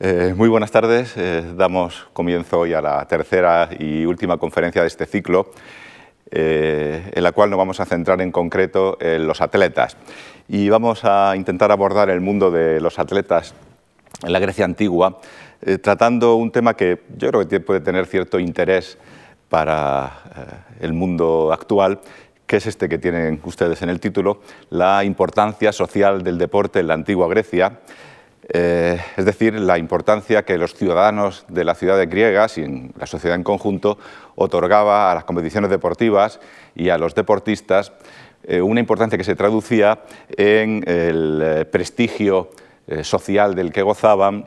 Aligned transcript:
Eh, 0.00 0.34
muy 0.36 0.48
buenas 0.48 0.72
tardes. 0.72 1.16
Eh, 1.16 1.52
damos 1.56 2.08
comienzo 2.12 2.58
hoy 2.58 2.74
a 2.74 2.80
la 2.80 3.06
tercera 3.06 3.68
y 3.78 4.04
última 4.04 4.38
conferencia 4.38 4.82
de 4.82 4.88
este 4.88 5.06
ciclo, 5.06 5.52
eh, 6.32 7.12
en 7.14 7.22
la 7.22 7.30
cual 7.30 7.50
nos 7.50 7.58
vamos 7.58 7.78
a 7.78 7.84
centrar 7.84 8.20
en 8.20 8.32
concreto 8.32 8.98
en 9.00 9.24
los 9.24 9.40
atletas. 9.40 9.96
Y 10.48 10.68
vamos 10.68 11.04
a 11.04 11.36
intentar 11.36 11.70
abordar 11.70 12.10
el 12.10 12.20
mundo 12.20 12.50
de 12.50 12.80
los 12.80 12.98
atletas 12.98 13.54
en 14.24 14.32
la 14.32 14.40
Grecia 14.40 14.64
antigua, 14.64 15.20
tratando 15.82 16.34
un 16.34 16.50
tema 16.50 16.74
que 16.74 17.02
yo 17.16 17.30
creo 17.30 17.48
que 17.48 17.60
puede 17.60 17.80
tener 17.80 18.06
cierto 18.06 18.38
interés 18.38 18.98
para 19.48 20.12
el 20.80 20.92
mundo 20.92 21.52
actual, 21.52 22.00
que 22.46 22.56
es 22.56 22.66
este 22.66 22.88
que 22.88 22.98
tienen 22.98 23.40
ustedes 23.44 23.80
en 23.82 23.88
el 23.88 24.00
título, 24.00 24.40
la 24.70 25.04
importancia 25.04 25.72
social 25.72 26.22
del 26.22 26.36
deporte 26.36 26.80
en 26.80 26.88
la 26.88 26.94
antigua 26.94 27.28
Grecia 27.28 27.78
eh, 28.48 29.00
es 29.16 29.24
decir, 29.24 29.54
la 29.54 29.78
importancia 29.78 30.44
que 30.44 30.58
los 30.58 30.74
ciudadanos 30.74 31.46
de 31.48 31.64
las 31.64 31.78
ciudades 31.78 32.08
griegas 32.08 32.58
y 32.58 32.62
en 32.62 32.92
la 32.98 33.06
sociedad 33.06 33.36
en 33.36 33.42
conjunto 33.42 33.98
otorgaba 34.34 35.10
a 35.10 35.14
las 35.14 35.24
competiciones 35.24 35.70
deportivas 35.70 36.40
y 36.74 36.90
a 36.90 36.98
los 36.98 37.14
deportistas, 37.14 37.92
eh, 38.42 38.60
una 38.60 38.80
importancia 38.80 39.16
que 39.16 39.24
se 39.24 39.36
traducía 39.36 40.00
en 40.36 40.84
el 40.86 41.40
eh, 41.42 41.64
prestigio 41.64 42.50
social 43.02 43.54
del 43.54 43.72
que 43.72 43.80
gozaban, 43.80 44.46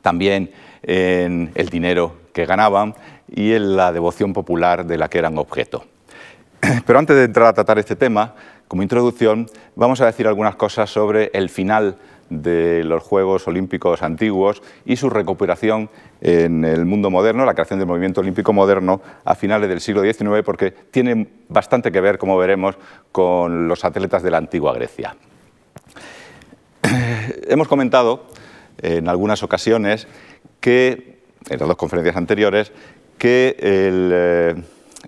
también 0.00 0.52
en 0.84 1.50
el 1.56 1.70
dinero 1.70 2.14
que 2.32 2.46
ganaban 2.46 2.94
y 3.28 3.52
en 3.52 3.74
la 3.74 3.92
devoción 3.92 4.32
popular 4.32 4.86
de 4.86 4.96
la 4.96 5.08
que 5.08 5.18
eran 5.18 5.38
objeto. 5.38 5.84
Pero 6.86 6.98
antes 7.00 7.16
de 7.16 7.24
entrar 7.24 7.48
a 7.48 7.52
tratar 7.52 7.80
este 7.80 7.96
tema, 7.96 8.34
como 8.68 8.84
introducción, 8.84 9.46
vamos 9.74 10.00
a 10.00 10.06
decir 10.06 10.28
algunas 10.28 10.54
cosas 10.54 10.88
sobre 10.88 11.32
el 11.34 11.50
final 11.50 11.96
de 12.30 12.84
los 12.84 13.02
Juegos 13.02 13.46
Olímpicos 13.48 14.02
antiguos 14.02 14.62
y 14.84 14.96
su 14.96 15.10
recuperación 15.10 15.90
en 16.20 16.64
el 16.64 16.84
mundo 16.84 17.10
moderno, 17.10 17.44
la 17.44 17.54
creación 17.54 17.78
del 17.78 17.88
movimiento 17.88 18.20
olímpico 18.20 18.52
moderno 18.52 19.00
a 19.24 19.34
finales 19.34 19.68
del 19.68 19.80
siglo 19.80 20.02
XIX, 20.02 20.42
porque 20.44 20.70
tiene 20.70 21.28
bastante 21.48 21.92
que 21.92 22.00
ver, 22.00 22.18
como 22.18 22.38
veremos, 22.38 22.76
con 23.12 23.68
los 23.68 23.84
atletas 23.84 24.22
de 24.22 24.30
la 24.30 24.38
antigua 24.38 24.72
Grecia. 24.74 25.16
Hemos 27.48 27.68
comentado 27.68 28.26
en 28.80 29.08
algunas 29.08 29.42
ocasiones 29.42 30.06
que, 30.60 31.18
en 31.48 31.58
las 31.58 31.68
dos 31.68 31.76
conferencias 31.76 32.16
anteriores, 32.16 32.72
que 33.18 33.56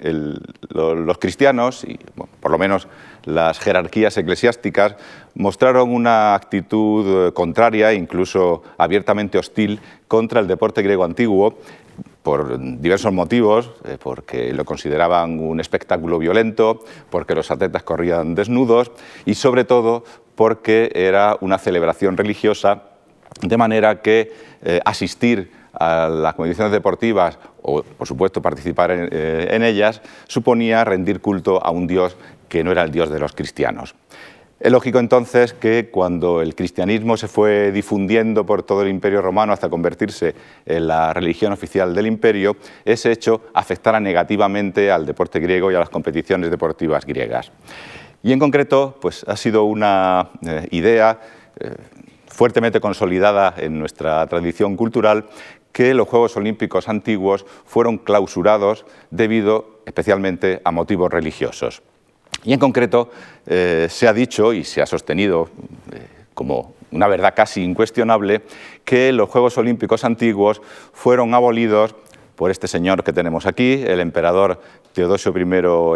los 0.00 1.18
cristianos, 1.18 1.84
y 1.84 1.98
por 2.40 2.50
lo 2.50 2.58
menos 2.58 2.88
las 3.24 3.58
jerarquías 3.58 4.16
eclesiásticas 4.16 4.96
mostraron 5.34 5.92
una 5.92 6.34
actitud 6.34 7.28
eh, 7.28 7.32
contraria, 7.32 7.92
incluso 7.92 8.62
abiertamente 8.78 9.38
hostil, 9.38 9.80
contra 10.08 10.40
el 10.40 10.46
deporte 10.46 10.82
griego 10.82 11.04
antiguo 11.04 11.58
por 12.22 12.58
diversos 12.80 13.12
motivos, 13.12 13.70
eh, 13.84 13.98
porque 14.02 14.52
lo 14.52 14.64
consideraban 14.64 15.38
un 15.38 15.60
espectáculo 15.60 16.18
violento, 16.18 16.80
porque 17.10 17.34
los 17.34 17.50
atletas 17.50 17.82
corrían 17.84 18.34
desnudos 18.34 18.90
y 19.24 19.34
sobre 19.34 19.64
todo 19.64 20.04
porque 20.34 20.90
era 20.94 21.36
una 21.40 21.58
celebración 21.58 22.16
religiosa, 22.16 22.82
de 23.42 23.56
manera 23.56 24.02
que 24.02 24.32
eh, 24.62 24.80
asistir 24.84 25.52
a 25.78 26.08
las 26.08 26.34
competiciones 26.34 26.72
deportivas 26.72 27.38
o, 27.62 27.82
por 27.82 28.06
supuesto, 28.06 28.42
participar 28.42 28.90
en 28.90 29.62
ellas, 29.62 30.02
suponía 30.26 30.84
rendir 30.84 31.20
culto 31.20 31.64
a 31.64 31.70
un 31.70 31.86
dios 31.86 32.16
que 32.48 32.64
no 32.64 32.72
era 32.72 32.82
el 32.82 32.90
Dios 32.90 33.10
de 33.10 33.18
los 33.18 33.32
cristianos. 33.32 33.94
Es 34.58 34.72
lógico 34.72 34.98
entonces 34.98 35.52
que 35.52 35.90
cuando 35.90 36.40
el 36.40 36.54
cristianismo 36.54 37.18
se 37.18 37.28
fue 37.28 37.72
difundiendo 37.72 38.46
por 38.46 38.62
todo 38.62 38.82
el 38.82 38.88
imperio 38.88 39.20
romano 39.20 39.52
hasta 39.52 39.68
convertirse 39.68 40.34
en 40.64 40.86
la 40.86 41.12
religión 41.12 41.52
oficial 41.52 41.94
del 41.94 42.06
imperio, 42.06 42.56
ese 42.82 43.12
hecho 43.12 43.42
afectara 43.52 44.00
negativamente 44.00 44.90
al 44.90 45.04
deporte 45.04 45.40
griego 45.40 45.70
y 45.70 45.74
a 45.74 45.80
las 45.80 45.90
competiciones 45.90 46.50
deportivas 46.50 47.04
griegas. 47.04 47.52
Y 48.22 48.32
en 48.32 48.38
concreto, 48.38 48.96
pues 48.98 49.24
ha 49.28 49.36
sido 49.36 49.64
una 49.64 50.30
eh, 50.40 50.66
idea 50.70 51.20
eh, 51.60 51.74
fuertemente 52.26 52.80
consolidada 52.80 53.54
en 53.58 53.78
nuestra 53.78 54.26
tradición 54.26 54.74
cultural 54.74 55.26
que 55.76 55.92
los 55.92 56.08
Juegos 56.08 56.34
Olímpicos 56.38 56.88
antiguos 56.88 57.44
fueron 57.66 57.98
clausurados 57.98 58.86
debido 59.10 59.80
especialmente 59.84 60.62
a 60.64 60.70
motivos 60.70 61.12
religiosos. 61.12 61.82
Y 62.44 62.54
en 62.54 62.58
concreto 62.58 63.10
eh, 63.46 63.86
se 63.90 64.08
ha 64.08 64.14
dicho 64.14 64.54
y 64.54 64.64
se 64.64 64.80
ha 64.80 64.86
sostenido 64.86 65.50
eh, 65.92 66.06
como 66.32 66.72
una 66.92 67.08
verdad 67.08 67.34
casi 67.36 67.62
incuestionable 67.62 68.40
que 68.86 69.12
los 69.12 69.28
Juegos 69.28 69.58
Olímpicos 69.58 70.02
antiguos 70.04 70.62
fueron 70.94 71.34
abolidos 71.34 71.94
por 72.36 72.50
este 72.50 72.68
señor 72.68 73.04
que 73.04 73.12
tenemos 73.12 73.44
aquí, 73.44 73.84
el 73.86 74.00
emperador 74.00 74.62
Teodosio 74.94 75.34
I 75.36 75.42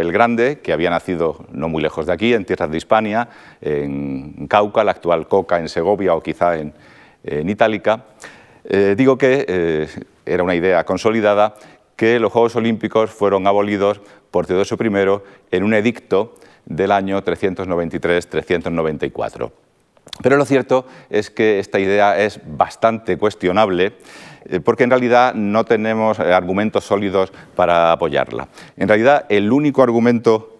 el 0.02 0.12
Grande, 0.12 0.58
que 0.62 0.74
había 0.74 0.90
nacido 0.90 1.46
no 1.52 1.70
muy 1.70 1.80
lejos 1.80 2.04
de 2.04 2.12
aquí, 2.12 2.34
en 2.34 2.44
tierras 2.44 2.70
de 2.70 2.76
Hispania, 2.76 3.30
en 3.62 4.46
Cauca, 4.46 4.84
la 4.84 4.90
actual 4.90 5.26
Coca, 5.26 5.58
en 5.58 5.70
Segovia 5.70 6.14
o 6.14 6.22
quizá 6.22 6.58
en, 6.58 6.74
Itálica. 7.24 8.04
Eh, 8.72 8.94
digo 8.96 9.18
que 9.18 9.88
era 10.24 10.44
una 10.44 10.54
idea 10.54 10.84
consolidada 10.84 11.56
que 11.96 12.20
los 12.20 12.32
Juegos 12.32 12.56
Olímpicos 12.56 13.10
fueron 13.10 13.46
abolidos 13.46 14.00
por 14.30 14.46
Teodosio 14.46 14.78
I 14.80 15.20
en 15.50 15.64
un 15.64 15.74
edicto 15.74 16.36
del 16.64 16.92
año 16.92 17.22
393-394. 17.22 19.50
Pero 20.22 20.36
lo 20.36 20.44
cierto 20.44 20.86
es 21.08 21.30
que 21.30 21.58
esta 21.58 21.78
idea 21.78 22.18
es 22.18 22.40
bastante 22.46 23.16
cuestionable 23.18 23.94
eh, 24.44 24.60
porque 24.60 24.84
en 24.84 24.90
realidad 24.90 25.34
no 25.34 25.64
tenemos 25.64 26.18
eh, 26.18 26.30
argumentos 26.32 26.84
sólidos 26.84 27.32
para 27.54 27.92
apoyarla. 27.92 28.48
En 28.76 28.88
realidad 28.88 29.24
el 29.28 29.52
único 29.52 29.82
argumento 29.82 30.56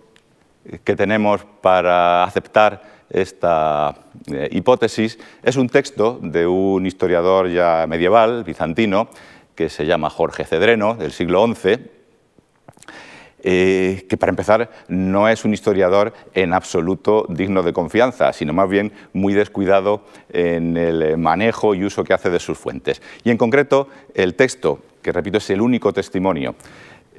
que 0.85 0.97
tenemos 0.97 1.45
para 1.63 2.25
aceptar 2.25 2.83
esta 3.11 3.95
eh, 4.33 4.49
hipótesis 4.53 5.19
es 5.43 5.57
un 5.57 5.69
texto 5.69 6.19
de 6.23 6.47
un 6.47 6.87
historiador 6.87 7.51
ya 7.51 7.87
medieval, 7.89 8.45
bizantino, 8.45 9.09
que 9.55 9.69
se 9.69 9.85
llama 9.85 10.09
Jorge 10.11 10.45
Cedreno, 10.45 10.95
del 10.95 11.13
siglo 11.13 11.47
XI, 11.47 11.79
eh, 13.43 14.07
que 14.09 14.17
para 14.17 14.31
empezar 14.31 14.71
no 14.89 15.29
es 15.29 15.45
un 15.45 15.55
historiador 15.55 16.13
en 16.35 16.53
absoluto 16.53 17.27
digno 17.29 17.63
de 17.63 17.73
confianza, 17.73 18.33
sino 18.33 18.53
más 18.53 18.69
bien 18.69 18.93
muy 19.13 19.33
descuidado 19.33 20.03
en 20.31 20.77
el 20.77 21.17
manejo 21.17 21.75
y 21.75 21.85
uso 21.85 22.05
que 22.05 22.13
hace 22.13 22.31
de 22.31 22.39
sus 22.39 22.59
fuentes. 22.59 23.03
Y 23.25 23.31
en 23.31 23.39
concreto, 23.39 23.89
el 24.15 24.35
texto, 24.35 24.81
que 25.03 25.13
repito 25.13 25.39
es 25.39 25.51
el 25.51 25.61
único 25.61 25.93
testimonio 25.93 26.55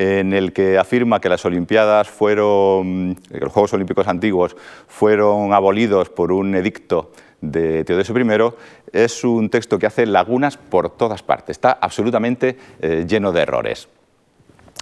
en 0.01 0.33
el 0.33 0.51
que 0.51 0.79
afirma 0.79 1.21
que 1.21 1.29
las 1.29 1.45
Olimpiadas 1.45 2.09
fueron, 2.09 3.19
los 3.29 3.51
Juegos 3.51 3.73
Olímpicos 3.73 4.07
antiguos 4.07 4.55
fueron 4.87 5.53
abolidos 5.53 6.09
por 6.09 6.31
un 6.31 6.55
edicto 6.55 7.11
de 7.39 7.83
Teodosio 7.83 8.17
I, 8.17 8.53
es 8.93 9.23
un 9.23 9.49
texto 9.49 9.77
que 9.77 9.85
hace 9.85 10.07
lagunas 10.07 10.57
por 10.57 10.89
todas 10.89 11.21
partes, 11.21 11.57
está 11.57 11.77
absolutamente 11.79 12.57
eh, 12.81 13.05
lleno 13.07 13.31
de 13.31 13.41
errores. 13.41 13.89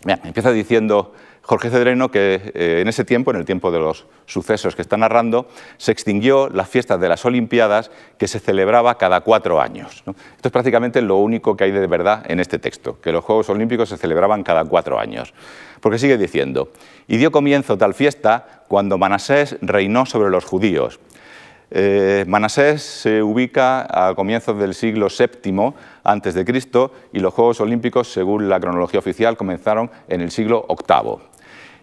empieza 0.05 0.51
diciendo 0.51 1.13
Jorge 1.41 1.69
Cedreno 1.69 2.11
que 2.11 2.51
eh, 2.53 2.79
en 2.81 2.87
ese 2.87 3.05
tiempo, 3.05 3.31
en 3.31 3.37
el 3.37 3.45
tiempo 3.45 3.71
de 3.71 3.79
los 3.79 4.05
sucesos 4.25 4.75
que 4.75 4.81
está 4.81 4.97
narrando, 4.97 5.47
se 5.77 5.91
extinguió 5.91 6.49
la 6.49 6.65
fiesta 6.65 6.97
de 6.97 7.09
las 7.09 7.25
Olimpiadas 7.25 7.89
que 8.17 8.27
se 8.27 8.39
celebraba 8.39 8.97
cada 8.97 9.21
cuatro 9.21 9.59
años. 9.59 10.03
Esto 10.05 10.47
es 10.47 10.51
prácticamente 10.51 11.01
lo 11.01 11.17
único 11.17 11.57
que 11.57 11.63
hay 11.63 11.71
de 11.71 11.87
verdad 11.87 12.23
en 12.29 12.39
este 12.39 12.59
texto, 12.59 12.99
que 13.01 13.11
los 13.11 13.23
Juegos 13.23 13.49
Olímpicos 13.49 13.89
se 13.89 13.97
celebraban 13.97 14.43
cada 14.43 14.63
cuatro 14.65 14.99
años. 14.99 15.33
Porque 15.79 15.97
sigue 15.97 16.17
diciendo, 16.17 16.71
y 17.07 17.17
dio 17.17 17.31
comienzo 17.31 17.77
tal 17.77 17.93
fiesta 17.93 18.63
cuando 18.67 18.97
Manasés 18.97 19.57
reinó 19.61 20.05
sobre 20.05 20.29
los 20.29 20.45
judíos. 20.45 20.99
Eh, 21.71 22.25
Manasés 22.27 22.81
se 22.81 23.21
ubica 23.21 23.85
a 23.89 24.15
comienzos 24.15 24.57
del 24.57 24.73
siglo 24.73 25.07
VII 25.07 25.73
Cristo 26.45 26.91
y 27.13 27.19
los 27.19 27.33
Juegos 27.33 27.61
Olímpicos, 27.61 28.11
según 28.11 28.49
la 28.49 28.59
cronología 28.59 28.99
oficial, 28.99 29.37
comenzaron 29.37 29.91
en 30.07 30.21
el 30.21 30.31
siglo 30.31 30.65
VIII. 30.67 31.17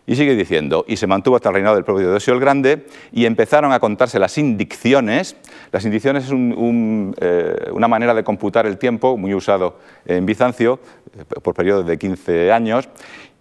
Y 0.09 0.15
sigue 0.15 0.37
diciendo, 0.37 0.85
y 0.87 0.97
se 0.97 1.09
mantuvo 1.09 1.35
hasta 1.35 1.49
el 1.49 1.55
reinado 1.57 1.75
del 1.75 1.85
propio 1.85 2.05
Teodosio 2.05 2.33
el 2.33 2.41
Grande, 2.41 2.87
y 3.11 3.27
empezaron 3.27 3.73
a 3.73 3.81
contarse 3.81 4.21
las 4.21 4.39
indicciones. 4.39 5.37
Las 5.73 5.85
indicciones 5.85 6.25
es 6.25 6.31
eh, 6.33 7.71
una 7.73 7.89
manera 7.89 8.15
de 8.15 8.23
computar 8.23 8.67
el 8.67 8.79
tiempo, 8.79 9.17
muy 9.17 9.35
usado 9.35 9.79
en 10.05 10.25
Bizancio, 10.25 10.79
eh, 11.19 11.25
por 11.43 11.55
periodos 11.55 11.87
de 11.87 11.99
15 11.99 12.53
años, 12.53 12.89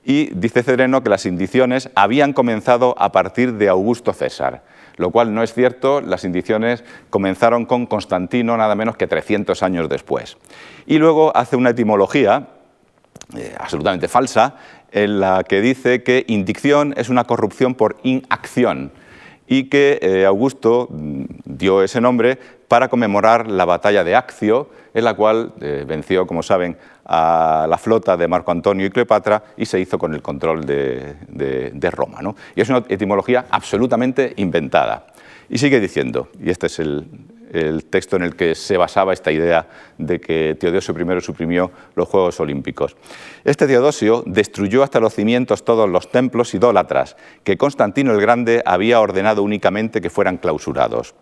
y 0.03 0.29
dice 0.35 0.63
Cedreno 0.63 1.03
que 1.03 1.09
las 1.09 1.25
indicciones 1.25 1.89
habían 1.95 2.33
comenzado 2.33 2.95
a 2.97 3.11
partir 3.11 3.53
de 3.53 3.69
Augusto 3.69 4.13
César, 4.13 4.63
lo 4.97 5.11
cual 5.11 5.33
no 5.33 5.43
es 5.43 5.53
cierto, 5.53 6.01
las 6.01 6.23
indicciones 6.23 6.83
comenzaron 7.09 7.65
con 7.65 7.85
Constantino 7.85 8.57
nada 8.57 8.75
menos 8.75 8.97
que 8.97 9.07
300 9.07 9.61
años 9.63 9.89
después. 9.89 10.37
Y 10.85 10.97
luego 10.97 11.35
hace 11.35 11.55
una 11.55 11.71
etimología 11.71 12.47
eh, 13.35 13.55
absolutamente 13.57 14.07
falsa, 14.07 14.55
en 14.91 15.19
la 15.19 15.43
que 15.43 15.59
dice 15.59 16.03
que 16.03 16.23
indicción 16.27 16.93
es 16.95 17.09
una 17.09 17.25
corrupción 17.25 17.75
por 17.75 17.97
inacción 18.03 18.91
y 19.47 19.65
que 19.65 19.99
eh, 20.01 20.25
Augusto 20.25 20.87
mm, 20.89 21.23
dio 21.45 21.83
ese 21.83 22.01
nombre 22.01 22.39
para 22.67 22.87
conmemorar 22.87 23.49
la 23.49 23.65
batalla 23.65 24.03
de 24.03 24.15
Accio, 24.15 24.69
en 24.95 25.03
la 25.03 25.13
cual 25.13 25.51
eh, 25.59 25.83
venció, 25.85 26.25
como 26.25 26.41
saben, 26.41 26.77
a 27.05 27.67
la 27.69 27.77
flota 27.77 28.15
de 28.15 28.29
Marco 28.29 28.51
Antonio 28.51 28.87
y 28.87 28.89
Cleopatra 28.89 29.43
y 29.57 29.65
se 29.65 29.79
hizo 29.79 29.99
con 29.99 30.15
el 30.15 30.21
control 30.21 30.65
de, 30.65 31.89
Roma. 31.91 32.21
Y 32.55 32.61
es 32.61 32.69
una 32.69 32.83
etimología 32.87 33.45
absolutamente 33.51 34.33
inventada. 34.37 35.05
Y 35.49 35.57
sigue 35.57 35.81
diciendo, 35.81 36.29
y 36.41 36.49
este 36.49 36.67
es 36.67 36.79
el, 36.79 37.05
el 37.51 37.85
texto 37.85 38.15
en 38.15 38.23
el 38.23 38.37
que 38.37 38.55
se 38.55 38.77
basaba 38.77 39.11
esta 39.11 39.33
idea 39.33 39.67
de 39.97 40.19
que 40.21 40.55
Teodosio 40.57 40.95
I 40.97 41.21
suprimió 41.21 41.71
los 41.95 42.07
Juegos 42.07 42.39
Olímpicos. 42.39 42.95
Este 43.43 43.67
Teodosio 43.67 44.23
destruyó 44.25 44.81
hasta 44.81 45.01
los 45.01 45.13
cimientos 45.13 45.65
todos 45.65 45.89
los 45.89 46.09
templos 46.09 46.53
idólatras 46.53 47.17
que 47.43 47.57
Constantino 47.57 48.13
el 48.13 48.21
Grande 48.21 48.63
había 48.65 49.01
ordenado 49.01 49.43
únicamente 49.43 49.99
que 49.99 50.09
fueran 50.09 50.37
clausurados. 50.37 51.15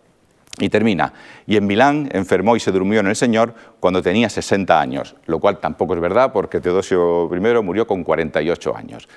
Y 0.60 0.68
termina, 0.68 1.12
y 1.46 1.56
en 1.56 1.66
Milán 1.66 2.08
enfermó 2.12 2.54
y 2.54 2.60
se 2.60 2.70
durmió 2.70 3.00
en 3.00 3.08
el 3.08 3.16
Señor 3.16 3.54
cuando 3.80 4.02
tenía 4.02 4.28
60 4.28 4.80
años, 4.80 5.16
lo 5.26 5.40
cual 5.40 5.58
tampoco 5.58 5.94
es 5.94 6.00
verdad 6.00 6.32
porque 6.32 6.60
Teodosio 6.60 7.28
I 7.34 7.62
murió 7.62 7.88
con 7.88 8.04
48 8.04 8.76
años. 8.76 9.08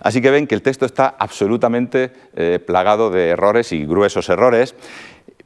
Así 0.00 0.20
que 0.20 0.30
ven 0.30 0.46
que 0.46 0.54
el 0.54 0.62
texto 0.62 0.84
está 0.84 1.14
absolutamente 1.18 2.12
eh, 2.34 2.58
plagado 2.58 3.10
de 3.10 3.28
errores 3.28 3.72
y 3.72 3.86
gruesos 3.86 4.28
errores, 4.28 4.74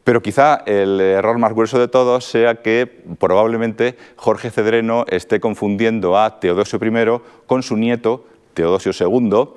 pero 0.03 0.23
quizá 0.23 0.63
el 0.67 1.01
error 1.01 1.37
más 1.39 1.53
grueso 1.53 1.79
de 1.79 1.89
todos 1.89 2.25
sea 2.25 2.63
que 2.63 2.87
probablemente 3.19 3.97
Jorge 4.17 4.51
Cedreno 4.51 5.05
esté 5.09 5.41
confundiendo 5.41 6.19
a 6.19 6.41
Teodosio 6.41 6.79
I 6.81 7.21
con 7.47 7.63
su 7.63 7.77
nieto, 7.77 8.25
Teodosio 8.55 8.93
II, 8.99 9.49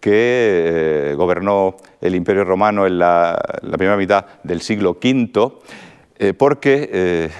que 0.00 1.10
eh, 1.10 1.14
gobernó 1.16 1.76
el 2.00 2.14
Imperio 2.14 2.44
Romano 2.44 2.86
en 2.86 2.98
la, 2.98 3.38
primera 3.72 3.96
mitad 3.96 4.26
del 4.42 4.60
siglo 4.60 4.98
V, 5.02 5.52
eh, 6.18 6.32
porque 6.32 6.88
eh, 6.92 7.30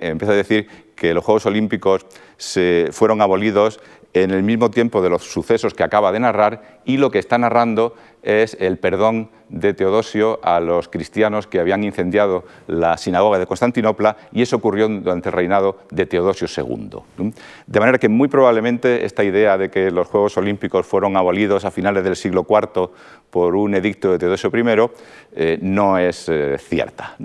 empieza 0.00 0.32
a 0.32 0.36
decir 0.36 0.68
que 0.94 1.12
los 1.12 1.24
Juegos 1.24 1.46
Olímpicos 1.46 2.06
se 2.36 2.88
fueron 2.92 3.20
abolidos 3.20 3.80
en 4.14 4.30
el 4.30 4.42
mismo 4.42 4.70
tiempo 4.70 5.02
de 5.02 5.10
los 5.10 5.24
sucesos 5.24 5.74
que 5.74 5.82
acaba 5.82 6.10
de 6.10 6.20
narrar 6.20 6.80
y 6.86 6.96
lo 6.96 7.10
que 7.10 7.18
está 7.18 7.36
narrando 7.36 7.94
es 8.26 8.56
el 8.58 8.76
perdón 8.76 9.30
de 9.48 9.72
Teodosio 9.72 10.40
a 10.42 10.58
los 10.58 10.88
cristianos 10.88 11.46
que 11.46 11.60
habían 11.60 11.84
incendiado 11.84 12.44
la 12.66 12.98
sinagoga 12.98 13.38
de 13.38 13.46
Constantinopla 13.46 14.16
y 14.32 14.42
eso 14.42 14.56
ocurrió 14.56 14.88
durante 14.88 15.28
el 15.28 15.32
reinado 15.32 15.78
de 15.90 16.06
Teodosio 16.06 16.48
II. 16.48 17.32
De 17.68 17.80
manera 17.80 17.98
que 17.98 18.08
muy 18.08 18.26
probablemente 18.26 19.04
esta 19.04 19.22
idea 19.22 19.56
de 19.56 19.70
que 19.70 19.92
los 19.92 20.08
Juegos 20.08 20.36
Olímpicos 20.36 20.84
fueron 20.84 21.16
abolidos 21.16 21.64
a 21.64 21.70
finales 21.70 22.02
del 22.02 22.16
siglo 22.16 22.44
IV 22.48 22.90
por 23.30 23.54
un 23.54 23.74
edicto 23.76 24.10
de 24.10 24.18
Teodosio 24.18 24.50
I 24.52 24.90
eh, 25.32 25.58
no 25.62 25.96
es 25.96 26.28
eh, 26.28 26.56
cierta. 26.58 27.16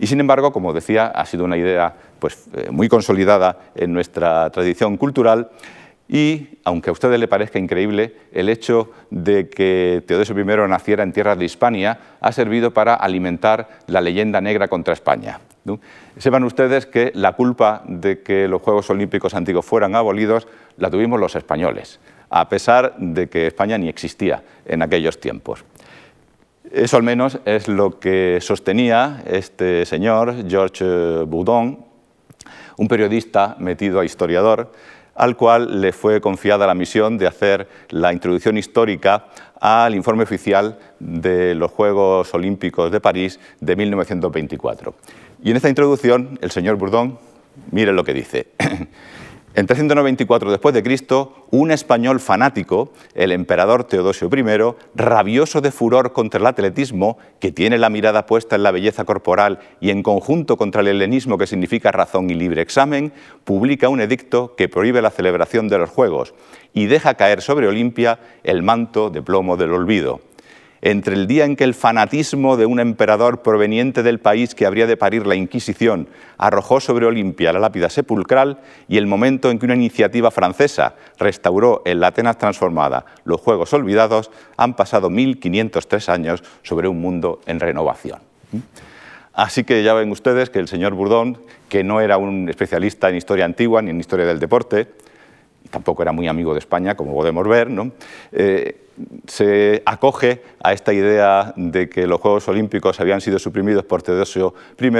Y 0.00 0.06
sin 0.08 0.18
embargo, 0.18 0.52
como 0.52 0.72
decía, 0.72 1.06
ha 1.06 1.24
sido 1.26 1.44
una 1.44 1.56
idea 1.56 1.94
pues, 2.18 2.48
eh, 2.54 2.70
muy 2.72 2.88
consolidada 2.88 3.56
en 3.76 3.92
nuestra 3.92 4.50
tradición 4.50 4.96
cultural 4.96 5.50
y, 6.12 6.58
aunque 6.64 6.90
a 6.90 6.92
ustedes 6.92 7.20
le 7.20 7.28
parezca 7.28 7.60
increíble, 7.60 8.16
el 8.32 8.48
hecho 8.48 8.90
de 9.10 9.48
que 9.48 10.02
Teodosio 10.04 10.36
I 10.36 10.68
naciera 10.68 11.04
en 11.04 11.12
tierras 11.12 11.38
de 11.38 11.44
Hispania 11.44 12.00
ha 12.20 12.32
servido 12.32 12.72
para 12.72 12.94
alimentar 12.94 13.68
la 13.86 14.00
leyenda 14.00 14.40
negra 14.40 14.66
contra 14.66 14.92
España. 14.92 15.38
Sepan 16.18 16.42
ustedes 16.42 16.86
que 16.86 17.12
la 17.14 17.34
culpa 17.34 17.84
de 17.86 18.22
que 18.22 18.48
los 18.48 18.60
Juegos 18.60 18.90
Olímpicos 18.90 19.34
antiguos 19.34 19.64
fueran 19.64 19.94
abolidos 19.94 20.48
la 20.78 20.90
tuvimos 20.90 21.20
los 21.20 21.36
españoles, 21.36 22.00
a 22.28 22.48
pesar 22.48 22.96
de 22.98 23.28
que 23.28 23.46
España 23.46 23.78
ni 23.78 23.88
existía 23.88 24.42
en 24.66 24.82
aquellos 24.82 25.20
tiempos. 25.20 25.64
Eso 26.72 26.96
al 26.96 27.04
menos 27.04 27.38
es 27.44 27.68
lo 27.68 28.00
que 28.00 28.38
sostenía 28.40 29.22
este 29.26 29.86
señor, 29.86 30.48
George 30.48 30.84
Boudon, 31.24 31.84
un 32.78 32.88
periodista 32.88 33.54
metido 33.60 34.00
a 34.00 34.04
historiador, 34.04 34.72
al 35.14 35.36
cual 35.36 35.80
le 35.80 35.92
fue 35.92 36.20
confiada 36.20 36.66
la 36.66 36.74
misión 36.74 37.18
de 37.18 37.26
hacer 37.26 37.68
la 37.90 38.12
introducción 38.12 38.56
histórica 38.56 39.26
al 39.60 39.94
informe 39.94 40.22
oficial 40.22 40.78
de 40.98 41.54
los 41.54 41.70
Juegos 41.70 42.32
Olímpicos 42.34 42.90
de 42.90 43.00
París 43.00 43.38
de 43.60 43.76
1924. 43.76 44.94
Y 45.42 45.50
en 45.50 45.56
esta 45.56 45.68
introducción, 45.68 46.38
el 46.40 46.50
señor 46.50 46.76
Bourdon, 46.76 47.18
mire 47.70 47.92
lo 47.92 48.04
que 48.04 48.14
dice. 48.14 48.48
En 49.52 49.66
394 49.66 50.48
después 50.52 50.72
de 50.72 50.82
Cristo, 50.84 51.46
un 51.50 51.72
español 51.72 52.20
fanático, 52.20 52.92
el 53.16 53.32
emperador 53.32 53.82
Teodosio 53.82 54.30
I, 54.32 54.76
rabioso 54.94 55.60
de 55.60 55.72
furor 55.72 56.12
contra 56.12 56.38
el 56.38 56.46
atletismo, 56.46 57.18
que 57.40 57.50
tiene 57.50 57.76
la 57.76 57.90
mirada 57.90 58.26
puesta 58.26 58.54
en 58.54 58.62
la 58.62 58.70
belleza 58.70 59.04
corporal 59.04 59.58
y 59.80 59.90
en 59.90 60.04
conjunto 60.04 60.56
contra 60.56 60.82
el 60.82 60.88
helenismo 60.88 61.36
que 61.36 61.48
significa 61.48 61.90
razón 61.90 62.30
y 62.30 62.34
libre 62.34 62.62
examen, 62.62 63.12
publica 63.42 63.88
un 63.88 64.00
edicto 64.00 64.54
que 64.54 64.68
prohíbe 64.68 65.02
la 65.02 65.10
celebración 65.10 65.66
de 65.66 65.78
los 65.78 65.90
Juegos 65.90 66.32
y 66.72 66.86
deja 66.86 67.14
caer 67.14 67.42
sobre 67.42 67.66
Olimpia 67.66 68.20
el 68.44 68.62
manto 68.62 69.10
de 69.10 69.20
plomo 69.20 69.56
del 69.56 69.72
olvido 69.72 70.20
entre 70.82 71.14
el 71.14 71.26
día 71.26 71.44
en 71.44 71.56
que 71.56 71.64
el 71.64 71.74
fanatismo 71.74 72.56
de 72.56 72.66
un 72.66 72.80
emperador 72.80 73.42
proveniente 73.42 74.02
del 74.02 74.18
país 74.18 74.54
que 74.54 74.66
habría 74.66 74.86
de 74.86 74.96
parir 74.96 75.26
la 75.26 75.34
Inquisición 75.34 76.08
arrojó 76.38 76.80
sobre 76.80 77.06
Olimpia 77.06 77.52
la 77.52 77.58
lápida 77.58 77.90
sepulcral 77.90 78.60
y 78.88 78.96
el 78.96 79.06
momento 79.06 79.50
en 79.50 79.58
que 79.58 79.66
una 79.66 79.74
iniciativa 79.74 80.30
francesa 80.30 80.94
restauró 81.18 81.82
en 81.84 82.00
la 82.00 82.08
Atenas 82.08 82.38
transformada 82.38 83.04
los 83.24 83.40
Juegos 83.40 83.72
Olvidados, 83.72 84.30
han 84.56 84.74
pasado 84.74 85.10
1503 85.10 86.08
años 86.08 86.42
sobre 86.62 86.88
un 86.88 87.00
mundo 87.00 87.40
en 87.46 87.60
renovación. 87.60 88.20
Así 89.32 89.64
que 89.64 89.82
ya 89.82 89.94
ven 89.94 90.10
ustedes 90.10 90.50
que 90.50 90.58
el 90.58 90.68
señor 90.68 90.94
Bourdon, 90.94 91.38
que 91.68 91.84
no 91.84 92.00
era 92.00 92.16
un 92.16 92.48
especialista 92.48 93.08
en 93.08 93.16
historia 93.16 93.44
antigua 93.44 93.80
ni 93.80 93.90
en 93.90 94.00
historia 94.00 94.26
del 94.26 94.40
deporte, 94.40 94.88
tampoco 95.70 96.02
era 96.02 96.12
muy 96.12 96.28
amigo 96.28 96.52
de 96.52 96.58
España, 96.58 96.96
como 96.96 97.14
podemos 97.14 97.46
ver, 97.46 97.70
¿no? 97.70 97.92
Eh, 98.32 98.86
se 99.26 99.82
acoge 99.86 100.42
a 100.62 100.72
esta 100.72 100.92
idea 100.92 101.52
de 101.56 101.88
que 101.88 102.06
los 102.06 102.20
Juegos 102.20 102.48
Olímpicos 102.48 103.00
habían 103.00 103.20
sido 103.20 103.38
suprimidos 103.38 103.84
por 103.84 104.02
Teodosio 104.02 104.54
I 104.78 104.90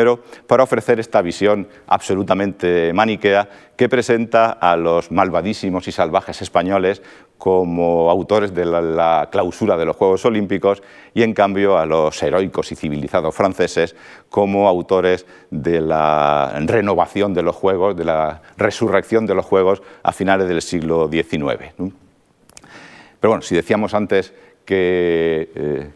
para 0.47 0.62
ofrecer 0.62 1.01
esta 1.01 1.21
visión 1.23 1.69
absolutamente 1.87 2.93
maniquea 2.95 3.49
que 3.77 3.89
presenta 3.89 4.53
a 4.53 4.77
los 4.77 5.11
malvadísimos 5.11 5.89
y 5.89 5.93
salvajes 5.93 6.41
españoles 6.43 7.03
como 7.40 8.10
autores 8.10 8.54
de 8.54 8.66
la, 8.66 9.28
clausura 9.32 9.78
de 9.78 9.87
los 9.87 9.96
Juegos 9.96 10.26
Olímpicos 10.26 10.82
y 11.14 11.22
en 11.22 11.32
cambio 11.32 11.78
a 11.78 11.87
los 11.87 12.22
heroicos 12.22 12.70
y 12.70 12.76
civilizados 12.76 13.34
franceses 13.34 13.96
como 14.28 14.69
autores 14.69 15.25
de 15.50 15.81
la 15.81 16.52
renovación 16.66 17.32
de 17.32 17.42
los 17.42 17.56
Juegos, 17.56 17.96
de 17.96 18.04
la 18.04 18.42
resurrección 18.58 19.25
de 19.25 19.34
los 19.34 19.46
Juegos 19.46 19.82
a 20.02 20.12
finales 20.12 20.49
del 20.49 20.61
siglo 20.61 21.09
XIX. 21.11 21.73
Pero 21.76 23.30
bueno, 23.30 23.40
si 23.40 23.54
decíamos 23.54 23.94
antes 23.94 24.35
que 24.66 25.50
eh, 25.54 25.90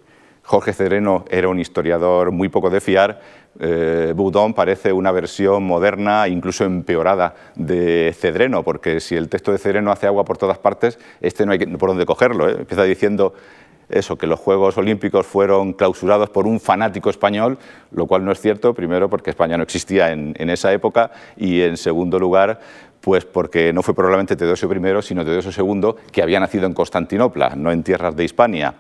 Jorge 0.45 0.75
Cereno 0.75 1.25
era 1.31 1.49
un 1.49 1.59
historiador 1.59 2.31
muy 2.31 2.49
poco 2.51 2.69
de 2.69 2.81
fiar, 2.81 3.21
eh, 3.59 4.13
Boudon 4.15 4.53
parece 4.53 4.93
una 4.93 5.13
versión 5.13 5.65
moderna, 5.65 6.29
incluso 6.29 6.65
empeorada, 6.65 7.35
de 7.55 8.15
Cedreno, 8.19 8.63
porque 8.63 9.01
si 9.01 9.17
el 9.17 9.29
texto 9.29 9.53
de 9.53 9.59
Cedreno 9.59 9.91
hace 9.91 10.07
agua 10.07 10.25
por 10.25 10.37
todas 10.37 10.59
partes, 10.59 10.99
este 11.21 11.47
no 11.47 11.53
hay 11.53 11.59
por 11.59 11.91
dónde 11.91 12.05
cogerlo. 12.05 12.49
¿eh? 12.49 12.57
Empieza 12.59 12.83
diciendo 12.83 13.33
eso, 13.89 14.17
que 14.17 14.27
los 14.27 14.41
Juegos 14.41 14.77
Olímpicos 14.77 15.27
fueron 15.27 15.73
clausurados 15.73 16.31
por 16.31 16.47
un 16.47 16.59
fanático 16.59 17.11
español, 17.11 17.59
lo 17.93 18.07
cual 18.07 18.25
no 18.25 18.33
es 18.33 18.41
cierto, 18.41 18.75
primero 18.75 19.09
porque 19.09 19.31
España 19.31 19.57
no 19.57 19.63
existía 19.63 20.11
en, 20.11 20.35
en 20.39 20.51
esa 20.51 20.73
época 20.73 21.11
y 21.37 21.63
en 21.63 21.77
segundo 21.77 22.19
lugar 22.19 22.61
pues 23.01 23.27
porque 23.27 23.71
no 23.75 23.83
fue 23.83 23.95
probablemente 23.95 24.35
Teodosio 24.35 24.73
I, 24.73 25.03
sino 25.03 25.27
Teodosio 25.27 25.53
II, 25.63 25.95
que 26.11 26.23
había 26.23 26.41
nacido 26.41 26.65
en 26.65 26.73
Constantinopla, 26.73 27.55
no 27.55 27.71
en 27.71 27.83
tierras 27.83 28.17
de 28.17 28.25
Hispania. 28.25 28.75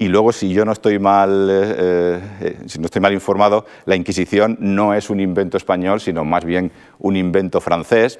Y 0.00 0.08
luego, 0.08 0.32
si 0.32 0.50
yo 0.54 0.64
no 0.64 0.72
estoy 0.72 0.98
mal, 0.98 1.48
eh, 1.50 2.20
eh, 2.40 2.56
si 2.64 2.78
no 2.78 2.86
estoy 2.86 3.02
mal 3.02 3.12
informado, 3.12 3.66
la 3.84 3.96
Inquisición 3.96 4.56
no 4.58 4.94
es 4.94 5.10
un 5.10 5.20
invento 5.20 5.58
español, 5.58 6.00
sino 6.00 6.24
más 6.24 6.42
bien 6.46 6.72
un 7.00 7.16
invento 7.16 7.60
francés. 7.60 8.18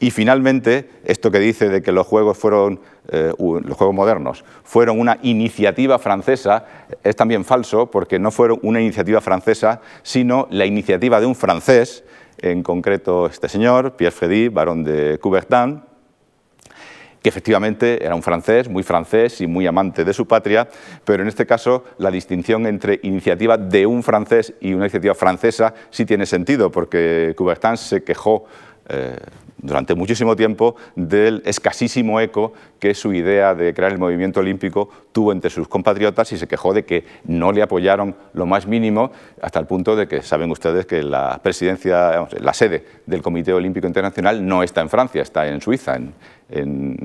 Y 0.00 0.10
finalmente, 0.10 0.90
esto 1.06 1.30
que 1.30 1.38
dice 1.38 1.70
de 1.70 1.80
que 1.80 1.92
los 1.92 2.06
juegos 2.06 2.36
fueron 2.36 2.80
eh, 3.10 3.32
los 3.38 3.74
juegos 3.78 3.96
modernos 3.96 4.44
fueron 4.64 5.00
una 5.00 5.18
iniciativa 5.22 5.98
francesa 5.98 6.66
es 7.02 7.16
también 7.16 7.46
falso, 7.46 7.90
porque 7.90 8.18
no 8.18 8.30
fueron 8.30 8.58
una 8.62 8.78
iniciativa 8.78 9.22
francesa, 9.22 9.80
sino 10.02 10.46
la 10.50 10.66
iniciativa 10.66 11.20
de 11.20 11.26
un 11.26 11.34
francés 11.34 12.04
en 12.36 12.62
concreto 12.62 13.24
este 13.24 13.48
señor, 13.48 13.96
Pierre 13.96 14.14
Frédy, 14.14 14.48
barón 14.48 14.84
de 14.84 15.18
Coubertin, 15.22 15.87
que 17.22 17.28
efectivamente 17.28 18.04
era 18.04 18.14
un 18.14 18.22
francés, 18.22 18.68
muy 18.68 18.82
francés 18.82 19.40
y 19.40 19.46
muy 19.46 19.66
amante 19.66 20.04
de 20.04 20.12
su 20.12 20.26
patria, 20.26 20.68
pero 21.04 21.22
en 21.22 21.28
este 21.28 21.46
caso 21.46 21.84
la 21.98 22.10
distinción 22.10 22.66
entre 22.66 23.00
iniciativa 23.02 23.56
de 23.56 23.86
un 23.86 24.02
francés 24.02 24.54
y 24.60 24.72
una 24.72 24.84
iniciativa 24.84 25.14
francesa 25.14 25.74
sí 25.90 26.04
tiene 26.04 26.26
sentido, 26.26 26.70
porque 26.70 27.34
Coubertin 27.36 27.76
se 27.76 28.02
quejó 28.02 28.44
durante 29.58 29.94
muchísimo 29.94 30.36
tiempo 30.36 30.76
del 30.94 31.42
escasísimo 31.44 32.20
eco 32.20 32.52
que 32.78 32.94
su 32.94 33.12
idea 33.12 33.54
de 33.54 33.74
crear 33.74 33.92
el 33.92 33.98
movimiento 33.98 34.40
olímpico 34.40 34.88
tuvo 35.12 35.32
entre 35.32 35.50
sus 35.50 35.68
compatriotas 35.68 36.32
y 36.32 36.38
se 36.38 36.46
quejó 36.46 36.72
de 36.72 36.84
que 36.84 37.04
no 37.24 37.52
le 37.52 37.62
apoyaron 37.62 38.14
lo 38.34 38.46
más 38.46 38.66
mínimo, 38.66 39.10
hasta 39.42 39.58
el 39.58 39.66
punto 39.66 39.96
de 39.96 40.06
que 40.06 40.22
saben 40.22 40.50
ustedes 40.50 40.86
que 40.86 41.02
la 41.02 41.40
presidencia, 41.42 42.28
la 42.40 42.52
sede 42.52 42.84
del 43.06 43.22
Comité 43.22 43.52
Olímpico 43.52 43.86
Internacional 43.86 44.46
no 44.46 44.62
está 44.62 44.80
en 44.80 44.88
Francia, 44.88 45.22
está 45.22 45.48
en 45.48 45.60
Suiza, 45.60 45.96
en, 45.96 46.14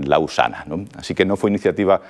Lausana. 0.06 0.66
Así 0.96 1.14
que 1.14 1.26
no 1.26 1.36
fue 1.36 1.50
iniciativa 1.50 2.02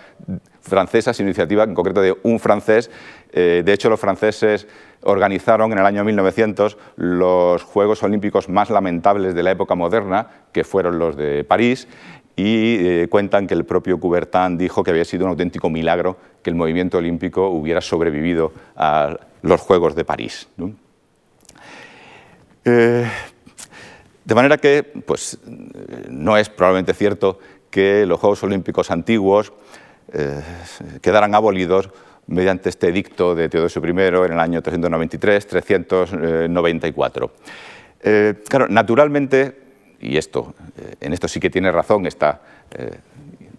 francesa, 0.62 1.14
sino 1.14 1.30
iniciativa 1.30 1.64
en 1.64 1.74
concreto 1.74 2.02
de 2.02 2.16
un 2.24 2.40
francés. 2.40 2.92
Eh, 3.34 3.64
de 3.66 3.74
hecho, 3.74 3.90
los 3.90 4.00
franceses 4.00 4.68
organizaron 5.02 5.72
en 5.72 5.80
el 5.80 5.86
año 5.86 6.04
1900 6.04 6.78
los 6.98 7.64
Juegos 7.64 8.04
Olímpicos 8.04 8.48
más 8.48 8.70
lamentables 8.70 9.34
de 9.34 9.44
la 9.44 9.52
época 9.52 9.76
moderna, 9.76 10.28
que 10.52 10.64
fueron 10.64 11.00
los 11.00 11.18
de 11.18 11.44
París, 11.44 11.88
y 12.36 12.78
eh, 12.80 13.08
cuentan 13.10 13.48
que 13.48 13.56
el 13.56 13.66
propio 13.66 14.00
Coubertin 14.00 14.58
dijo 14.58 14.84
que 14.84 14.92
había 14.92 15.04
sido 15.04 15.26
un 15.26 15.32
auténtico 15.32 15.70
milagro 15.70 16.18
que 16.42 16.52
el 16.52 16.56
movimiento 16.56 17.00
olímpico 17.00 17.50
hubiera 17.50 17.82
sobrevivido 17.82 18.54
a 18.76 19.18
los 19.42 19.62
Juegos 19.62 19.96
de 19.96 20.06
París. 20.06 20.48
Eh, 22.66 23.08
de 24.26 24.36
manera 24.36 24.58
que 24.58 24.84
pues, 24.84 25.40
no 26.10 26.38
es 26.38 26.50
probablemente 26.50 26.94
cierto 26.94 27.40
que 27.70 28.06
los 28.06 28.20
Juegos 28.20 28.44
Olímpicos 28.44 28.92
antiguos 28.92 29.52
quedaran 31.02 31.34
abolidos 31.34 31.90
mediante 32.28 32.70
este 32.70 32.90
edicto 32.90 33.34
de 33.36 33.50
Teodosio 33.50 33.82
I 33.86 33.90
en 33.90 34.34
el 34.34 34.40
año 34.40 34.62
393-394. 34.62 37.30
Eh, 38.02 38.36
claro, 38.48 38.68
naturalmente, 38.70 39.58
y 40.02 40.18
esto, 40.18 40.54
eh, 40.78 40.96
en 41.02 41.14
esto 41.14 41.28
sí 41.28 41.40
que 41.40 41.50
tiene 41.50 41.72
razón 41.72 42.06
esta 42.06 42.42
eh, 42.72 43.00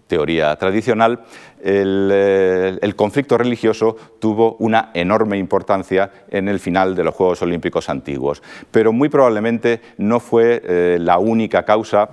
teoría 0.07 0.55
tradicional, 0.55 1.25
el, 1.63 2.93
conflicto 2.95 3.37
religioso 3.39 3.95
tuvo 4.19 4.55
una 4.59 4.91
enorme 4.93 5.37
importancia 5.37 6.11
en 6.29 6.47
el 6.47 6.59
final 6.59 6.95
de 6.95 7.03
los 7.03 7.15
Juegos 7.15 7.41
Olímpicos 7.41 7.89
antiguos, 7.89 8.43
pero 8.69 8.93
muy 8.93 9.09
probablemente 9.09 9.81
no 9.97 10.19
fue 10.19 10.97
la 10.99 11.17
única 11.17 11.65
causa, 11.65 12.07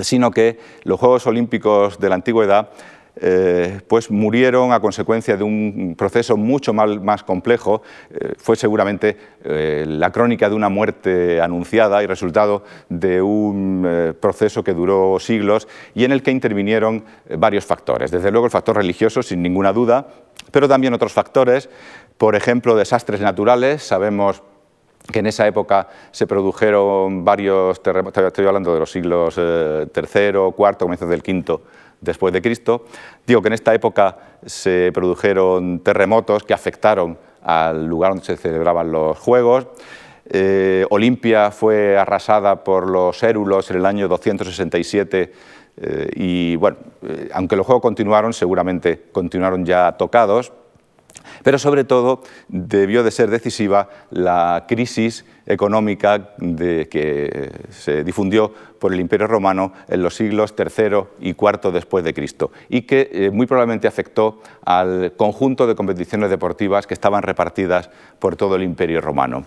sino 0.00 0.32
que 0.32 0.58
los 0.82 0.98
Juegos 0.98 1.28
Olímpicos 1.28 2.00
de 2.00 2.08
la 2.08 2.16
antigüedad 2.16 2.70
eh, 3.26 3.80
pues 3.88 4.10
murieron 4.10 4.74
a 4.74 4.80
consecuencia 4.80 5.34
de 5.38 5.44
un 5.44 5.94
proceso 5.96 6.36
mucho 6.36 6.74
más, 6.74 7.24
complejo. 7.24 7.80
Eh, 8.10 8.34
fue 8.36 8.54
seguramente 8.54 9.16
eh, 9.42 9.86
la 9.88 10.12
crónica 10.12 10.50
de 10.50 10.54
una 10.54 10.68
muerte 10.68 11.40
anunciada 11.40 12.02
y 12.02 12.06
resultado 12.06 12.64
de 12.90 13.22
un 13.22 14.14
proceso 14.20 14.62
que 14.62 14.74
duró 14.74 15.18
siglos 15.18 15.68
y 15.94 16.04
en 16.04 16.12
el 16.12 16.22
que 16.22 16.32
intervinieron 16.32 17.02
varios 17.38 17.64
factores. 17.64 18.10
Desde 18.10 18.30
luego 18.30 18.44
el 18.44 18.52
factor 18.52 18.76
religioso, 18.76 19.22
sin 19.22 19.40
ninguna 19.40 19.72
duda, 19.72 20.06
pero 20.50 20.68
también 20.68 20.92
otros 20.92 21.14
factores, 21.14 21.70
por 22.18 22.36
ejemplo, 22.36 22.76
desastres 22.76 23.22
naturales. 23.22 23.82
Sabemos 23.82 24.42
que 25.10 25.20
en 25.20 25.26
esa 25.26 25.46
época 25.46 25.88
se 26.10 26.26
produjeron 26.26 27.24
varios 27.24 27.82
terremotos, 27.82 28.22
estoy 28.22 28.46
hablando 28.46 28.74
de 28.74 28.80
los 28.80 28.90
siglos 28.90 29.38
III, 29.38 30.28
IV, 30.58 30.76
comienzos 30.78 31.08
del 31.08 31.20
V 31.20 31.60
después 32.04 32.32
de 32.32 32.42
Cristo. 32.42 32.84
Digo 33.26 33.42
que 33.42 33.48
en 33.48 33.54
esta 33.54 33.74
época 33.74 34.16
se 34.44 34.90
produjeron 34.92 35.80
terremotos 35.80 36.44
que 36.44 36.54
afectaron 36.54 37.18
al 37.42 37.86
lugar 37.86 38.12
donde 38.12 38.24
se 38.24 38.36
celebraban 38.36 38.92
los 38.92 39.18
Juegos. 39.18 39.66
Eh, 40.26 40.86
Olimpia 40.90 41.50
fue 41.50 41.98
arrasada 41.98 42.64
por 42.64 42.88
los 42.88 43.22
érulos 43.22 43.70
en 43.70 43.76
el 43.76 43.86
año 43.86 44.08
267 44.08 45.32
eh, 45.76 46.08
y 46.14 46.56
bueno, 46.56 46.78
eh, 47.02 47.28
aunque 47.32 47.56
los 47.56 47.66
Juegos 47.66 47.82
continuaron, 47.82 48.32
seguramente 48.32 49.06
continuaron 49.12 49.64
ya 49.64 49.92
tocados. 49.92 50.52
Pero 51.44 51.58
sobre 51.58 51.84
todo 51.84 52.22
debió 52.48 53.04
de 53.04 53.12
ser 53.12 53.30
decisiva 53.30 53.88
la 54.10 54.64
crisis 54.66 55.24
económica 55.46 56.30
que 56.38 57.52
se 57.68 58.02
difundió 58.02 58.52
por 58.80 58.92
el 58.92 59.00
Imperio 59.00 59.26
Romano 59.26 59.72
en 59.88 60.02
los 60.02 60.14
siglos 60.14 60.54
III 60.58 61.04
y 61.20 61.30
IV 61.30 61.70
después 61.72 62.02
de 62.02 62.14
Cristo 62.14 62.50
y 62.68 62.82
que 62.82 63.10
eh, 63.12 63.30
muy 63.30 63.46
probablemente 63.46 63.86
afectó 63.86 64.40
al 64.64 65.12
conjunto 65.16 65.66
de 65.66 65.74
competiciones 65.74 66.30
deportivas 66.30 66.86
que 66.86 66.94
estaban 66.94 67.22
repartidas 67.22 67.90
por 68.18 68.36
todo 68.36 68.56
el 68.56 68.62
Imperio 68.62 69.00
Romano. 69.00 69.44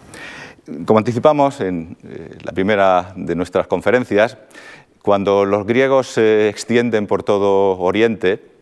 Como 0.85 0.99
anticipamos 0.99 1.61
en 1.61 1.97
eh, 2.03 2.37
la 2.43 2.51
primera 2.51 3.13
de 3.15 3.35
nuestras 3.35 3.67
conferencias, 3.67 4.37
cuando 5.01 5.45
los 5.45 5.65
griegos 5.65 6.07
se 6.07 6.49
extienden 6.49 7.07
por 7.07 7.23
todo 7.23 7.79
Oriente, 7.79 8.56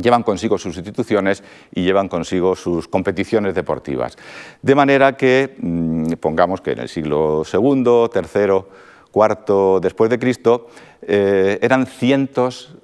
llevan 0.00 0.22
consigo 0.22 0.58
sus 0.58 0.76
instituciones 0.76 1.42
y 1.74 1.82
llevan 1.82 2.08
consigo 2.08 2.54
sus 2.54 2.88
competiciones 2.88 3.54
deportivas. 3.54 4.16
De 4.62 4.74
manera 4.74 5.16
que, 5.16 5.56
mm, 5.58 6.12
pongamos 6.20 6.60
que 6.60 6.72
en 6.72 6.80
el 6.80 6.88
siglo 6.88 7.42
II, 7.50 8.10
III, 8.14 8.64
IV 9.12 9.80
después 9.80 10.10
de 10.10 10.18
Cristo, 10.18 10.68
eh, 11.02 11.58
eran 11.62 11.86
cientos 11.86 12.74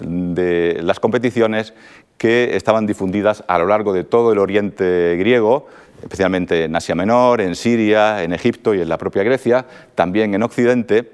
de 0.00 0.78
las 0.82 1.00
competiciones 1.00 1.74
que 2.18 2.56
estaban 2.56 2.86
difundidas 2.86 3.44
a 3.46 3.58
lo 3.58 3.66
largo 3.66 3.92
de 3.92 4.04
todo 4.04 4.32
el 4.32 4.38
oriente 4.38 5.16
griego, 5.18 5.66
especialmente 6.02 6.64
en 6.64 6.74
Asia 6.74 6.94
Menor, 6.94 7.40
en 7.40 7.54
Siria, 7.54 8.22
en 8.22 8.32
Egipto 8.32 8.74
y 8.74 8.80
en 8.80 8.88
la 8.88 8.98
propia 8.98 9.22
Grecia, 9.22 9.66
también 9.94 10.34
en 10.34 10.42
Occidente. 10.42 11.12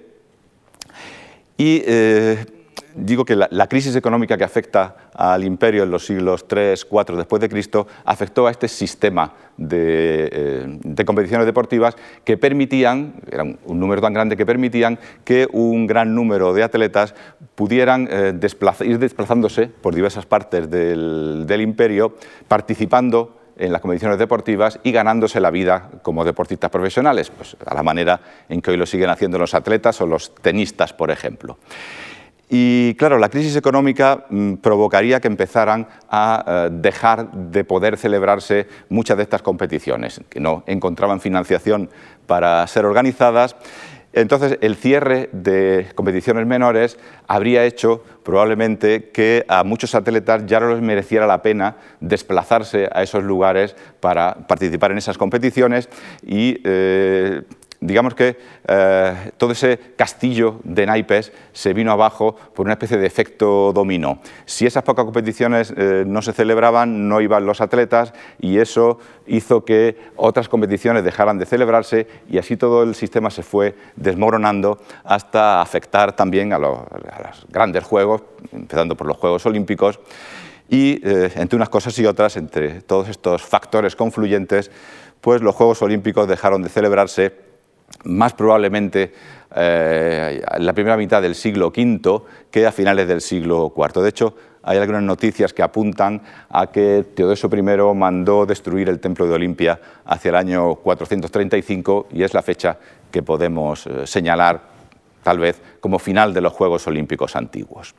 Y 1.57 1.83
eh, 1.87 2.45
digo 2.95 3.25
que 3.25 3.37
la, 3.37 3.67
crisis 3.67 3.97
económica 3.97 4.37
que 4.37 4.45
afecta 4.45 4.97
al 5.15 5.45
imperio 5.45 5.83
en 5.83 5.91
los 5.91 6.07
siglos 6.07 6.45
III, 6.51 6.75
IV 6.91 7.17
después 7.17 7.41
de 7.41 7.49
Cristo 7.49 7.87
afectó 8.05 8.47
a 8.47 8.51
este 8.51 8.69
sistema 8.69 9.35
eh, 9.59 10.79
de, 10.83 11.05
competiciones 11.05 11.47
deportivas 11.47 11.97
que 12.25 12.37
permitían, 12.37 13.15
era 13.31 13.43
un, 13.43 13.81
número 13.81 14.01
tan 14.01 14.13
grande 14.13 14.37
que 14.37 14.47
permitían 14.47 14.99
que 15.25 15.49
un 15.53 15.87
gran 15.87 16.15
número 16.15 16.53
de 16.55 16.63
atletas 16.63 17.15
pudieran 17.55 18.09
eh, 18.11 18.39
ir 18.85 18.99
desplazándose 18.99 19.67
por 19.69 19.95
diversas 19.95 20.27
partes 20.27 20.71
del, 20.71 21.45
del 21.47 21.61
imperio, 21.61 22.17
participando 22.49 23.43
en 23.57 23.73
las 23.73 23.81
competiciones 23.81 24.19
deportivas 24.19 24.81
y 24.83 24.93
ganándose 24.93 25.41
la 25.41 25.51
vida 25.51 25.91
como 26.03 26.25
deportistas 26.25 26.71
profesionales, 26.71 27.31
pues 27.31 27.57
a 27.65 27.75
la 27.75 27.83
manera 27.83 28.21
en 28.49 28.61
que 28.61 28.71
hoy 28.71 28.77
lo 28.77 28.87
siguen 28.87 29.11
haciendo 29.11 29.39
los 29.39 29.55
atletas 29.55 30.01
o 30.01 30.07
los 30.07 30.35
tenistas, 30.35 30.93
por 30.93 31.11
ejemplo. 31.11 31.59
Y 32.55 32.97
claro, 32.97 33.17
la 33.17 33.31
crisis 33.31 33.57
económica 33.57 34.27
mm, 34.29 34.57
provocaría 34.57 35.21
que 35.21 35.27
empezaran 35.29 35.89
a 36.11 36.45
eh, 36.47 36.69
dejar 36.71 37.33
de 37.33 37.65
poder 37.65 37.97
celebrarse 37.97 38.67
muchas 38.91 39.17
de 39.17 39.23
estas 39.23 39.41
competiciones, 39.41 40.21
que 40.29 40.39
no 40.39 40.63
encontraban 40.67 41.23
financiación 41.23 41.89
para 42.27 42.67
ser 42.67 42.85
organizadas. 42.85 43.57
Entonces, 44.13 44.59
el 44.61 44.77
cierre 44.77 45.31
de 45.33 45.87
competiciones 45.95 46.47
menores 46.47 46.99
habría 47.27 47.65
hecho 47.65 48.05
probablemente 48.23 49.09
que 49.09 49.47
a 49.49 49.65
muchos 49.65 49.95
atletas 49.95 50.45
ya 50.45 50.61
no 50.61 50.75
les 50.75 50.83
mereciera 50.83 51.27
la 51.27 51.41
pena 51.41 51.77
desplazarse 52.01 52.91
a 52.93 53.03
esos 53.03 53.25
lugares 53.25 53.75
para 54.01 54.35
participar 54.47 54.93
en 54.93 54.99
esas 54.99 55.17
competiciones 55.17 55.89
y 56.23 56.61
eh, 56.65 57.45
digamos 57.83 58.15
que 58.15 58.39
eh, 58.69 59.33
todo 59.37 59.53
ese 59.53 59.79
castillo 59.97 60.61
de 60.63 60.87
naipes 60.87 61.33
se 61.53 61.75
vino 61.75 61.91
abajo 61.91 62.37
por 62.55 62.65
una 62.65 62.75
especie 62.75 62.97
de 62.97 63.07
efecto 63.07 63.73
dominó. 63.73 64.21
Si 64.47 64.67
esas 64.67 64.85
pocas 64.85 65.05
competiciones 65.05 65.75
eh, 65.77 66.05
no 66.07 66.23
se 66.23 66.33
celebraban, 66.33 67.09
no 67.09 67.21
iban 67.21 67.45
los 67.45 67.61
atletas 67.61 68.15
y 68.41 68.59
eso 68.59 68.99
hizo 69.27 69.65
que 69.65 69.99
otras 70.17 70.49
competiciones 70.49 71.03
dejaran 71.03 71.39
de 71.39 71.47
celebrarse 71.47 72.07
y 72.31 72.39
así 72.39 72.57
todo 72.57 72.85
el 72.85 72.95
sistema 72.95 73.31
se 73.31 73.43
fue 73.43 73.75
desmoronando 73.97 74.79
hasta 75.05 75.61
afectar 75.61 76.15
también 76.15 76.53
a, 76.53 76.59
los, 76.59 76.79
grandes 77.49 77.83
juegos, 77.83 78.23
empezando 78.53 78.97
por 78.97 79.09
los 79.09 79.17
Juegos 79.17 79.45
Olímpicos. 79.47 79.99
Y 80.69 81.01
eh, 81.07 81.31
entre 81.35 81.57
unas 81.57 81.69
cosas 81.69 81.99
y 81.99 82.07
otras, 82.07 82.37
entre 82.37 82.81
todos 82.83 83.09
estos 83.09 83.43
factores 83.43 83.97
confluyentes, 83.97 84.71
pues 85.21 85.41
los 85.43 85.55
Juegos 85.55 85.83
Olímpicos 85.83 86.27
dejaron 86.27 86.63
de 86.63 86.69
celebrarse 86.69 87.33
más 88.05 88.33
probablemente 88.35 89.13
eh, 89.55 90.43
la 90.59 90.73
primera 90.73 90.97
mitad 90.97 91.21
del 91.21 91.35
siglo 91.35 91.69
V 91.69 92.23
que 92.51 92.67
a 92.67 92.73
finales 92.73 93.07
del 93.07 93.21
siglo 93.21 93.73
IV. 93.77 94.03
De 94.03 94.09
hecho, 94.09 94.35
hay 94.63 94.79
algunas 94.79 95.03
noticias 95.03 95.53
que 95.53 95.63
apuntan 95.63 96.23
a 96.49 96.69
que 96.69 97.05
Teodosio 97.15 97.51
I 97.53 97.63
mandó 97.95 98.47
destruir 98.47 98.89
el 98.89 99.01
templo 99.01 99.27
de 99.27 99.35
Olimpia 99.35 99.81
hacia 100.05 100.31
el 100.31 100.37
año 100.37 100.77
435 100.77 102.09
y 102.13 102.23
es 102.23 102.33
la 102.33 102.43
fecha 102.43 102.79
que 103.11 103.23
podemos 103.23 103.87
eh, 103.87 104.07
señalar 104.07 104.61
tal 105.23 105.39
vez 105.39 105.61
como 105.81 105.99
final 105.99 106.33
de 106.33 106.41
los 106.41 106.53
Juegos 106.53 106.87
Olímpicos 106.87 107.37
antiguos. 107.37 107.95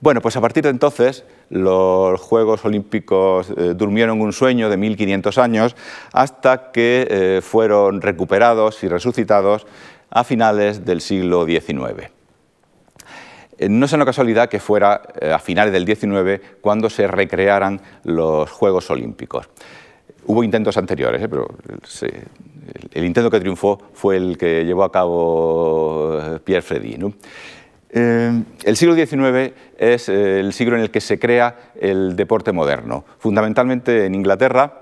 Bueno, 0.00 0.22
pues 0.22 0.34
a 0.36 0.40
partir 0.40 0.64
de 0.64 0.70
entonces 0.70 1.24
los 1.50 2.18
Juegos 2.18 2.64
Olímpicos 2.64 3.50
eh, 3.50 3.74
durmieron 3.76 4.22
un 4.22 4.32
sueño 4.32 4.70
de 4.70 4.78
1500 4.78 5.36
años 5.36 5.76
hasta 6.14 6.72
que 6.72 7.06
eh, 7.10 7.40
fueron 7.42 8.00
recuperados 8.00 8.82
y 8.82 8.88
resucitados 8.88 9.66
a 10.08 10.24
finales 10.24 10.86
del 10.86 11.02
siglo 11.02 11.44
XIX. 11.44 12.08
Eh, 13.58 13.68
no 13.68 13.84
es 13.84 13.92
una 13.92 14.06
casualidad 14.06 14.48
que 14.48 14.58
fuera 14.58 15.02
a 15.34 15.38
finales 15.38 15.74
del 15.74 15.84
XIX 15.84 16.40
cuando 16.62 16.88
se 16.88 17.06
recrearan 17.06 17.82
los 18.04 18.50
Juegos 18.50 18.88
Olímpicos. 18.88 19.50
Hubo 20.24 20.42
intentos 20.42 20.78
anteriores, 20.78 21.20
pero 21.28 21.46
el, 22.92 23.04
intento 23.04 23.30
que 23.30 23.40
triunfó 23.40 23.78
fue 23.92 24.16
el 24.16 24.38
que 24.38 24.64
llevó 24.64 24.84
a 24.84 24.92
cabo 24.92 26.38
Pierre 26.42 26.62
Freddy. 26.62 26.96
El 27.92 28.76
siglo 28.76 28.94
XIX 28.94 29.52
es 29.78 30.08
el 30.08 30.52
siglo 30.52 30.76
en 30.76 30.82
el 30.82 30.90
que 30.90 31.00
se 31.00 31.18
crea 31.18 31.72
el 31.80 32.16
deporte 32.16 32.52
moderno, 32.52 33.04
fundamentalmente 33.18 34.06
en 34.06 34.14
Inglaterra, 34.14 34.80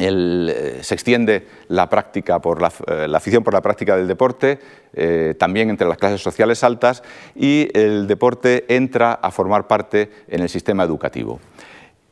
eh, 0.00 0.78
se 0.82 0.94
extiende 0.94 1.48
la, 1.66 1.88
práctica 1.90 2.38
por 2.38 2.62
la, 2.62 2.72
eh, 2.86 3.08
afición 3.12 3.42
por 3.42 3.52
la 3.52 3.60
práctica 3.60 3.96
del 3.96 4.06
deporte, 4.06 4.60
eh, 4.92 5.34
también 5.36 5.70
entre 5.70 5.88
las 5.88 5.98
clases 5.98 6.22
sociales 6.22 6.62
altas, 6.62 7.02
y 7.34 7.68
el 7.74 8.06
deporte 8.06 8.64
entra 8.68 9.14
a 9.14 9.32
formar 9.32 9.66
parte 9.66 10.10
en 10.28 10.40
el 10.42 10.48
sistema 10.48 10.84
educativo. 10.84 11.40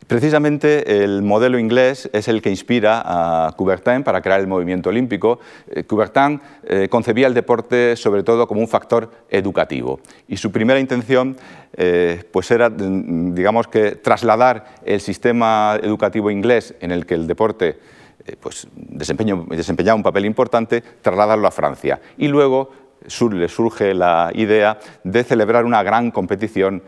Precisamente 0.06 1.02
el 1.02 1.22
modelo 1.22 1.58
inglés 1.58 2.08
es 2.12 2.28
el 2.28 2.40
que 2.40 2.48
inspira 2.48 3.02
a 3.04 3.52
Coubertin 3.56 4.04
para 4.04 4.20
crear 4.20 4.38
el 4.38 4.46
movimiento 4.46 4.90
olímpico. 4.90 5.40
Eh, 5.68 5.82
Coubertin 5.82 6.40
eh, 6.62 6.88
concebía 6.88 7.26
el 7.26 7.34
deporte 7.34 7.96
sobre 7.96 8.22
todo 8.22 8.46
como 8.46 8.60
un 8.60 8.68
factor 8.68 9.10
educativo 9.28 9.98
y 10.28 10.36
su 10.36 10.52
primera 10.52 10.78
intención 10.78 11.36
eh, 11.76 12.22
pues 12.30 12.48
era, 12.52 12.70
mm, 12.70 13.34
digamos 13.34 13.66
que, 13.66 13.96
trasladar 13.96 14.76
el 14.84 15.00
sistema 15.00 15.76
educativo 15.82 16.30
inglés 16.30 16.74
en 16.80 16.92
el 16.92 17.04
que 17.04 17.14
el 17.14 17.26
deporte 17.26 17.80
pues, 18.40 18.68
desempeñaba 18.74 19.94
un 19.96 20.02
papel 20.04 20.24
importante, 20.24 20.82
trasladarlo 21.02 21.48
a 21.48 21.50
Francia. 21.50 22.00
Y 22.16 22.28
luego 22.28 22.70
le 23.32 23.48
surge 23.48 23.92
la 23.92 24.30
idea 24.34 24.78
de 25.04 25.24
celebrar 25.24 25.64
una 25.64 25.82
gran 25.82 26.10
competición 26.10 26.82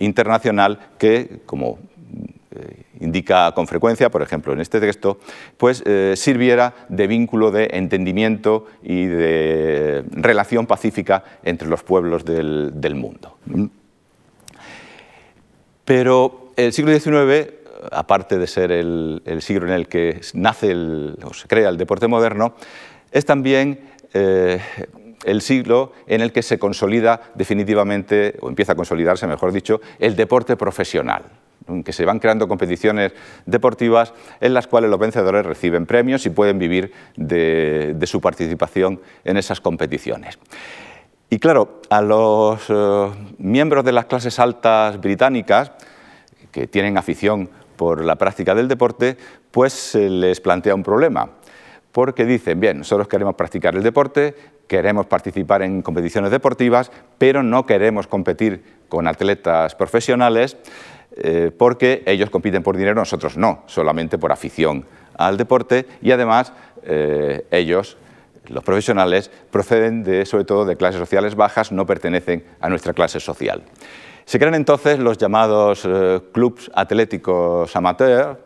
internacional 0.00 0.78
que, 0.98 1.40
como 1.46 1.78
indica 3.00 3.52
con 3.52 3.66
frecuencia, 3.66 4.10
por 4.10 4.22
ejemplo 4.22 4.52
en 4.52 4.60
este 4.60 4.80
texto, 4.80 5.18
pues 5.56 5.82
eh, 5.86 6.14
sirviera 6.16 6.74
de 6.88 7.06
vínculo 7.06 7.50
de 7.50 7.68
entendimiento 7.72 8.66
y 8.82 9.06
de 9.06 10.04
relación 10.12 10.66
pacífica 10.66 11.24
entre 11.42 11.68
los 11.68 11.82
pueblos 11.82 12.24
del, 12.24 12.94
mundo. 12.94 13.36
Pero 15.84 16.52
el 16.56 16.72
siglo 16.72 16.92
XIX, 16.92 17.52
aparte 17.90 18.38
de 18.38 18.46
ser 18.46 18.70
el, 18.70 19.22
siglo 19.40 19.66
en 19.66 19.72
el 19.72 19.88
que 19.88 20.20
nace 20.34 20.74
o 21.22 21.34
se 21.34 21.48
crea 21.48 21.68
el 21.68 21.78
deporte 21.78 22.06
moderno, 22.06 22.54
es 23.10 23.24
también 23.24 23.80
eh, 24.14 24.60
el 25.24 25.40
siglo 25.40 25.92
en 26.06 26.20
el 26.20 26.32
que 26.32 26.42
se 26.42 26.58
consolida 26.58 27.20
definitivamente, 27.34 28.36
o 28.40 28.48
empieza 28.48 28.72
a 28.72 28.76
consolidarse, 28.76 29.26
mejor 29.26 29.52
dicho, 29.52 29.80
el 29.98 30.16
deporte 30.16 30.56
profesional 30.56 31.22
que 31.84 31.92
se 31.92 32.04
van 32.04 32.18
creando 32.18 32.48
competiciones 32.48 33.12
deportivas 33.46 34.12
en 34.40 34.54
las 34.54 34.66
cuales 34.66 34.90
los 34.90 34.98
vencedores 34.98 35.44
reciben 35.46 35.86
premios 35.86 36.26
y 36.26 36.30
pueden 36.30 36.58
vivir 36.58 36.92
de, 37.16 37.96
su 38.04 38.20
participación 38.20 39.00
en 39.24 39.36
esas 39.36 39.60
competiciones. 39.60 40.38
Y 41.30 41.38
claro, 41.38 41.80
a 41.88 42.02
los 42.02 42.64
eh, 42.68 43.10
miembros 43.38 43.84
de 43.84 43.92
las 43.92 44.04
clases 44.04 44.38
altas 44.38 45.00
británicas, 45.00 45.72
que 46.50 46.66
tienen 46.66 46.98
afición 46.98 47.48
por 47.76 48.04
la 48.04 48.16
práctica 48.16 48.54
del 48.54 48.68
deporte, 48.68 49.16
pues 49.50 49.72
se 49.72 50.08
les 50.08 50.40
plantea 50.40 50.74
un 50.74 50.82
problema, 50.82 51.30
porque 51.90 52.24
dicen, 52.24 52.60
bien, 52.60 52.78
nosotros 52.78 53.08
queremos 53.08 53.34
practicar 53.34 53.74
el 53.74 53.82
deporte, 53.82 54.34
queremos 54.66 55.06
participar 55.06 55.62
en 55.62 55.82
competiciones 55.82 56.30
deportivas, 56.30 56.90
pero 57.18 57.42
no 57.42 57.66
queremos 57.66 58.06
competir 58.06 58.82
con 58.88 59.06
atletas 59.06 59.74
profesionales, 59.74 60.56
eh, 61.16 61.50
porque 61.56 62.02
ellos 62.06 62.30
compiten 62.30 62.62
por 62.62 62.76
dinero, 62.76 62.94
nosotros 62.94 63.36
no, 63.36 63.64
solamente 63.66 64.16
por 64.16 64.32
afición 64.32 64.86
al 65.14 65.36
deporte 65.36 65.86
y 66.00 66.10
además 66.10 66.52
eh, 66.84 67.44
ellos, 67.50 67.98
los 68.48 68.64
profesionales, 68.64 69.30
proceden 69.50 70.04
de, 70.04 70.24
sobre 70.24 70.44
todo 70.44 70.64
de 70.64 70.76
clases 70.76 70.98
sociales 70.98 71.34
bajas, 71.34 71.70
no 71.70 71.84
pertenecen 71.84 72.44
a 72.60 72.68
nuestra 72.70 72.94
clase 72.94 73.20
social. 73.20 73.62
Se 74.24 74.38
crean 74.38 74.54
entonces 74.54 74.98
los 74.98 75.18
llamados 75.18 75.82
eh, 75.84 76.20
clubs 76.32 76.70
atléticos 76.74 77.76
amateurs, 77.76 78.38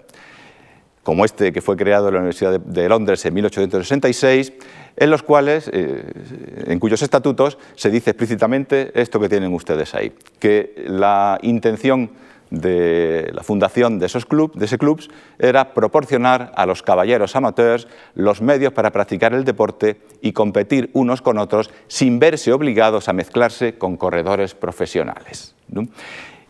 como 1.05 1.25
este 1.25 1.53
que 1.53 1.63
fue 1.63 1.77
creado 1.77 2.09
en 2.09 2.15
la 2.15 2.21
Universidad 2.21 2.59
de 2.59 2.89
Londres 2.89 3.25
en 3.27 3.35
1866, 3.35 4.53
en 4.97 5.11
los 5.11 5.23
cuales, 5.23 5.71
en 5.73 6.81
cuyos 6.81 7.01
estatutos 7.01 7.59
se 7.77 7.91
dice 7.91 8.11
explícitamente 8.11 8.91
esto 9.01 9.21
que 9.21 9.29
tienen 9.29 9.55
ustedes 9.55 9.95
ahí, 9.95 10.13
que 10.41 10.85
la 10.89 11.39
intención 11.43 12.11
de 12.51 13.31
la 13.35 13.43
fundación 13.43 13.99
de, 13.99 14.07
esos 14.07 14.27
club, 14.27 14.53
de 14.55 14.67
ese 14.67 14.79
club 14.79 15.01
era 15.39 15.75
proporcionar 15.75 16.53
a 16.55 16.67
los 16.67 16.83
caballeros 16.83 17.37
amateurs 17.37 17.89
los 18.15 18.41
medios 18.41 18.73
para 18.73 18.93
practicar 18.93 19.35
el 19.35 19.45
deporte 19.45 20.01
y 20.21 20.33
competir 20.33 20.91
unos 20.93 21.23
con 21.23 21.39
otros 21.39 21.71
sin 21.89 22.19
verse 22.19 22.53
obligados 22.53 23.09
a 23.09 23.13
mezclarse 23.13 23.79
con 23.79 23.97
corredores 23.97 24.55
profesionales. 24.55 25.55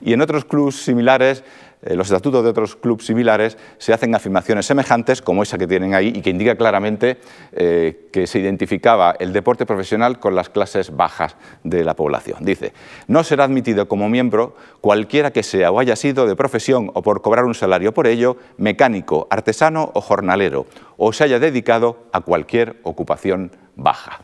Y 0.00 0.12
en 0.12 0.20
otros 0.20 0.44
clubs 0.44 0.82
similares 0.82 1.42
los 1.82 2.08
estatutos 2.08 2.42
de 2.42 2.50
otros 2.50 2.76
clubes 2.76 3.06
similares 3.06 3.56
se 3.78 3.92
hacen 3.92 4.14
afirmaciones 4.14 4.66
semejantes 4.66 5.22
como 5.22 5.42
esa 5.42 5.58
que 5.58 5.66
tienen 5.66 5.94
ahí 5.94 6.12
y 6.14 6.20
que 6.20 6.30
indica 6.30 6.56
claramente 6.56 7.18
eh, 7.52 8.08
que 8.12 8.26
se 8.26 8.38
identificaba 8.38 9.14
el 9.18 9.32
deporte 9.32 9.66
profesional 9.66 10.18
con 10.18 10.34
las 10.34 10.48
clases 10.48 10.94
bajas 10.94 11.36
de 11.64 11.84
la 11.84 11.94
población. 11.94 12.38
Dice, 12.40 12.72
no 13.06 13.22
será 13.24 13.44
admitido 13.44 13.88
como 13.88 14.08
miembro 14.08 14.56
cualquiera 14.80 15.30
que 15.30 15.42
sea 15.42 15.70
o 15.70 15.78
haya 15.78 15.96
sido 15.96 16.26
de 16.26 16.36
profesión 16.36 16.90
o 16.94 17.02
por 17.02 17.22
cobrar 17.22 17.44
un 17.44 17.54
salario 17.54 17.92
por 17.92 18.06
ello, 18.06 18.36
mecánico, 18.56 19.26
artesano 19.30 19.90
o 19.94 20.00
jornalero, 20.00 20.66
o 20.96 21.12
se 21.12 21.24
haya 21.24 21.38
dedicado 21.38 22.06
a 22.12 22.20
cualquier 22.20 22.76
ocupación 22.82 23.52
baja. 23.76 24.20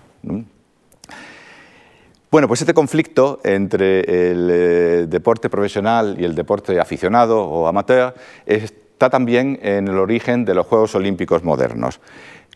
Bueno, 2.33 2.49
pues 2.49 2.63
este 2.63 2.73
conflicto 2.73 3.41
entre 3.45 4.01
el 4.01 4.49
eh, 4.51 5.07
deporte 5.07 5.51
profesional 5.51 6.17
y 6.19 6.25
el 6.25 6.35
deporte 6.35 6.81
aficionado 6.81 7.45
o 7.45 7.67
amateur 7.67 8.15
está 8.47 9.11
también 9.11 9.59
en 9.61 9.87
el 9.87 9.99
origen 9.99 10.47
de 10.47 10.55
los 10.55 10.65
Juegos 10.65 10.95
Olímpicos 10.95 11.45
modernos. 11.45 12.01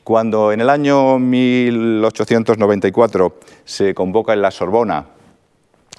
Cuando 0.03 0.51
en 0.51 0.63
el 0.63 0.71
año 0.71 1.19
1894 1.19 3.35
se 3.67 3.93
convoca 3.93 4.33
en 4.33 4.41
la 4.41 4.51
Sorbona 4.51 5.09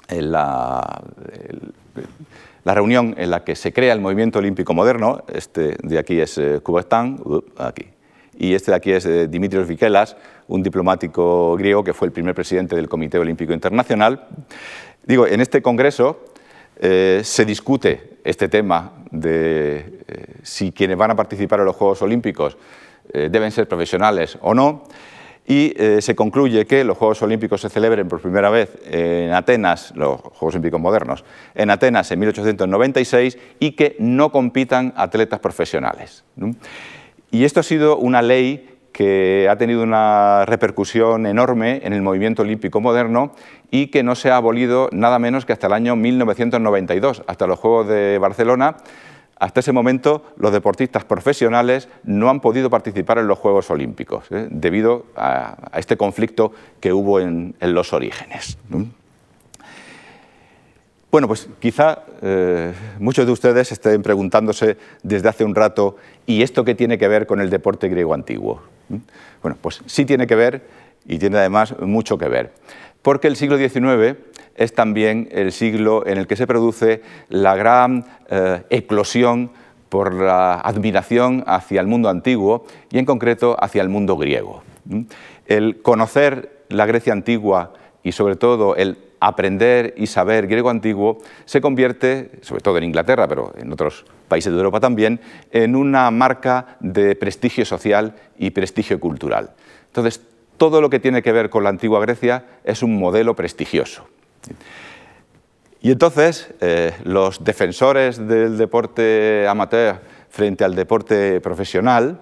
la, 0.08 1.00
reunión 2.64 3.14
en 3.16 3.30
la 3.30 3.44
que 3.44 3.54
se 3.54 3.72
crea 3.72 3.92
el 3.92 4.00
movimiento 4.00 4.40
olímpico 4.40 4.74
moderno, 4.74 5.22
este 5.32 5.76
de 5.84 5.98
aquí 6.00 6.20
es 6.20 6.36
eh, 6.38 6.58
Coubertin, 6.64 7.20
uh, 7.24 7.40
aquí, 7.58 7.86
y 8.38 8.54
este 8.54 8.70
de 8.70 8.76
aquí 8.76 8.92
es 8.92 9.04
eh, 9.04 9.26
Dimitrios 9.26 9.66
Vikelas, 9.66 10.16
un 10.46 10.62
diplomático 10.62 11.56
griego 11.56 11.82
que 11.82 11.92
fue 11.92 12.06
el 12.06 12.12
primer 12.12 12.34
presidente 12.36 12.76
del 12.76 12.88
Comité 12.88 13.18
Olímpico 13.18 13.52
Internacional. 13.52 14.28
Digo, 15.04 15.26
en 15.26 15.40
este 15.40 15.60
congreso 15.60 16.24
eh, 16.78 17.20
se 17.24 17.44
discute 17.44 18.18
este 18.22 18.48
tema 18.48 18.92
de 19.10 20.02
eh, 20.06 20.24
si 20.44 20.70
quienes 20.70 20.96
van 20.96 21.10
a 21.10 21.16
participar 21.16 21.58
en 21.58 21.66
los 21.66 21.76
Juegos 21.76 22.00
Olímpicos 22.02 22.56
deben 23.10 23.50
ser 23.50 23.66
profesionales 23.66 24.36
o 24.42 24.52
no, 24.52 24.84
y 25.46 25.74
se 26.00 26.14
concluye 26.14 26.66
que 26.66 26.84
los 26.84 26.98
Juegos 26.98 27.22
Olímpicos 27.22 27.62
se 27.62 27.70
celebren 27.70 28.06
por 28.06 28.20
primera 28.20 28.50
vez 28.50 28.76
en 28.84 29.32
Atenas, 29.32 29.94
los 29.96 30.20
Juegos 30.20 30.56
Olímpicos 30.56 30.78
modernos, 30.78 31.24
en 31.54 31.70
Atenas 31.70 32.10
en 32.10 32.18
1896 32.18 33.38
y 33.60 33.70
que 33.70 33.96
no 33.98 34.30
compitan 34.30 34.92
atletas 34.94 35.40
profesionales. 35.40 36.22
Y 37.30 37.44
esto 37.44 37.60
ha 37.60 37.62
sido 37.62 37.96
una 37.96 38.22
ley 38.22 38.78
que 38.92 39.46
ha 39.48 39.56
tenido 39.56 39.82
una 39.82 40.44
repercusión 40.46 41.26
enorme 41.26 41.80
en 41.84 41.92
el 41.92 42.02
movimiento 42.02 42.42
olímpico 42.42 42.80
moderno 42.80 43.32
y 43.70 43.88
que 43.88 44.02
no 44.02 44.14
se 44.14 44.30
ha 44.30 44.36
abolido 44.36 44.88
nada 44.92 45.18
menos 45.18 45.44
que 45.44 45.52
hasta 45.52 45.68
el 45.68 45.72
año 45.72 45.94
1992, 45.94 47.22
hasta 47.26 47.46
los 47.46 47.58
Juegos 47.58 47.86
de 47.88 48.18
Barcelona. 48.18 48.76
Hasta 49.38 49.60
ese 49.60 49.70
momento 49.70 50.24
los 50.36 50.52
deportistas 50.52 51.04
profesionales 51.04 51.88
no 52.02 52.28
han 52.28 52.40
podido 52.40 52.70
participar 52.70 53.18
en 53.18 53.28
los 53.28 53.38
Juegos 53.38 53.70
Olímpicos 53.70 54.24
¿eh? 54.32 54.48
debido 54.50 55.06
a, 55.14 55.78
este 55.78 55.96
conflicto 55.96 56.50
que 56.80 56.92
hubo 56.92 57.20
en, 57.20 57.54
los 57.60 57.92
orígenes. 57.92 58.58
Bueno, 61.10 61.26
pues 61.26 61.48
quizá 61.58 62.02
eh, 62.20 62.74
muchos 62.98 63.24
de 63.24 63.32
ustedes 63.32 63.72
estén 63.72 64.02
preguntándose 64.02 64.76
desde 65.02 65.30
hace 65.30 65.42
un 65.42 65.54
rato, 65.54 65.96
¿y 66.26 66.42
esto 66.42 66.64
qué 66.64 66.74
tiene 66.74 66.98
que 66.98 67.08
ver 67.08 67.26
con 67.26 67.40
el 67.40 67.48
deporte 67.48 67.88
griego 67.88 68.12
antiguo? 68.12 68.60
¿Mm? 68.90 68.96
Bueno, 69.40 69.56
pues 69.58 69.82
sí 69.86 70.04
tiene 70.04 70.26
que 70.26 70.34
ver 70.34 70.66
y 71.06 71.18
tiene 71.18 71.38
además 71.38 71.74
mucho 71.80 72.18
que 72.18 72.28
ver, 72.28 72.52
porque 73.00 73.26
el 73.26 73.36
siglo 73.36 73.56
XIX 73.56 74.18
es 74.54 74.74
también 74.74 75.30
el 75.32 75.52
siglo 75.52 76.06
en 76.06 76.18
el 76.18 76.26
que 76.26 76.36
se 76.36 76.46
produce 76.46 77.00
la 77.30 77.56
gran 77.56 78.04
eh, 78.28 78.64
eclosión 78.68 79.50
por 79.88 80.12
la 80.12 80.56
admiración 80.60 81.42
hacia 81.46 81.80
el 81.80 81.86
mundo 81.86 82.10
antiguo 82.10 82.66
y 82.90 82.98
en 82.98 83.06
concreto 83.06 83.56
hacia 83.58 83.80
el 83.80 83.88
mundo 83.88 84.18
griego. 84.18 84.62
¿Mm? 84.84 85.02
El 85.46 85.80
conocer 85.80 86.64
la 86.68 86.84
Grecia 86.84 87.14
antigua 87.14 87.72
y 88.02 88.12
sobre 88.12 88.36
todo 88.36 88.76
el 88.76 89.07
aprender 89.20 89.94
y 89.96 90.06
saber 90.06 90.46
griego 90.46 90.70
antiguo 90.70 91.18
se 91.44 91.60
convierte, 91.60 92.30
sobre 92.42 92.62
todo 92.62 92.78
en 92.78 92.84
Inglaterra, 92.84 93.26
pero 93.28 93.52
en 93.56 93.72
otros 93.72 94.04
países 94.28 94.52
de 94.52 94.58
Europa 94.58 94.80
también, 94.80 95.20
en 95.50 95.74
una 95.76 96.10
marca 96.10 96.76
de 96.80 97.16
prestigio 97.16 97.64
social 97.64 98.14
y 98.38 98.50
prestigio 98.50 99.00
cultural. 99.00 99.54
Entonces, 99.86 100.22
todo 100.56 100.80
lo 100.80 100.90
que 100.90 101.00
tiene 101.00 101.22
que 101.22 101.32
ver 101.32 101.50
con 101.50 101.64
la 101.64 101.70
antigua 101.70 102.00
Grecia 102.00 102.44
es 102.64 102.82
un 102.82 102.98
modelo 102.98 103.34
prestigioso. 103.34 104.06
Y 105.80 105.92
entonces, 105.92 106.52
eh, 106.60 106.92
los 107.04 107.44
defensores 107.44 108.18
del 108.18 108.58
deporte 108.58 109.46
amateur 109.48 110.00
frente 110.28 110.64
al 110.64 110.74
deporte 110.74 111.40
profesional 111.40 112.20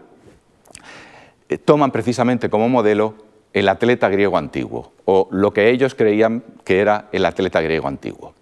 eh, 1.49 1.59
toman 1.59 1.91
precisamente 1.91 2.51
como 2.51 2.69
modelo 2.69 3.15
el 3.57 3.71
atleta 3.71 4.11
griego 4.11 4.37
antiguo, 4.37 4.93
o 5.07 5.29
lo 5.31 5.55
que 5.55 5.71
ellos 5.71 5.95
creían 5.95 6.45
que 6.63 6.81
era 6.81 7.07
el 7.11 7.25
atleta 7.25 7.63
griego 7.63 7.89
antiguo. 7.89 8.35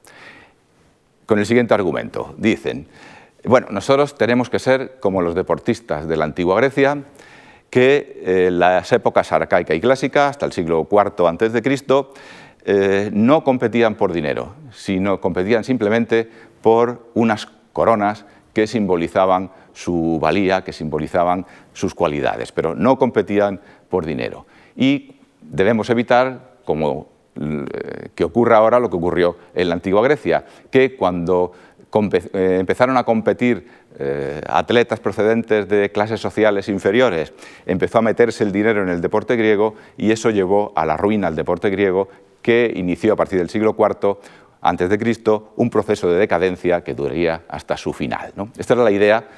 Con 1.24 1.38
el 1.38 1.46
siguiente 1.46 1.72
argumento, 1.72 2.34
dicen, 2.36 2.88
bueno, 3.44 3.68
nosotros 3.70 4.18
tenemos 4.18 4.50
que 4.50 4.58
ser 4.58 4.96
como 4.98 5.22
los 5.22 5.36
deportistas 5.36 6.08
de 6.08 6.16
la 6.16 6.24
antigua 6.24 6.56
Grecia, 6.56 7.04
que 7.70 8.22
eh, 8.24 8.50
las 8.50 8.90
épocas 8.90 9.30
arcaica 9.30 9.72
y 9.72 9.80
clásica, 9.80 10.26
hasta 10.26 10.46
el 10.46 10.52
siglo 10.52 10.88
IV 10.90 11.28
antes 11.28 11.52
de 11.52 11.62
Cristo, 11.62 12.12
eh, 12.64 13.08
no 13.12 13.44
competían 13.44 13.94
por 13.94 14.12
dinero, 14.12 14.56
sino 14.72 15.20
competían 15.20 15.62
simplemente 15.62 16.28
por 16.60 17.10
unas 17.14 17.46
coronas 17.72 18.24
que 18.52 18.66
simbolizaban 18.66 19.52
su 19.74 20.18
valía, 20.20 20.64
que 20.64 20.72
simbolizaban 20.72 21.46
sus 21.72 21.94
cualidades, 21.94 22.50
pero 22.50 22.74
no 22.74 22.98
competían 22.98 23.60
por 23.88 24.04
dinero. 24.04 24.46
Y 24.76 25.16
debemos 25.40 25.90
evitar, 25.90 26.56
como 26.64 27.08
eh, 27.36 28.10
que 28.14 28.22
ocurra 28.22 28.58
ahora 28.58 28.78
lo 28.78 28.88
que 28.88 28.96
ocurrió 28.96 29.36
en 29.54 29.68
la 29.68 29.74
antigua 29.74 30.02
Grecia, 30.02 30.44
que 30.70 30.94
cuando 30.94 31.52
eh, 32.32 32.58
empezaron 32.60 32.96
a 32.96 33.02
competir 33.02 33.66
eh, 33.98 34.40
atletas 34.46 35.00
procedentes 35.00 35.68
de 35.68 35.90
clases 35.90 36.20
sociales 36.20 36.68
inferiores, 36.68 37.32
empezó 37.66 37.98
a 37.98 38.02
meterse 38.02 38.44
el 38.44 38.52
dinero 38.52 38.84
en 38.84 38.88
el 38.88 39.00
deporte 39.00 39.34
griego 39.34 39.74
y 39.96 40.12
eso 40.12 40.30
llevó 40.30 40.72
a 40.76 40.86
la 40.86 40.96
ruina 40.96 41.26
del 41.26 41.34
deporte 41.34 41.70
griego 41.70 42.08
que 42.40 42.72
inició 42.76 43.14
a 43.14 43.16
partir 43.16 43.40
del 43.40 43.50
siglo 43.50 43.74
IV 43.76 44.18
antes 44.60 44.88
de 44.88 44.96
Cristo 44.96 45.54
un 45.56 45.70
proceso 45.70 46.08
de 46.08 46.18
decadencia 46.18 46.84
que 46.84 46.94
duraría 46.94 47.42
hasta 47.48 47.76
su 47.76 47.92
final. 47.92 48.32
Esta 48.56 48.74
era 48.74 48.84
la 48.84 48.92
idea 48.92 49.28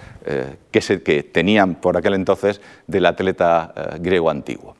que, 0.71 1.31
tenían 1.33 1.77
por 1.77 1.97
aquel 1.97 2.15
entonces 2.15 2.61
del 2.87 3.07
atleta 3.07 3.73
griego 4.01 4.31
antiguo. 4.31 4.77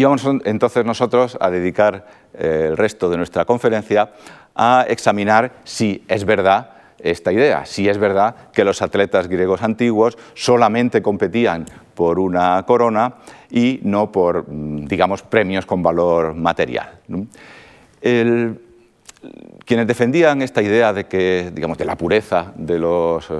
Y 0.00 0.04
vamos 0.04 0.26
entonces 0.46 0.86
nosotros 0.86 1.36
a 1.38 1.50
dedicar 1.50 2.06
el 2.32 2.74
resto 2.74 3.10
de 3.10 3.18
nuestra 3.18 3.44
conferencia 3.44 4.12
a 4.54 4.86
examinar 4.88 5.52
si 5.64 6.02
es 6.08 6.24
verdad 6.24 6.70
esta 6.98 7.30
idea, 7.34 7.66
si 7.66 7.86
es 7.86 7.98
verdad 7.98 8.34
que 8.50 8.64
los 8.64 8.80
atletas 8.80 9.28
griegos 9.28 9.62
antiguos 9.62 10.16
solamente 10.32 11.02
competían 11.02 11.66
por 11.94 12.18
una 12.18 12.64
corona 12.66 13.16
y 13.50 13.80
no 13.82 14.10
por, 14.10 14.50
mm, 14.50 14.86
digamos, 14.86 15.20
premios 15.20 15.66
con 15.66 15.82
valor 15.82 16.34
material. 16.34 17.00
quienes 19.66 19.86
defendían 19.86 20.40
esta 20.40 20.62
idea 20.62 20.94
de 20.94 21.04
que, 21.04 21.50
digamos, 21.52 21.76
de 21.76 21.84
la 21.84 21.96
pureza 21.96 22.54
de 22.56 22.78
los 22.78 23.30
eh, 23.30 23.34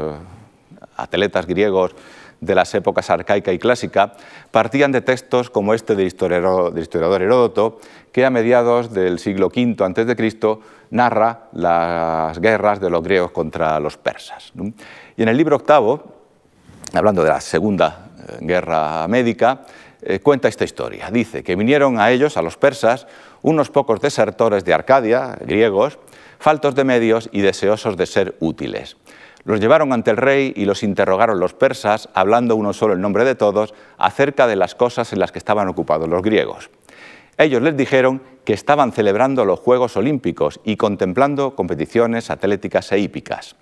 atletas 0.99 1.47
griegos 1.47 1.97
de 2.41 2.55
las 2.55 2.75
épocas 2.75 3.11
arcaica 3.11 3.53
y 3.53 3.59
clásica, 3.59 4.15
partían 4.51 4.93
de 4.93 5.01
textos 5.01 5.51
como 5.51 5.75
este 5.75 5.95
del 5.95 6.07
historiador, 6.07 7.23
Heródoto, 7.23 7.79
que 8.13 8.25
a 8.25 8.31
mediados 8.31 8.93
del 8.93 9.19
siglo 9.19 9.49
V 9.49 9.77
a.C. 9.85 10.59
narra 10.91 11.49
las 11.53 12.39
guerras 12.41 12.81
de 12.81 12.91
los 12.91 13.03
griegos 13.03 13.31
contra 13.31 13.79
los 13.79 13.97
persas. 13.97 14.53
Y 15.17 15.23
en 15.23 15.29
el 15.29 15.37
libro 15.37 15.57
octavo, 15.57 16.03
hablando 16.95 17.23
de 17.23 17.31
la 17.31 17.41
Segunda 17.41 18.11
eh, 18.19 18.39
Guerra 18.41 19.07
Médica, 19.09 19.63
eh, 20.03 20.21
cuenta 20.21 20.49
esta 20.49 20.65
historia. 20.65 21.11
Dice 21.11 21.43
que 21.43 21.57
vinieron 21.57 22.01
a 22.01 22.11
ellos, 22.11 22.37
a 22.37 22.43
los 22.43 22.57
persas, 22.57 23.07
unos 23.43 23.71
pocos 23.71 24.01
desertores 24.01 24.65
de 24.65 24.73
Arcadia, 24.73 25.37
griegos, 25.41 25.99
faltos 26.39 26.75
de 26.75 26.85
medios 26.85 27.29
y 27.33 27.43
deseosos 27.43 27.97
de 27.99 28.07
ser 28.07 28.37
útiles. 28.41 28.97
Los 29.45 29.61
llevaron 29.61 29.93
ante 29.93 30.11
el 30.11 30.19
rey 30.19 30.53
y 30.55 30.67
los 30.67 30.83
interrogaron 30.83 31.41
los 31.41 31.55
persas, 31.55 32.11
hablando 32.13 32.57
uno 32.57 32.73
solo 32.73 32.95
en 32.95 33.01
nombre 33.01 33.25
de 33.25 33.35
todos, 33.35 33.75
acerca 33.97 34.47
de 34.47 34.57
las 34.57 34.75
cosas 34.75 35.13
en 35.13 35.19
las 35.19 35.33
que 35.33 35.39
estaban 35.39 35.69
ocupados 35.69 36.09
los 36.09 36.23
griegos. 36.23 36.71
Ellos 37.39 37.63
les 37.63 37.75
dijeron 37.75 38.21
que 38.45 38.53
estaban 38.53 38.93
celebrando 38.93 39.47
los 39.47 39.61
Juegos 39.61 39.97
Olímpicos 39.97 40.61
y 40.63 40.77
contemplando 40.77 41.57
competiciones 41.57 42.31
atléticas 42.31 42.93
e 42.93 42.99
hípicas. 42.99 43.57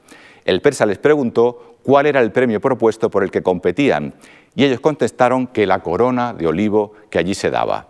El 0.44 0.60
persa 0.60 0.84
les 0.84 0.98
preguntó 0.98 1.76
cuál 1.84 2.06
era 2.06 2.20
el 2.20 2.32
premio 2.32 2.60
propuesto 2.60 3.08
por 3.08 3.22
el 3.22 3.30
que 3.30 3.42
competían 3.44 4.14
y 4.56 4.64
ellos 4.64 4.80
contestaron 4.80 5.46
que 5.46 5.66
la 5.66 5.78
corona 5.80 6.34
de 6.34 6.48
olivo 6.48 6.94
que 7.08 7.20
allí 7.20 7.34
se 7.34 7.50
daba. 7.50 7.86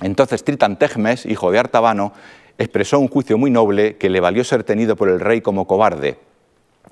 Entonces 0.00 0.44
Tritantejmes, 0.44 1.26
hijo 1.26 1.50
de 1.50 1.58
Artabano, 1.58 2.14
expresó 2.56 2.98
un 2.98 3.08
juicio 3.08 3.36
muy 3.36 3.50
noble 3.50 3.96
que 3.96 4.08
le 4.08 4.20
valió 4.20 4.44
ser 4.44 4.64
tenido 4.64 4.96
por 4.96 5.10
el 5.10 5.20
rey 5.20 5.42
como 5.42 5.66
cobarde 5.66 6.27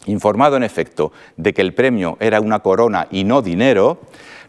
Informado 0.04 0.56
en 0.56 0.62
efecto 0.62 1.12
de 1.36 1.54
que 1.54 1.62
el 1.62 1.74
premio 1.74 2.16
era 2.20 2.40
una 2.40 2.60
corona 2.60 3.08
y 3.10 3.24
no 3.24 3.42
dinero, 3.42 4.00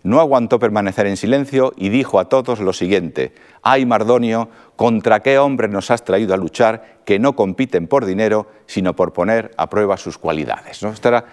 no 0.04 0.20
aguantó 0.20 0.60
permanecer 0.60 1.08
en 1.08 1.18
silencio 1.18 1.74
y 1.76 1.90
dijo 1.90 2.20
a 2.20 2.30
todos 2.30 2.60
lo 2.60 2.74
siguiente, 2.74 3.34
ay 3.62 3.86
Mardonio, 3.86 4.50
¿contra 4.76 5.22
qué 5.22 5.40
hombre 5.40 5.68
nos 5.68 5.92
has 5.92 6.04
traído 6.04 6.34
a 6.34 6.38
luchar 6.38 7.00
que 7.06 7.20
no 7.20 7.36
compiten 7.36 7.88
por 7.88 8.06
dinero, 8.06 8.48
sino 8.68 8.96
por 8.96 9.14
poner 9.14 9.52
a 9.58 9.70
prueba 9.70 9.98
sus 9.98 10.18
cualidades? 10.18 10.84
Esta 10.84 11.10
era 11.10 11.26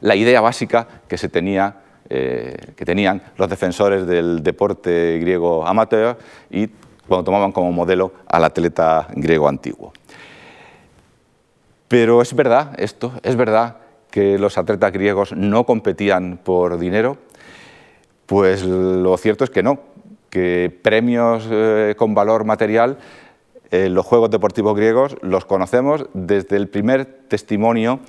la, 0.00 0.16
idea 0.16 0.40
básica 0.40 0.88
eh, 2.08 2.56
que 2.76 2.84
tenían 2.84 3.22
los 3.36 3.48
defensores 3.48 4.06
del 4.06 4.42
deporte 4.42 5.18
griego 5.18 5.66
amateur 5.66 6.16
y 6.50 6.68
cuando 7.06 7.24
tomaban 7.24 7.52
como 7.52 7.72
modelo 7.72 8.12
al 8.26 8.44
atleta 8.44 9.08
griego 9.14 9.48
antiguo. 9.48 9.92
Pero 11.92 12.22
es 12.22 12.34
verdad 12.34 12.72
esto, 12.78 13.12
es 13.22 13.36
verdad 13.36 13.76
que 14.10 14.38
los 14.38 14.56
atletas 14.56 14.94
griegos 14.94 15.36
no 15.36 15.66
competían 15.66 16.40
por 16.42 16.78
dinero. 16.78 17.18
Pues 18.24 18.62
lo 18.64 19.14
cierto 19.18 19.44
es 19.44 19.50
que 19.50 19.62
no, 19.62 19.78
que 20.30 20.74
premios 20.80 21.46
eh, 21.50 21.94
con 21.98 22.14
valor 22.14 22.46
material 22.46 22.96
en 23.70 23.92
los 23.92 24.06
Juegos 24.06 24.30
Deportivos 24.30 24.74
griegos 24.74 25.16
los 25.20 25.44
conocemos 25.44 26.06
desde 26.14 26.56
el 26.56 26.70
primer 26.70 27.04
testimonio 27.28 28.00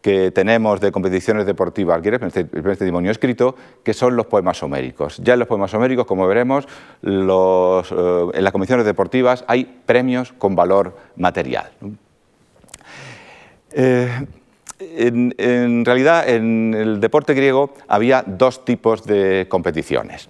que 0.00 0.30
tenemos 0.30 0.80
de 0.80 0.90
competiciones 0.90 1.44
deportivas 1.44 2.00
el 2.02 2.46
primer 2.46 2.78
testimonio 2.78 3.10
escrito, 3.10 3.56
que 3.82 3.92
son 3.92 4.16
los 4.16 4.24
poemas 4.24 4.62
homéricos. 4.62 5.18
Ya 5.18 5.34
en 5.34 5.40
los 5.40 5.48
poemas 5.48 5.74
homéricos, 5.74 6.06
como 6.06 6.26
veremos, 6.26 6.66
eh, 7.02 8.30
en 8.32 8.42
las 8.42 8.52
competiciones 8.52 8.86
deportivas 8.86 9.44
hay 9.46 9.66
premios 9.84 10.32
con 10.32 10.56
valor 10.56 10.96
material. 11.16 11.72
Eh, 13.72 14.26
en, 14.80 15.84
realidad, 15.84 16.28
en 16.28 16.74
el 16.74 17.00
deporte 17.00 17.34
griego 17.34 17.74
había 17.88 18.22
dos 18.26 18.64
tipos 18.64 19.04
de 19.04 19.46
competiciones. 19.48 20.28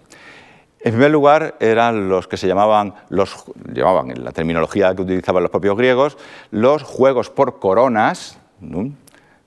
En 0.81 0.92
primer 0.92 1.11
lugar, 1.11 1.57
eran 1.61 2.09
los 2.09 2.29
que 2.29 2.37
se 2.37 2.46
llamaban, 2.46 2.94
los, 3.09 3.44
llamaban 3.72 4.11
en 4.11 4.24
la 4.24 4.33
terminología 4.33 4.94
que 4.94 5.03
utilizaban 5.03 5.42
los 5.42 5.51
propios 5.51 5.77
griegos, 5.77 6.16
los 6.51 6.83
juegos 6.83 7.31
por 7.31 7.59
coronas, 7.59 8.38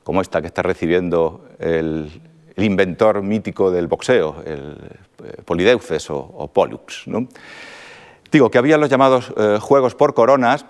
como 0.03 0.21
esta 0.21 0.41
que 0.41 0.47
está 0.47 0.61
recibiendo 0.61 1.47
el, 1.59 2.21
inventor 2.57 3.23
mítico 3.23 3.71
del 3.71 3.87
boxeo, 3.87 4.43
el 4.45 4.77
eh, 5.23 5.41
Polideuces 5.43 6.11
o, 6.11 6.47
Pollux. 6.53 7.05
Digo 8.31 8.51
que 8.51 8.57
había 8.57 8.77
los 8.77 8.89
llamados 8.89 9.33
eh, 9.35 9.57
juegos 9.59 9.95
por 9.95 10.13
coronas, 10.13 10.65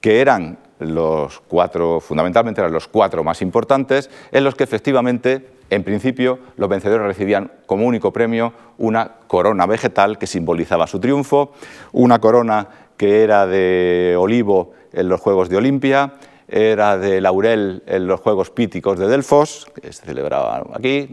que 0.00 0.20
eran 0.20 0.58
los 0.78 1.40
cuatro, 1.40 2.00
fundamentalmente 2.00 2.60
eran 2.60 2.72
los 2.72 2.88
cuatro 2.88 3.24
más 3.24 3.42
importantes, 3.42 4.10
en 4.32 4.44
los 4.44 4.54
que 4.54 4.64
efectivamente, 4.64 5.48
en 5.70 5.82
principio, 5.82 6.38
los 6.56 6.68
vencedores 6.68 7.06
recibían 7.06 7.50
como 7.66 7.86
único 7.86 8.12
premio 8.12 8.52
una 8.78 9.12
corona 9.26 9.66
vegetal 9.66 10.18
que 10.18 10.26
simbolizaba 10.26 10.86
su 10.86 11.00
triunfo, 11.00 11.52
una 11.92 12.18
corona 12.20 12.68
que 12.96 13.22
era 13.22 13.46
de 13.46 14.16
olivo 14.18 14.72
en 14.92 15.08
los 15.08 15.20
Juegos 15.20 15.48
de 15.48 15.56
Olimpia, 15.56 16.14
era 16.48 16.96
de 16.96 17.20
laurel 17.20 17.82
en 17.86 18.06
los 18.06 18.20
Juegos 18.20 18.50
Píticos 18.50 18.98
de 18.98 19.08
Delfos, 19.08 19.66
que 19.74 19.92
se 19.92 20.04
celebraban 20.04 20.64
aquí, 20.74 21.08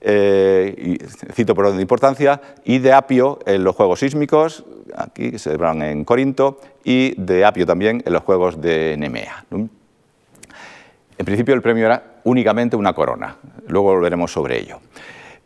eh, 0.00 0.98
cito 1.32 1.54
por 1.54 1.66
orden 1.66 1.76
de 1.76 1.82
importancia, 1.82 2.40
y 2.64 2.78
de 2.78 2.92
apio 2.92 3.38
en 3.46 3.64
los 3.64 3.74
Juegos 3.74 4.00
Sísmicos, 4.00 4.64
aquí 4.96 5.30
que 5.30 5.38
se 5.38 5.50
celebraron 5.50 5.82
en 5.82 6.04
Corinto, 6.04 6.60
y 6.84 7.14
de 7.20 7.44
apio 7.44 7.66
también 7.66 8.02
en 8.04 8.12
los 8.12 8.22
Juegos 8.22 8.60
de 8.60 8.96
Nemea. 8.98 9.44
En 9.50 11.24
principio 11.24 11.54
el 11.54 11.62
premio 11.62 11.86
era 11.86 12.20
únicamente 12.24 12.76
una 12.76 12.92
corona, 12.92 13.36
luego 13.66 13.92
volveremos 13.94 14.32
sobre 14.32 14.58
ello. 14.58 14.80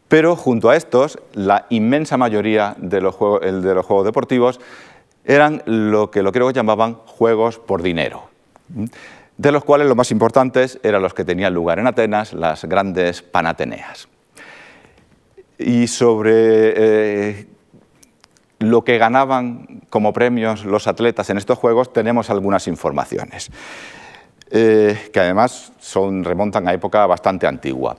Pero 0.08 0.36
junto 0.36 0.68
a 0.68 0.76
estos, 0.76 1.18
la 1.32 1.64
inmensa 1.70 2.18
mayoría 2.18 2.74
de 2.76 3.00
los 3.00 3.14
juegos, 3.14 3.40
de 3.40 3.74
los 3.74 3.86
juegos 3.86 4.04
deportivos 4.04 4.60
eran 5.24 5.62
lo 5.64 6.10
que 6.10 6.22
los 6.22 6.32
griegos 6.32 6.52
llamaban 6.52 6.94
juegos 7.06 7.58
por 7.58 7.82
dinero, 7.82 8.24
de 9.38 9.52
los 9.52 9.64
cuales 9.64 9.86
los 9.86 9.96
más 9.96 10.10
importantes 10.10 10.78
eran 10.82 11.00
los 11.00 11.14
que 11.14 11.24
tenían 11.24 11.54
lugar 11.54 11.78
en 11.78 11.86
Atenas, 11.86 12.34
las 12.34 12.64
grandes 12.66 13.22
panateneas. 13.22 14.08
Y 15.64 15.86
sobre 15.86 16.32
eh, 16.34 17.46
lo 18.58 18.82
que 18.84 18.98
ganaban 18.98 19.82
como 19.90 20.12
premios 20.12 20.64
los 20.64 20.86
atletas 20.86 21.30
en 21.30 21.38
estos 21.38 21.58
juegos 21.58 21.92
tenemos 21.92 22.30
algunas 22.30 22.68
informaciones, 22.68 23.50
eh, 24.50 25.10
que 25.12 25.20
además 25.20 25.72
son, 25.78 26.24
remontan 26.24 26.68
a 26.68 26.72
época 26.72 27.06
bastante 27.06 27.46
antigua. 27.46 27.96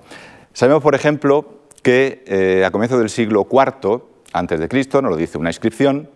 Sabemos, 0.54 0.84
por 0.84 0.96
ejemplo, 0.96 1.64
que 1.82 2.24
eh, 2.28 2.64
a 2.66 2.72
comienzos 2.72 3.00
del 3.00 3.10
siglo 3.10 3.48
IV 3.52 4.04
antes 4.34 4.60
de 4.60 4.68
Cristo, 4.68 5.02
nos 5.02 5.12
lo 5.12 5.18
dice 5.18 5.38
una 5.38 5.50
inscripción, 5.50 6.10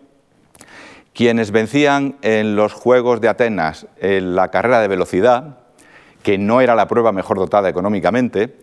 quienes 1.14 1.50
vencían 1.50 2.16
en 2.22 2.56
los 2.56 2.72
Juegos 2.72 3.20
de 3.20 3.28
Atenas 3.28 3.86
en 3.98 4.34
la 4.34 4.48
carrera 4.48 4.80
de 4.80 4.88
velocidad, 4.88 5.58
que 6.22 6.38
no 6.38 6.60
era 6.60 6.74
la 6.74 6.88
prueba 6.88 7.12
mejor 7.12 7.38
dotada 7.38 7.68
económicamente, 7.68 8.56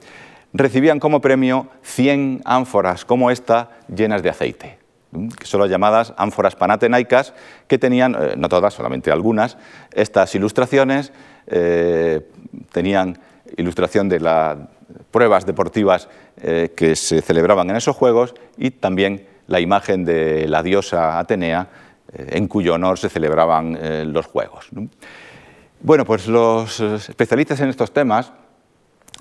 recibían 0.55 0.99
como 0.99 1.21
premio 1.21 1.67
100 1.83 2.41
ánforas 2.45 3.03
como 3.03 3.29
esta 3.29 3.71
llenas 3.93 4.23
de 4.23 4.29
aceite, 4.29 4.77
que 5.37 5.45
son 5.45 5.59
las 5.59 5.69
llamadas 5.69 6.13
ánforas 6.17 6.55
panatenaicas, 6.55 7.33
que 7.67 7.77
tenían, 7.77 8.15
eh, 8.15 8.33
no 8.37 8.47
todas, 8.47 8.73
solamente 8.73 9.11
algunas, 9.11 9.57
estas 9.93 10.33
ilustraciones, 10.33 11.11
eh, 11.47 12.21
tenían 12.71 13.19
ilustración 13.57 14.07
de 14.07 14.19
las 14.21 14.57
pruebas 15.11 15.45
deportivas 15.45 16.07
eh, 16.41 16.71
que 16.75 16.95
se 16.95 17.21
celebraban 17.21 17.69
en 17.69 17.75
esos 17.75 17.95
Juegos 17.95 18.33
y 18.57 18.71
también 18.71 19.27
la 19.47 19.59
imagen 19.59 20.05
de 20.05 20.47
la 20.47 20.63
diosa 20.63 21.19
Atenea, 21.19 21.67
en 22.17 22.47
cuyo 22.47 22.75
honor 22.75 22.97
se 22.97 23.09
celebraban 23.09 23.77
los 24.13 24.25
Juegos. 24.25 24.69
Bueno, 25.81 26.05
pues 26.05 26.27
los 26.27 26.79
especialistas 26.79 27.59
en 27.59 27.69
estos 27.69 27.91
temas 27.91 28.31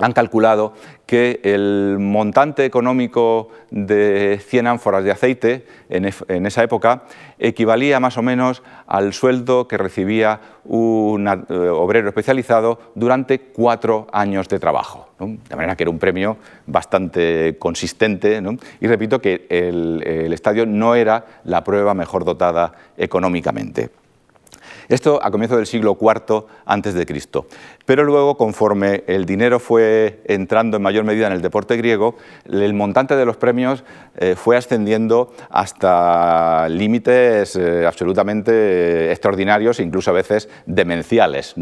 han 0.01 0.13
calculado 0.13 0.73
que 1.07 1.41
el 1.45 1.99
montante 2.01 2.65
económico 2.65 3.49
de 3.71 4.41
100 4.45 4.67
ánforas 4.67 5.05
de 5.05 5.13
aceite 5.13 5.67
en, 5.89 6.07
esa 6.47 6.63
época 6.63 7.05
equivalía 7.39 8.01
más 8.01 8.19
o 8.19 8.23
menos 8.23 8.63
al 8.87 9.13
sueldo 9.13 9.69
que 9.69 9.79
recibía 9.79 10.41
un 10.65 11.29
eh, 11.29 11.55
obrero 11.69 12.09
especializado 12.09 12.81
durante 12.95 13.39
cuatro 13.39 14.09
años 14.13 14.49
de 14.49 14.59
trabajo. 14.59 15.09
De 15.19 15.57
manera 15.57 15.77
que 15.77 15.85
era 15.85 15.91
un 15.91 15.99
premio 15.99 16.39
bastante 16.67 17.57
consistente. 17.59 18.43
Y 18.81 18.87
repito 18.89 19.21
que 19.21 19.47
el 19.49 20.33
estadio 20.33 20.67
no 20.67 20.97
era 20.97 21.25
la 21.45 21.63
prueba 21.63 21.95
mejor 21.95 22.25
dotada 22.25 22.73
económicamente. 22.97 23.91
Esto 24.89 25.21
a 25.23 25.31
comienzos 25.31 25.59
del 25.59 25.67
siglo 25.67 25.97
IV 26.01 26.45
antes 26.67 26.95
de 26.95 27.07
Cristo. 27.07 27.47
Pero 27.87 28.05
luego, 28.05 28.37
conforme 28.37 29.05
el 29.07 29.27
dinero 29.27 29.59
fue 29.61 30.21
entrando 30.27 30.77
en 30.77 30.83
mayor 30.83 31.05
medida 31.05 31.27
en 31.27 31.33
el 31.33 31.43
deporte 31.43 31.77
griego, 31.77 32.17
el 32.51 32.75
montante 32.75 33.17
de 33.17 33.25
los 33.25 33.37
premios 33.37 33.85
eh, 34.17 34.35
fue 34.37 34.57
ascendiendo 34.57 35.33
hasta 35.51 36.69
límites 36.69 37.57
eh, 37.57 37.87
absolutamente 37.87 39.11
extraordinarios, 39.11 39.81
incluso 39.81 40.11
a 40.11 40.15
veces 40.15 40.49
demenciales. 40.67 41.55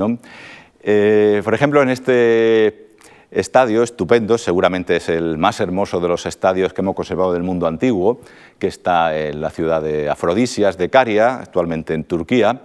Eh, 0.83 1.41
por 1.45 1.55
ejemplo, 1.55 1.83
en 1.83 1.91
este 1.91 2.93
estadio 3.31 3.83
estupendo, 3.83 4.37
seguramente 4.37 4.97
es 4.97 5.09
el 5.09 5.39
más 5.39 5.61
hermoso 5.61 6.01
de 6.01 6.09
los 6.09 6.27
estadios 6.27 6.73
que 6.73 6.83
hemos 6.83 6.95
conservado 6.95 7.33
del 7.33 7.43
mundo 7.43 7.67
antiguo, 7.67 8.21
que 8.59 8.67
está 8.67 9.17
en 9.17 9.41
la 9.41 9.51
ciudad 9.51 9.83
de 9.83 10.11
Afrodisias 10.11 10.77
de 10.77 10.91
Caria, 10.91 11.37
actualmente 11.37 11.95
en 11.95 12.05
Turquía. 12.05 12.61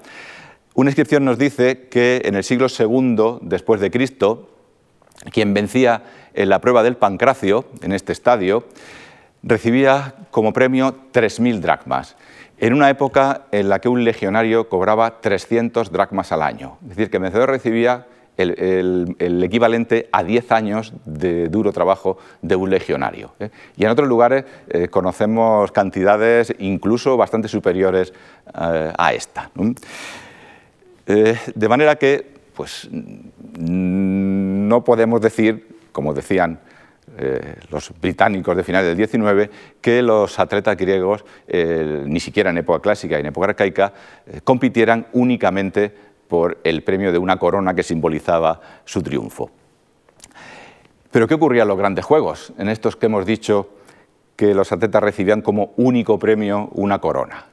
Una 0.78 0.92
inscripción 0.92 1.26
nos 1.26 1.40
dice 1.40 1.88
que 1.90 2.22
en 2.26 2.36
el 2.36 2.44
siglo 2.44 2.68
II 2.70 3.40
después 3.42 3.82
de 3.82 3.90
Cristo, 3.90 4.48
quien 5.32 5.56
vencía 5.56 6.04
en 6.36 6.50
la 6.50 6.62
prueba 6.62 6.84
del 6.84 6.98
pancracio, 6.98 7.66
en 7.82 7.94
este 7.94 8.14
estadio, 8.14 8.64
recibía 9.42 10.14
como 10.30 10.54
premio 10.54 10.96
3.000 11.14 11.62
dracmas, 11.62 12.16
en 12.60 12.74
una 12.76 12.92
época 12.92 13.48
en 13.52 13.70
la 13.70 13.80
que 13.80 13.90
un 13.90 14.04
legionario 14.04 14.70
cobraba 14.70 15.20
300 15.20 15.92
dracmas 15.92 16.32
al 16.32 16.44
año. 16.44 16.78
Es 16.84 16.90
decir, 16.90 17.10
que 17.10 17.18
el 17.18 17.24
vencedor 17.24 17.50
recibía 17.50 18.06
el, 18.38 19.16
equivalente 19.44 20.10
a 20.12 20.24
10 20.24 20.52
años 20.52 20.94
de 21.06 21.50
duro 21.50 21.74
trabajo 21.74 22.20
de 22.44 22.56
un 22.56 22.70
legionario. 22.70 23.34
¿eh? 23.40 23.50
Y 23.78 23.86
en 23.86 23.90
otros 23.90 24.08
lugares 24.08 24.46
eh, 24.70 24.90
conocemos 24.90 25.72
cantidades 25.72 26.54
incluso 26.60 27.18
bastante 27.18 27.48
superiores 27.48 28.14
eh, 28.54 28.94
a 28.96 29.14
esta. 29.14 29.50
Eh, 31.08 31.38
de 31.56 31.70
manera 31.70 31.96
que 31.96 32.26
pues, 32.54 32.90
no 32.92 34.84
podemos 34.84 35.22
decir, 35.22 35.80
como 35.94 36.14
decían 36.14 36.60
eh, 37.18 37.56
los 37.72 37.94
británicos 38.02 38.58
de 38.58 38.64
finales 38.64 38.96
del 38.96 39.08
XIX, 39.08 39.50
que 39.80 40.02
los 40.02 40.38
atletas 40.38 40.76
griegos, 40.76 41.24
eh, 41.48 42.04
ni 42.06 42.20
siquiera 42.20 42.50
en 42.50 42.58
época 42.58 42.82
clásica 42.82 43.16
y 43.16 43.22
en 43.22 43.28
época 43.28 43.48
arcaica, 43.48 43.94
compitieran 44.44 45.08
únicamente 45.14 45.94
por 46.28 46.60
el 46.66 46.84
premio 46.84 47.14
de 47.14 47.18
una 47.18 47.38
corona 47.38 47.74
que 47.74 47.84
simbolizaba 47.84 48.60
su 48.84 49.02
triunfo. 49.02 49.50
Pero 51.10 51.26
¿qué 51.26 51.36
ocurría 51.36 51.62
en 51.62 51.70
los 51.70 51.78
grandes 51.78 52.04
juegos? 52.04 52.52
En 52.58 52.68
estos 52.68 52.98
que 52.98 53.06
hemos 53.06 53.26
dicho 53.26 53.70
que 54.36 54.54
los 54.54 54.74
atletas 54.74 55.02
recibían 55.02 55.42
como 55.42 55.72
único 55.78 56.20
premio 56.20 56.70
una 56.74 57.00
corona. 57.00 57.46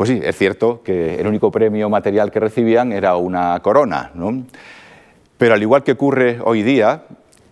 Pues 0.00 0.08
sí, 0.08 0.20
es 0.24 0.34
cierto 0.34 0.80
que 0.82 1.20
el 1.20 1.26
único 1.26 1.50
premio 1.50 1.90
material 1.90 2.30
que 2.30 2.40
recibían 2.40 2.90
era 2.90 3.16
una 3.16 3.60
corona, 3.60 4.10
¿no? 4.14 4.44
Pero 5.36 5.52
al 5.52 5.60
igual 5.60 5.82
que 5.82 5.92
ocurre 5.92 6.38
hoy 6.42 6.62
día, 6.62 7.02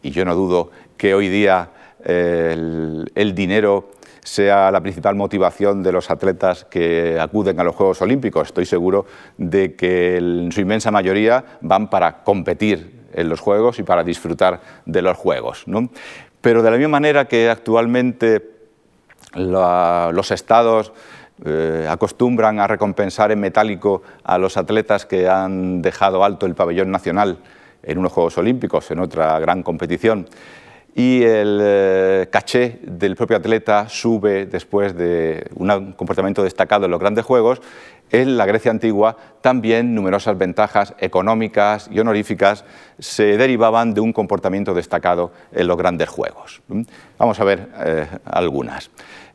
y 0.00 0.12
yo 0.12 0.24
no 0.24 0.34
dudo 0.34 0.70
que 0.96 1.12
hoy 1.12 1.28
día 1.28 1.68
el, 2.02 3.34
dinero 3.34 3.90
sea 4.24 4.70
la 4.70 4.80
principal 4.80 5.14
motivación 5.14 5.82
de 5.82 5.92
los 5.92 6.10
atletas 6.10 6.64
que 6.64 7.20
acuden 7.20 7.60
a 7.60 7.64
los 7.64 7.76
Juegos 7.76 8.00
Olímpicos. 8.00 8.48
Estoy 8.48 8.64
seguro 8.64 9.04
de 9.36 9.76
que 9.76 10.16
en 10.16 10.50
su 10.50 10.62
inmensa 10.62 10.90
mayoría 10.90 11.44
van 11.60 11.90
para 11.90 12.24
competir 12.24 13.08
en 13.12 13.28
los 13.28 13.40
Juegos 13.40 13.78
y 13.78 13.82
para 13.82 14.02
disfrutar 14.02 14.62
de 14.86 15.02
los 15.02 15.18
Juegos. 15.18 15.64
¿no? 15.66 15.90
Pero 16.40 16.62
de 16.62 16.70
la 16.70 16.78
misma 16.78 16.92
manera 16.92 17.28
que 17.28 17.50
actualmente 17.50 18.52
los 19.34 20.30
estados 20.30 20.94
eh, 21.44 21.86
acostumbran 21.88 22.60
a 22.60 22.66
recompensar 22.66 23.32
en 23.32 23.40
metálico 23.40 24.02
a 24.24 24.38
los 24.38 24.56
atletas 24.56 25.06
que 25.06 25.28
han 25.28 25.82
dejado 25.82 26.24
alto 26.24 26.46
el 26.46 26.54
pabellón 26.54 26.90
nacional 26.90 27.38
en 27.82 27.98
unos 27.98 28.12
Juegos 28.12 28.38
Olímpicos, 28.38 28.90
en 28.90 28.98
otra 28.98 29.38
gran 29.38 29.62
competición, 29.62 30.26
y 30.94 31.22
el 31.22 31.60
eh, 31.62 32.28
caché 32.30 32.80
del 32.82 33.14
propio 33.14 33.36
atleta 33.36 33.88
sube 33.88 34.46
después 34.46 34.96
de 34.96 35.48
un 35.54 35.92
comportamiento 35.92 36.42
destacado 36.42 36.86
en 36.86 36.90
los 36.90 36.98
grandes 36.98 37.24
Juegos, 37.24 37.60
en 38.10 38.36
la 38.36 38.46
Grecia 38.46 38.70
antigua 38.70 39.16
también 39.40 39.94
numerosas 39.94 40.36
ventajas 40.36 40.94
económicas 40.98 41.88
y 41.92 42.00
honoríficas 42.00 42.64
se 42.98 43.36
derivaban 43.36 43.94
de 43.94 44.00
un 44.00 44.12
comportamiento 44.12 44.74
destacado 44.74 45.32
en 45.52 45.68
los 45.68 45.76
grandes 45.76 46.08
Juegos. 46.08 46.62
Vamos 47.18 47.38
a 47.38 47.44
ver 47.44 47.68
eh, 47.84 48.06
algunas. 48.24 48.90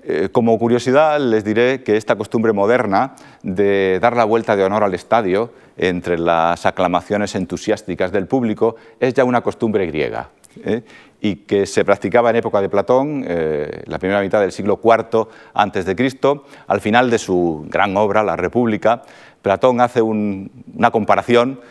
Eh, 0.05 0.29
como 0.31 0.59
curiosidad 0.59 1.17
les 1.19 1.45
diré 1.45 1.81
que 1.81 1.95
esta 1.95 2.17
costumbre 2.17 2.51
moderna 2.51 3.15
de 3.41 3.99
dar 4.01 4.17
la 4.17 4.25
vuelta 4.25 4.55
de 4.55 4.63
honor 4.65 4.83
al 4.83 4.93
estadio 4.93 5.51
entre 5.77 6.17
las 6.17 6.65
aclamaciones 6.65 7.35
entusiásticas 7.35 8.11
del 8.11 8.27
público 8.27 8.75
es 8.99 9.13
ya 9.13 9.23
una 9.23 9.39
costumbre 9.41 9.85
griega 9.85 10.29
¿eh? 10.65 10.83
y 11.21 11.37
que 11.37 11.65
se 11.65 11.85
practicaba 11.85 12.31
en 12.31 12.35
época 12.35 12.59
de 12.59 12.67
Platón, 12.67 13.23
eh, 13.25 13.83
la 13.85 13.97
primera 13.97 14.19
mitad 14.19 14.41
del 14.41 14.51
siglo 14.51 14.77
IV 14.83 15.29
antes 15.53 15.85
de 15.85 15.95
Cristo, 15.95 16.45
al 16.67 16.81
final 16.81 17.09
de 17.09 17.17
su 17.17 17.65
gran 17.69 17.95
obra 17.95 18.23
La 18.23 18.35
República, 18.35 19.03
Platón 19.41 19.79
hace 19.79 20.01
una 20.01 20.91
comparación 20.91 21.61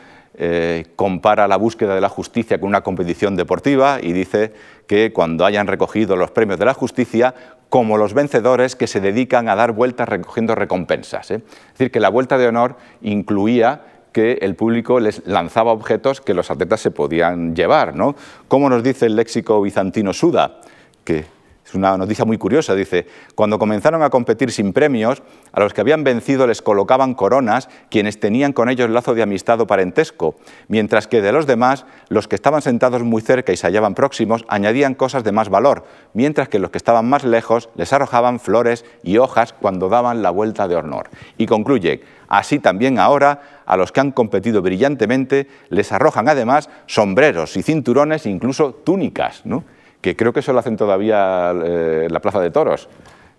compara 0.97 1.47
la 1.47 1.57
búsqueda 1.57 1.95
de 1.95 2.01
la 2.01 2.09
justicia 2.09 2.59
con 2.59 2.69
una 2.69 2.81
competición 2.81 3.37
deportiva 3.37 3.99
y 4.03 4.13
dice 4.13 4.53
que 4.87 5.13
cuando 5.13 5.45
hayan 5.45 5.67
recogido 5.67 6.17
los 6.17 6.31
premios 6.31 6.59
de 6.59 6.65
la 6.65 6.75
justicia, 6.75 7.35
como 7.73 7.97
los 7.97 8.13
vencedores 8.13 8.77
que 8.77 8.87
se 8.87 9.01
dedican 9.01 9.49
a 9.49 9.55
dar 9.55 9.73
vueltas 9.73 10.07
recogiendo 10.07 10.55
recompensas. 10.55 11.31
¿eh? 11.31 11.37
Es 11.37 11.73
decir, 11.73 11.91
que 11.91 12.01
la 12.01 12.11
vuelta 12.11 12.37
de 12.37 12.47
honor 12.47 12.77
incluía 13.01 13.81
que 14.13 14.41
el 14.43 14.57
público 14.57 15.01
les 15.01 15.27
lanzaba 15.27 15.73
objetos 15.73 16.21
que 16.21 16.35
los 16.35 16.51
atletas 16.51 16.81
se 16.81 16.91
podían 16.91 17.57
llevar. 17.57 17.97
¿no? 17.97 18.15
Como 18.47 18.69
nos 18.69 18.83
dice 18.83 19.07
el 19.07 19.17
léxico 19.17 19.63
bizantino 19.63 20.13
Suda, 20.13 20.61
que 21.03 21.25
Es 21.73 21.77
una 21.77 21.97
noticia 21.97 22.27
muy 22.27 22.37
curiosa, 22.37 22.75
dice, 22.75 23.07
cuando 23.35 23.59
comenzaron 23.59 24.03
a 24.03 24.11
competir 24.11 24.53
sin 24.53 24.75
premios, 24.75 25.23
a 25.53 25.61
los 25.61 25.73
que 25.73 25.81
habían 25.81 26.05
vencido 26.05 26.47
les 26.47 26.61
colocaban 26.61 27.15
coronas 27.15 27.71
quienes 27.89 28.21
tenían 28.21 28.53
con 28.53 28.69
ellos 28.69 28.91
lazo 28.91 29.15
de 29.15 29.23
amistad 29.23 29.59
o 29.59 29.67
parentesco, 29.67 30.35
mientras 30.69 31.07
que 31.07 31.23
de 31.23 31.33
los 31.33 31.47
demás, 31.47 31.87
los 32.11 32.29
que 32.29 32.35
estaban 32.35 32.61
sentados 32.61 33.05
muy 33.05 33.23
cerca 33.23 33.55
y 33.55 33.57
se 33.57 33.67
hallaban 33.67 33.95
próximos, 33.95 34.45
añadían 34.49 34.93
cosas 34.95 35.25
de 35.25 35.33
más 35.33 35.49
valor, 35.49 35.87
mientras 36.13 36.51
que 36.51 36.59
los 36.59 36.69
que 36.69 36.77
estaban 36.77 37.09
más 37.09 37.25
lejos 37.25 37.71
les 37.75 37.91
arrojaban 37.95 38.39
flores 38.39 38.85
y 39.03 39.17
hojas 39.17 39.55
cuando 39.55 39.89
daban 39.89 40.21
la 40.21 40.29
vuelta 40.29 40.69
de 40.69 40.77
honor. 40.77 41.09
Y 41.39 41.47
concluye, 41.47 42.03
así 42.29 42.59
también 42.59 42.99
ahora 42.99 43.63
a 43.65 43.79
los 43.79 43.93
que 43.93 44.01
han 44.01 44.11
competido 44.13 44.61
brillantemente 44.61 45.49
les 45.71 45.91
arrojan 45.91 46.29
además 46.29 46.69
sombreros 46.85 47.57
y 47.57 47.63
cinturones 47.63 48.27
e 48.27 48.29
incluso 48.29 48.75
túnicas. 48.75 49.47
¿no? 49.47 49.65
Que 50.03 50.17
creo 50.17 50.33
que 50.33 50.41
eso 50.41 50.53
lo 50.53 50.59
hacen 50.59 50.77
todavía 50.77 51.53
eh, 51.65 52.09
la 52.11 52.21
Plaza 52.21 52.41
de 52.41 52.51
Toros. 52.51 52.89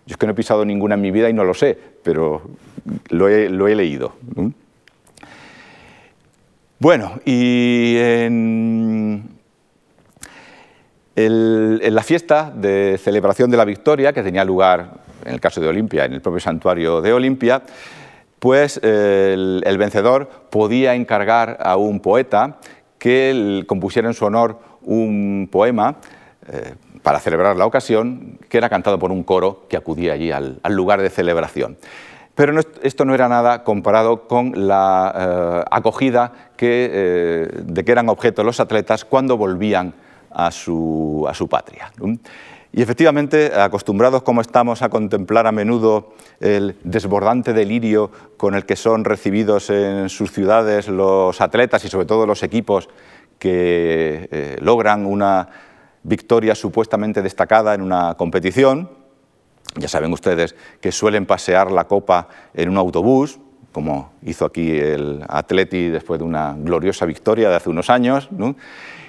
Yo 0.06 0.14
es 0.14 0.18
que 0.18 0.26
no 0.26 0.32
he 0.32 0.36
pisado 0.36 0.66
ninguna 0.66 0.96
en 0.96 1.02
mi 1.02 1.12
vida 1.12 1.30
y 1.30 1.34
no 1.34 1.44
lo 1.44 1.54
sé, 1.54 1.78
pero 2.02 2.42
lo 3.10 3.28
he, 3.28 3.76
leído. 3.76 4.14
Bueno, 6.80 7.20
y 7.26 7.96
en, 7.98 9.30
la 11.16 12.04
fiesta 12.04 12.52
de 12.54 13.00
celebración 13.02 13.52
de 13.52 13.58
la 13.58 13.66
victoria, 13.66 14.12
que 14.12 14.24
tenía 14.24 14.44
lugar 14.44 15.04
en 15.26 15.34
el 15.34 15.40
caso 15.40 15.62
de 15.62 15.68
Olimpia, 15.68 16.06
en 16.06 16.14
el 16.14 16.22
propio 16.22 16.40
santuario 16.40 17.02
de 17.02 17.14
Olimpia, 17.14 17.62
pues 18.40 18.78
el, 18.84 19.76
vencedor 19.78 20.30
podía 20.50 20.96
encargar 20.96 21.58
a 21.62 21.78
un 21.78 22.02
poeta 22.02 22.58
que 23.00 23.64
compusiera 23.68 24.10
en 24.10 24.14
su 24.14 24.26
honor 24.26 24.60
un 24.82 25.48
poema 25.50 25.98
eh, 26.52 26.76
para 27.04 27.20
celebrar 27.20 27.56
la 27.56 27.66
ocasión, 27.66 28.38
que 28.50 28.58
era 28.58 28.70
cantado 28.70 29.00
por 29.00 29.12
un 29.12 29.24
coro 29.24 29.66
que 29.70 29.78
acudía 29.78 30.14
allí 30.14 30.32
al, 30.32 30.60
lugar 30.70 31.02
de 31.02 31.10
celebración. 31.10 31.78
Pero 32.36 32.60
esto 32.82 33.06
no 33.06 33.14
era 33.14 33.30
nada 33.30 33.64
comparado 33.64 34.28
con 34.28 34.68
la 34.68 35.14
eh, 35.16 35.70
acogida 35.72 36.32
eh, 36.60 37.50
de 37.64 37.84
que 37.86 37.92
eran 37.92 38.10
objeto 38.10 38.44
los 38.44 38.60
atletas 38.60 39.06
cuando 39.06 39.38
volvían 39.38 39.94
a 40.32 40.50
su, 40.52 41.26
a 41.30 41.34
su 41.34 41.48
patria. 41.48 41.92
Y 42.72 42.82
efectivamente, 42.82 43.52
acostumbrados 43.56 44.24
como 44.24 44.42
estamos 44.42 44.82
a 44.82 44.90
contemplar 44.90 45.46
a 45.46 45.52
menudo 45.52 46.14
el 46.40 46.78
desbordante 46.84 47.54
delirio 47.54 48.12
con 48.38 48.56
el 48.56 48.66
que 48.66 48.76
son 48.76 49.06
recibidos 49.06 49.70
en 49.70 50.10
sus 50.10 50.32
ciudades 50.32 50.88
los 50.88 51.40
atletas 51.40 51.86
y 51.86 51.90
sobre 51.90 52.06
todo 52.06 52.26
los 52.26 52.44
equipos 52.44 52.90
que 53.40 54.58
logran 54.62 55.06
una 55.06 55.50
victoria 56.04 56.56
supuestamente 56.56 57.22
destacada 57.22 57.74
en 57.74 57.82
una 57.82 58.16
competición. 58.16 58.90
Ya 59.76 59.88
saben 59.88 60.14
ustedes 60.14 60.56
que 60.82 60.92
suelen 60.92 61.26
pasear 61.26 61.72
la 61.72 61.86
copa 61.86 62.28
en 62.54 62.70
un 62.70 62.78
autobús, 62.78 63.40
como 63.72 64.14
hizo 64.22 64.46
aquí 64.46 64.78
el 64.78 65.24
Atleti 65.28 65.90
después 65.90 66.20
de 66.20 66.26
una 66.26 66.56
gloriosa 66.58 67.06
victoria 67.06 67.50
de 67.50 67.56
hace 67.56 67.70
unos 67.70 67.90
años, 67.90 68.30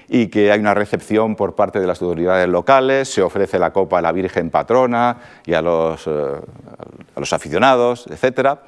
y 0.09 0.29
que 0.29 0.51
hay 0.51 0.61
una 0.61 0.75
recepción 0.75 1.37
por 1.37 1.55
parte 1.55 1.81
de 1.81 1.87
las 1.87 2.01
autoridades 2.01 2.49
locales, 2.49 3.09
se 3.09 3.23
ofrece 3.23 3.59
la 3.59 3.73
copa 3.73 3.99
a 3.99 4.03
la 4.03 4.13
Virgen 4.13 4.51
Patrona 4.51 5.19
y 5.45 5.55
a 5.55 5.63
los, 5.63 6.07
eh, 6.07 6.11
a 7.15 7.21
los 7.21 7.33
aficionados, 7.33 8.07
etc. 8.07 8.59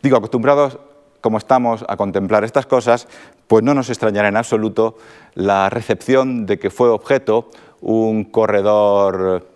Digo, 0.00 0.16
acostumbrados 0.16 0.78
como 1.22 1.38
estamos 1.38 1.84
a 1.88 1.96
contemplar 1.96 2.44
estas 2.44 2.66
cosas, 2.66 3.08
pues 3.46 3.64
no 3.64 3.72
nos 3.72 3.88
extrañará 3.88 4.28
en 4.28 4.36
absoluto 4.36 4.98
la 5.34 5.70
recepción 5.70 6.44
de 6.44 6.58
que 6.58 6.68
fue 6.68 6.90
objeto 6.90 7.48
un 7.80 8.24
corredor, 8.24 9.46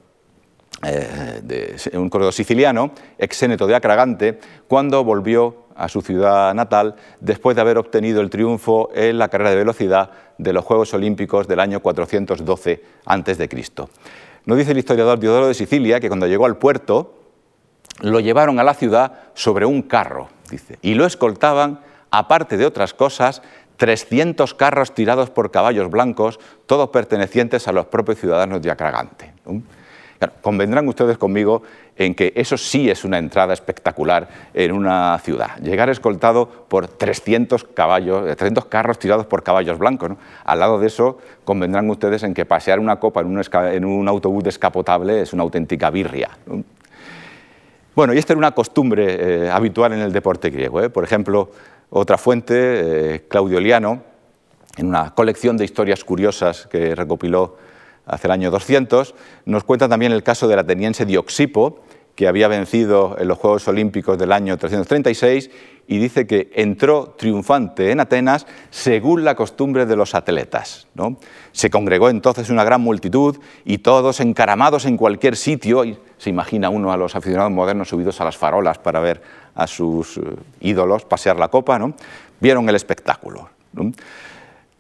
eh, 0.87 1.77
un 1.93 2.09
corredor 2.09 2.33
siciliano, 2.33 2.93
exéneto 3.19 3.67
de 3.67 3.75
Acragante, 3.75 4.39
cuando 4.69 5.05
volvió 5.05 5.67
a 5.77 5.89
su 5.89 6.01
ciudad 6.01 6.55
natal 6.55 6.97
después 7.21 7.55
de 7.55 7.63
haber 7.63 7.79
obtenido 7.79 8.21
el 8.21 8.31
triunfo 8.31 8.89
en 8.95 9.19
la 9.19 9.29
carrera 9.29 9.51
de 9.51 9.57
velocidad 9.57 10.11
de 10.39 10.53
los 10.53 10.65
Juegos 10.65 10.95
Olímpicos 10.95 11.47
del 11.47 11.61
año 11.61 11.81
412 11.81 12.83
a.C. 13.05 13.89
Nos 14.47 14.59
dice 14.59 14.71
el 14.71 14.79
historiador 14.79 15.19
Diodoro 15.19 15.49
de 15.49 15.55
Sicilia 15.55 16.01
que 16.01 16.09
cuando 16.09 16.27
llegó 16.27 16.47
al 16.47 16.57
puerto 16.57 17.15
lo 18.01 18.21
llevaron 18.21 18.59
a 18.61 18.65
la 18.65 18.75
ciudad 18.75 19.13
sobre 19.35 19.67
un 19.67 19.83
carro, 19.83 20.29
y 20.83 20.95
lo 20.95 21.07
escoltaban, 21.07 21.81
aparte 22.11 22.57
de 22.57 22.67
otras 22.67 22.95
cosas, 22.95 23.43
300 23.77 24.55
carros 24.55 24.95
tirados 24.95 25.31
por 25.31 25.51
caballos 25.51 25.91
blancos, 25.91 26.39
todos 26.67 26.91
pertenecientes 26.91 27.69
a 27.69 27.73
los 27.73 27.87
propios 27.87 28.19
ciudadanos 28.19 28.63
de 28.63 28.71
Acragante. 28.71 29.33
convendrán 30.41 30.89
ustedes 30.89 31.19
conmigo 31.19 31.63
en 31.95 32.15
que 32.15 32.33
eso 32.37 32.57
sí 32.57 32.89
es 32.89 33.05
una 33.05 33.19
entrada 33.19 33.53
espectacular 33.53 34.29
en 34.55 34.73
una 34.73 35.19
ciudad. 35.19 35.59
Llegar 35.59 35.91
escoltado 35.91 36.49
por 36.69 36.89
300, 36.89 37.65
caballos, 37.65 38.25
300 38.25 38.65
carros 38.67 38.99
tirados 38.99 39.27
por 39.27 39.43
caballos 39.43 39.79
blancos. 39.79 40.13
Al 40.45 40.59
lado 40.59 40.79
de 40.79 40.87
eso, 40.87 41.19
convendrán 41.45 41.89
ustedes 41.91 42.23
en 42.23 42.33
que 42.33 42.47
pasear 42.47 42.81
una 42.81 42.97
copa 42.97 43.21
en 43.21 43.85
un, 43.85 44.09
autobús 44.09 44.45
descapotable 44.45 45.21
es 45.21 45.33
una 45.35 45.43
auténtica 45.43 45.91
birria. 45.91 46.31
Bueno, 47.97 48.13
y 48.13 48.19
esta 48.19 48.35
era 48.35 48.39
una 48.39 48.51
costumbre 48.53 49.47
eh, 49.47 49.51
habitual 49.51 49.95
en 49.95 50.01
el 50.01 50.13
deporte 50.13 50.51
griego. 50.51 50.83
¿eh? 50.83 50.91
Por 50.91 51.03
ejemplo, 51.03 51.51
otra 51.89 52.19
fuente, 52.19 53.15
eh, 53.15 53.25
Claudio 53.27 53.59
Liano, 53.59 54.03
en 54.77 54.89
una 54.89 55.15
colección 55.15 55.57
de 55.57 55.65
historias 55.65 56.05
curiosas 56.05 56.67
que 56.67 56.95
recopiló 56.95 57.57
hace 58.05 58.27
el 58.27 58.33
año 58.33 58.51
200, 58.51 59.15
nos 59.47 59.65
cuenta 59.65 59.89
también 59.89 60.13
el 60.13 60.23
caso 60.23 60.47
del 60.47 60.59
ateniense 60.59 61.07
Dioxipo, 61.07 61.85
que 62.17 62.27
había 62.27 62.49
vencido 62.49 63.17
en 63.19 63.29
los 63.29 63.39
Juegos 63.39 63.69
Olímpicos 63.69 64.19
del 64.19 64.33
año 64.33 64.57
336 64.57 65.51
y 65.87 65.99
dice 65.99 66.27
que 66.27 66.51
entró 66.55 67.15
triunfante 67.17 67.93
en 67.93 68.01
Atenas 68.01 68.47
según 68.71 69.23
la 69.23 69.37
costumbre 69.37 69.87
de 69.87 69.97
los 69.97 70.15
atletas. 70.15 70.89
¿no? 70.95 71.19
Se 71.53 71.71
congregó 71.71 72.09
entonces 72.09 72.51
una 72.51 72.65
gran 72.65 72.81
multitud 72.81 73.37
y 73.65 73.79
todos 73.79 74.21
encaramados 74.21 74.87
en 74.87 74.97
cualquier 74.97 75.37
sitio, 75.37 75.85
y 75.85 75.99
se 76.17 76.31
imagina 76.31 76.71
uno 76.71 76.91
a 76.91 76.97
los 76.97 77.15
aficionados 77.15 77.53
modernos 77.53 77.89
subidos 77.89 78.21
a 78.21 78.25
las 78.25 78.37
farolas 78.37 78.79
para 78.79 78.99
ver 78.99 79.23
a 79.55 79.67
sus 79.67 80.17
eh, 80.17 80.23
ídolos 80.61 81.05
pasear 81.05 81.39
la 81.39 81.49
copa, 81.49 81.79
¿no? 81.79 81.95
vieron 82.41 82.69
el 82.69 82.75
espectáculo. 82.75 83.51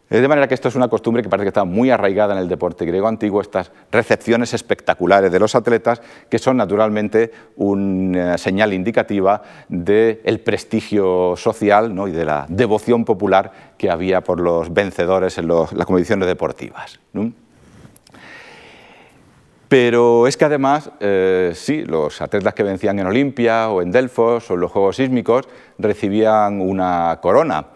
De 0.08 0.28
manera 0.28 0.46
que 0.46 0.54
esto 0.54 0.68
es 0.68 0.76
una 0.76 0.86
costumbre 0.86 1.20
que 1.20 1.28
parece 1.28 1.46
que 1.46 1.48
está 1.48 1.64
muy 1.64 1.90
arraigada 1.90 2.32
en 2.32 2.38
el 2.38 2.48
deporte 2.48 2.84
griego 2.84 3.08
antiguo, 3.08 3.40
estas 3.40 3.72
recepciones 3.90 4.54
espectaculares 4.54 5.32
de 5.32 5.40
los 5.40 5.56
atletas, 5.56 6.00
que 6.30 6.38
son 6.38 6.58
naturalmente 6.58 7.32
una 7.56 8.38
señal 8.38 8.72
indicativa 8.72 9.42
del 9.68 10.40
prestigio 10.44 11.34
social 11.36 11.92
y 12.06 12.12
de 12.12 12.24
la 12.24 12.46
devoción 12.48 13.04
popular 13.04 13.74
que 13.76 13.90
había 13.90 14.20
por 14.20 14.40
los 14.40 14.72
vencedores 14.72 15.38
en 15.38 15.48
las 15.48 15.86
competiciones 15.86 16.28
deportivas. 16.28 17.00
Pero 19.68 20.28
es 20.28 20.36
que 20.36 20.44
además, 20.44 20.88
eh, 21.00 21.50
sí, 21.56 21.84
los 21.84 22.22
atletas 22.22 22.54
que 22.54 22.62
vencían 22.62 23.00
en 23.00 23.08
Olimpia 23.08 23.70
o 23.70 23.82
en 23.82 23.90
Delfos 23.90 24.48
o 24.52 24.54
en 24.54 24.60
los 24.60 24.70
Juegos 24.70 24.96
Sísmicos 24.96 25.48
recibían 25.78 26.60
una 26.60 27.18
corona 27.20 27.66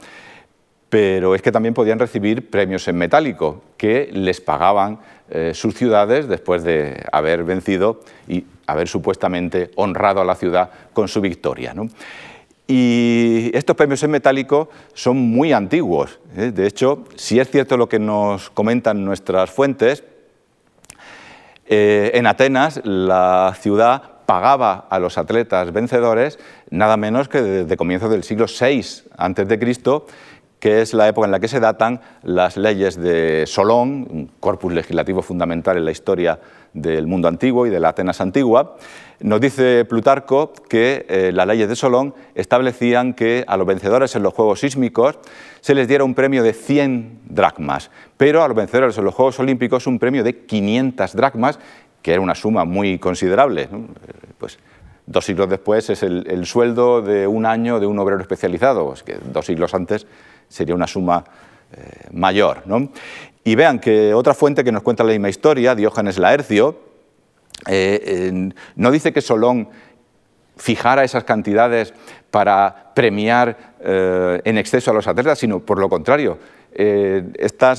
pero 0.91 1.37
es 1.37 1.41
que 1.41 1.53
también 1.53 1.73
podían 1.73 2.01
recibir 2.01 2.51
premios 2.51 2.87
en 2.89 2.97
metálico 2.97 3.63
que 3.77 4.11
les 4.13 4.41
pagaban 4.41 4.99
eh, 5.31 5.53
sus 5.55 5.75
ciudades 5.75 6.27
después 6.27 6.65
de 6.65 7.07
haber 7.13 7.45
vencido 7.45 8.01
y 8.27 8.45
haber 8.67 8.89
supuestamente 8.89 9.71
honrado 9.77 10.21
a 10.21 10.25
la 10.25 10.35
ciudad 10.35 10.71
con 10.93 11.07
su 11.07 11.21
victoria. 11.21 11.73
Y 12.67 13.51
estos 13.55 13.77
premios 13.77 14.03
en 14.03 14.11
metálico 14.11 14.69
son 14.93 15.17
muy 15.17 15.53
antiguos. 15.53 16.19
¿eh? 16.37 16.51
De 16.51 16.67
hecho, 16.67 17.05
si 17.15 17.39
es 17.39 17.49
cierto 17.49 17.77
lo 17.77 17.89
que 17.89 18.01
nos 18.01 18.51
comentan 18.51 19.05
nuestras 19.05 19.51
fuentes, 19.51 20.03
eh, 21.67 22.11
en 22.15 22.27
Atenas 22.27 22.81
la 22.83 23.57
ciudad 23.61 24.03
pagaba 24.27 24.87
a 24.91 24.99
los 24.99 25.19
atletas 25.19 25.73
vencedores 25.73 26.39
nada 26.71 26.97
menos 26.97 27.29
que 27.29 27.43
desde 27.43 27.77
comienzos 27.77 28.11
del 28.11 28.25
siglo 28.25 28.47
VI 28.47 28.85
a.C., 29.17 29.59
que 30.61 30.83
es 30.83 30.93
la 30.93 31.09
época 31.09 31.25
en 31.25 31.33
la 31.33 31.41
que 31.41 31.49
se 31.49 31.59
datan 31.59 32.01
las 32.23 32.59
leyes 32.59 32.97
de 33.01 33.45
Solón, 33.47 34.07
un 34.11 34.31
corpus 34.39 34.73
legislativo 34.73 35.23
fundamental 35.23 35.79
en 35.79 35.87
la 35.87 35.91
historia 35.91 36.39
del 36.75 37.07
mundo 37.07 37.29
antiguo 37.29 37.67
y 37.67 37.71
de 37.71 37.81
la 37.81 37.89
Atenas 37.89 38.21
antigua. 38.21 38.77
Nos 39.21 39.41
dice 39.41 39.85
Plutarco 39.87 40.53
que 40.69 41.07
eh, 41.09 41.33
las 41.33 41.47
leyes 41.47 41.69
de 41.69 41.77
Solón 41.77 42.15
establecían 42.35 43.15
que 43.15 43.45
a 43.49 43.57
los 43.57 43.67
vencedores 43.67 44.15
en 44.15 44.23
los 44.23 44.35
Juegos 44.35 44.61
Sísmicos 44.61 45.19
se 45.61 45.75
les 45.75 45.89
diera 45.89 46.05
un 46.05 46.15
premio 46.15 46.43
de 46.43 46.53
100 46.53 47.21
dracmas, 47.25 47.91
pero 48.19 48.45
a 48.45 48.49
los 48.49 48.57
vencedores 48.57 48.97
en 48.99 49.05
los 49.05 49.15
Juegos 49.15 49.41
Olímpicos 49.41 49.87
un 49.87 49.99
premio 49.99 50.23
de 50.23 50.45
500 50.45 51.17
dracmas, 51.17 51.59
que 52.03 52.13
era 52.13 52.21
una 52.21 52.35
suma 52.35 52.65
muy 52.65 52.99
considerable. 52.99 53.69
Pues, 54.39 54.59
dos 55.07 55.25
siglos 55.25 55.49
después 55.49 55.91
es 55.91 56.03
el, 56.03 56.47
sueldo 56.47 57.03
de 57.03 57.27
un 57.27 57.45
año 57.45 57.81
de 57.81 57.87
un 57.87 57.99
obrero 57.99 58.21
especializado, 58.21 58.95
dos 59.33 59.47
siglos 59.47 59.75
antes 59.75 60.07
sería 60.51 60.75
una 60.75 60.87
suma 60.87 61.25
eh, 61.73 62.09
mayor. 62.13 62.65
Y 63.45 63.55
vean 63.55 63.79
que 63.79 64.13
otra 64.13 64.35
fuente 64.35 64.63
que 64.63 64.73
nos 64.73 64.83
cuenta 64.83 65.03
la 65.03 65.13
misma 65.13 65.31
historia, 65.31 65.75
Diógenes 65.75 66.19
Laercio, 66.19 66.91
Eh, 67.69 68.49
no 68.77 68.91
dice 68.91 69.13
que 69.13 69.21
Solón 69.21 69.69
fijara 70.57 71.05
esas 71.05 71.25
cantidades 71.25 71.93
para 72.31 72.93
premiar 72.95 73.77
eh, 73.81 74.41
en 74.45 74.57
exceso 74.57 74.91
a 74.91 74.95
los 74.95 75.07
atletas, 75.07 75.39
sino 75.39 75.61
por 75.61 75.79
lo 75.79 75.91
contrario. 75.91 76.39
Esta 76.73 77.75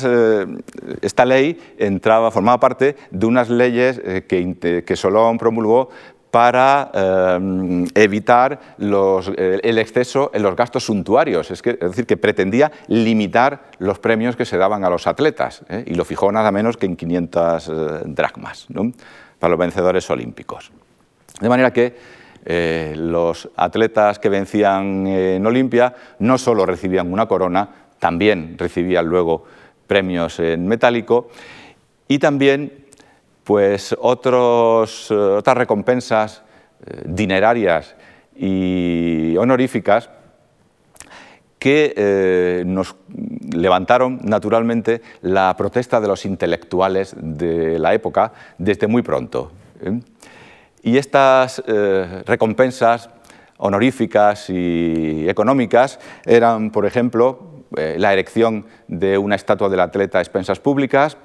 ley 1.25 1.57
entraba, 1.79 2.29
formaba 2.29 2.59
parte 2.59 2.95
de 3.09 3.25
unas 3.25 3.49
leyes 3.49 3.99
que 4.27 4.95
Solón 4.95 5.39
promulgó 5.39 5.89
para 6.31 6.89
eh, 6.93 7.85
evitar 7.95 8.59
eh, 8.79 9.59
el 9.61 9.77
exceso 9.77 10.31
en 10.33 10.41
los 10.41 10.55
gastos 10.55 10.85
suntuarios, 10.85 11.51
es, 11.51 11.61
decir, 11.61 12.05
que 12.05 12.17
pretendía 12.17 12.71
limitar 12.87 13.63
los 13.79 13.99
premios 13.99 14.37
que 14.37 14.45
se 14.45 14.57
daban 14.57 14.85
a 14.85 14.89
los 14.89 15.07
atletas 15.07 15.61
¿eh? 15.69 15.83
y 15.85 15.93
lo 15.93 16.05
fijó 16.05 16.31
nada 16.31 16.51
menos 16.51 16.77
que 16.77 16.85
en 16.85 16.95
500 16.95 17.71
dracmas 18.05 18.67
para 19.39 19.51
los 19.51 19.59
vencedores 19.59 20.09
olímpicos. 20.09 20.71
De 21.39 21.49
manera 21.49 21.71
que 21.71 22.21
los 22.95 23.49
atletas 23.55 24.17
que 24.17 24.29
vencían 24.29 25.05
en 25.05 25.45
Olimpia 25.45 25.93
no 26.19 26.37
solo 26.37 26.65
recibían 26.65 27.11
una 27.11 27.27
corona, 27.27 27.69
también 27.99 28.55
recibían 28.57 29.05
luego 29.05 29.45
premios 29.85 30.39
en 30.39 30.67
metálico 30.67 31.29
y 32.07 32.17
también 32.17 32.80
pues 33.43 33.91
eh, 33.91 33.95
otras 33.99 35.57
recompensas 35.57 36.43
eh, 36.85 37.01
dinerarias 37.05 37.95
y 38.35 39.35
honoríficas 39.37 40.09
que 41.59 41.93
eh, 41.95 42.63
nos 42.65 42.95
levantaron 43.53 44.19
naturalmente 44.23 45.01
la 45.21 45.55
protesta 45.55 46.01
de 46.01 46.07
los 46.07 46.25
intelectuales 46.25 47.13
de 47.17 47.77
la 47.77 47.93
época 47.93 48.33
desde 48.57 48.87
muy 48.87 49.03
pronto. 49.03 49.51
Y 50.81 50.97
estas 50.97 51.61
recompensas 52.25 53.09
honoríficas 53.57 54.49
y 54.49 55.29
económicas 55.29 55.99
eran, 56.25 56.71
por 56.71 56.87
ejemplo, 56.87 57.65
la 57.71 58.11
erección 58.11 58.65
de 58.87 59.19
una 59.19 59.35
estatua 59.35 59.69
del 59.69 59.81
atleta 59.81 60.17
a 60.17 60.21
expensas 60.21 60.59
públicas, 60.59 61.17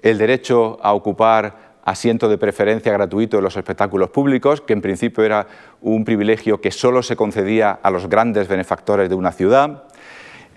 el 0.00 0.18
derecho 0.18 0.78
a 0.82 0.92
ocupar 0.92 1.68
asiento 1.84 2.28
de 2.28 2.38
preferencia 2.38 2.92
gratuito 2.92 3.38
en 3.38 3.44
los 3.44 3.56
espectáculos 3.56 4.10
públicos, 4.10 4.60
que 4.60 4.74
en 4.74 4.82
principio 4.82 5.24
era 5.24 5.46
un 5.80 6.04
privilegio 6.04 6.60
que 6.60 6.70
solo 6.70 7.02
se 7.02 7.16
concedía 7.16 7.78
a 7.82 7.90
los 7.90 8.08
grandes 8.08 8.46
benefactores 8.46 9.08
de 9.08 9.14
una 9.14 9.32
ciudad, 9.32 9.84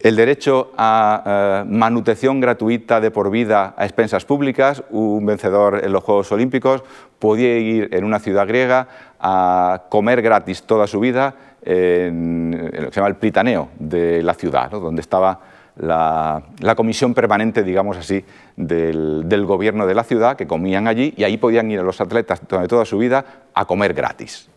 el 0.03 0.15
derecho 0.15 0.71
a 0.77 1.63
eh, 1.63 1.69
manutención 1.69 2.39
gratuita 2.39 2.99
de 2.99 3.11
por 3.11 3.29
vida 3.29 3.75
a 3.77 3.85
expensas 3.85 4.25
públicas. 4.25 4.83
Un 4.89 5.25
vencedor 5.27 5.81
en 5.83 5.91
los 5.91 6.03
Juegos 6.03 6.31
Olímpicos 6.31 6.83
podía 7.19 7.57
ir 7.59 7.89
en 7.93 8.03
una 8.03 8.19
ciudad 8.19 8.47
griega 8.47 8.87
a 9.19 9.83
comer 9.89 10.23
gratis 10.23 10.63
toda 10.63 10.87
su 10.87 10.99
vida 10.99 11.35
en, 11.61 12.71
lo 12.73 12.87
que 12.87 12.93
se 12.93 12.99
llama 12.99 13.09
el 13.09 13.15
Pritaneo 13.15 13.69
de 13.77 14.23
la 14.23 14.33
ciudad, 14.33 14.71
donde 14.71 15.01
estaba 15.01 15.39
la, 15.77 16.43
comisión 16.75 17.13
permanente, 17.13 17.63
digamos 17.63 17.97
así, 17.97 18.23
del, 18.55 19.45
gobierno 19.45 19.87
de 19.87 19.95
la 19.95 20.03
ciudad, 20.03 20.35
que 20.35 20.47
comían 20.47 20.87
allí 20.87 21.13
y 21.17 21.23
ahí 21.23 21.37
podían 21.37 21.71
ir 21.71 21.79
a 21.79 21.83
los 21.83 22.01
atletas 22.01 22.41
durante 22.47 22.69
toda 22.69 22.85
su 22.85 22.97
vida 22.97 23.25
a 23.53 23.65
comer 23.65 23.93
gratis. 23.93 24.49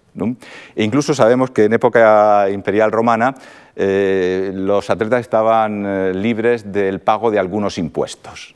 E 0.77 0.85
incluso 0.85 1.13
sabemos 1.13 1.51
que 1.51 1.65
en 1.65 1.73
época 1.73 2.49
imperial 2.51 2.93
romana 2.93 3.35
eh, 3.75 4.53
los 4.55 4.89
atletas 4.89 5.21
estaban 5.21 5.85
eh, 5.85 6.15
libres 6.15 6.71
del 6.71 7.01
pago 7.01 7.31
de 7.31 7.41
algunos 7.41 7.79
impuestos. 7.79 8.55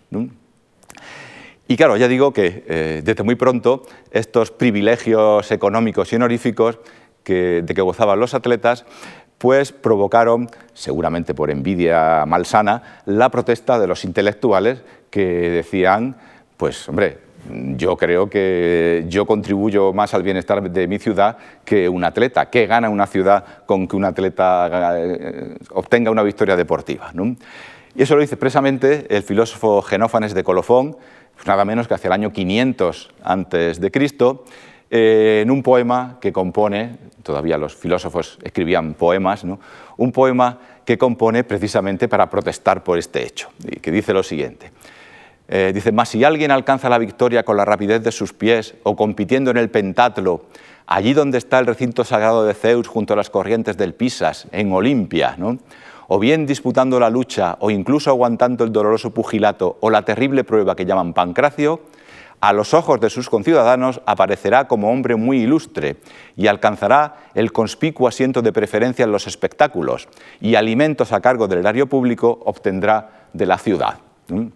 Y 1.67 1.77
claro, 1.77 1.97
ya 1.97 2.07
digo 2.07 2.33
que 2.33 2.65
eh, 2.69 3.03
desde 3.05 3.25
muy 3.25 3.35
pronto 3.35 3.83
estos 4.13 4.53
privilegios 4.53 5.51
económicos 5.51 6.13
y 6.13 6.17
honoríficos 6.17 6.79
de 7.25 7.73
que 7.75 7.83
gozaban 7.83 8.19
los 8.19 8.33
atletas 8.33 8.87
pues 9.39 9.73
provocaron, 9.73 10.51
seguramente 10.75 11.35
por 11.35 11.51
envidia 11.51 12.25
malsana, 12.27 13.01
la 13.07 13.31
protesta 13.31 13.79
de 13.79 13.87
los 13.87 14.05
intelectuales 14.05 14.83
que 15.11 15.25
decían, 15.51 16.17
pues 16.57 16.89
hombre, 16.89 17.19
yo 17.77 17.97
creo 17.97 18.29
que 18.29 19.07
yo 19.09 19.27
contribuyo 19.27 19.93
más 19.93 20.13
al 20.13 20.23
bienestar 20.23 20.71
de 20.71 20.89
mi 20.89 20.99
ciudad 20.99 21.39
que 21.65 21.89
un 21.89 22.05
atleta. 22.05 22.51
¿Qué 22.51 22.67
gana 22.67 22.91
una 22.91 23.07
ciudad 23.07 23.45
con 23.65 23.87
que 23.87 23.97
un 23.97 24.05
atleta 24.05 24.95
eh, 24.99 25.57
obtenga 25.71 26.11
una 26.11 26.23
victoria 26.23 26.57
deportiva? 26.57 27.13
Y 27.95 28.03
eso 28.03 28.15
lo 28.15 28.21
dice 28.21 28.35
expresamente 28.35 29.07
el 29.09 29.23
filósofo 29.23 29.83
Genófanes 29.83 30.35
de 30.35 30.45
Colofón, 30.45 30.97
pues 31.35 31.47
nada 31.47 31.65
menos 31.65 31.89
que 31.89 31.95
hacia 31.95 32.09
el 32.09 32.13
año 32.13 32.33
500 32.33 33.11
antes 33.23 33.81
de 33.81 33.91
Cristo, 33.91 34.45
eh, 34.91 35.41
en 35.43 35.51
un 35.51 35.63
poema 35.63 36.19
que 36.21 36.33
compone, 36.33 36.97
todavía 37.23 37.59
los 37.59 37.75
filósofos 37.75 38.39
escribían 38.43 38.95
poemas, 38.95 39.45
un 39.97 40.13
poema 40.13 40.59
que 40.85 40.97
compone 40.97 41.45
precisamente 41.45 42.09
para 42.09 42.31
protestar 42.31 42.83
por 42.83 42.99
este 42.99 43.23
hecho, 43.23 43.51
y 43.65 43.81
que 43.81 43.91
dice 43.91 44.15
lo 44.15 44.23
siguiente. 44.23 44.71
Eh, 45.51 45.73
dice, 45.75 45.93
mas 45.93 46.11
si 46.11 46.25
alguien 46.25 46.51
alcanza 46.51 46.91
la 46.91 46.99
victoria 46.99 47.43
con 47.43 47.57
la 47.57 47.65
rapidez 47.65 48.03
de 48.03 48.13
sus 48.13 48.35
pies 48.35 48.75
o 48.83 48.97
compitiendo 48.97 49.51
en 49.51 49.57
el 49.57 49.71
pentatlo, 49.71 50.45
allí 50.87 51.15
donde 51.15 51.39
está 51.39 51.59
el 51.59 51.67
recinto 51.67 52.05
sagrado 52.05 52.45
de 52.45 52.55
Zeus 52.55 52.87
junto 52.87 53.15
a 53.15 53.17
las 53.17 53.31
corrientes 53.31 53.77
del 53.77 53.95
Pisas, 53.95 54.47
en 54.53 54.73
Olimpia, 54.73 55.37
o 56.07 56.19
bien 56.19 56.47
disputando 56.47 56.99
la 56.99 57.11
lucha 57.11 57.57
o 57.61 57.71
incluso 57.71 58.11
aguantando 58.11 58.65
el 58.65 58.73
doloroso 58.73 59.11
pugilato 59.11 59.77
o 59.81 59.91
la 59.91 60.03
terrible 60.03 60.45
prueba 60.45 60.75
que 60.75 60.87
llaman 60.87 61.13
pancracio, 61.13 61.81
a 62.41 62.53
los 62.53 62.75
ojos 62.75 63.01
de 63.01 63.11
sus 63.11 63.29
conciudadanos 63.29 64.01
aparecerá 64.07 64.69
como 64.69 64.91
hombre 64.91 65.17
muy 65.17 65.43
ilustre 65.43 65.97
y 66.37 66.47
alcanzará 66.47 67.17
el 67.35 67.53
conspicuo 67.53 68.09
asiento 68.09 68.43
de 68.43 68.53
preferencia 68.53 69.05
en 69.05 69.13
los 69.13 69.27
espectáculos 69.27 70.09
y 70.41 70.55
alimentos 70.55 71.13
a 71.13 71.21
cargo 71.21 71.49
del 71.49 71.61
erario 71.61 71.89
público 71.89 72.41
obtendrá 72.45 73.29
de 73.33 73.47
la 73.47 73.59
ciudad. 73.59 73.99
¿Mm? 74.29 74.47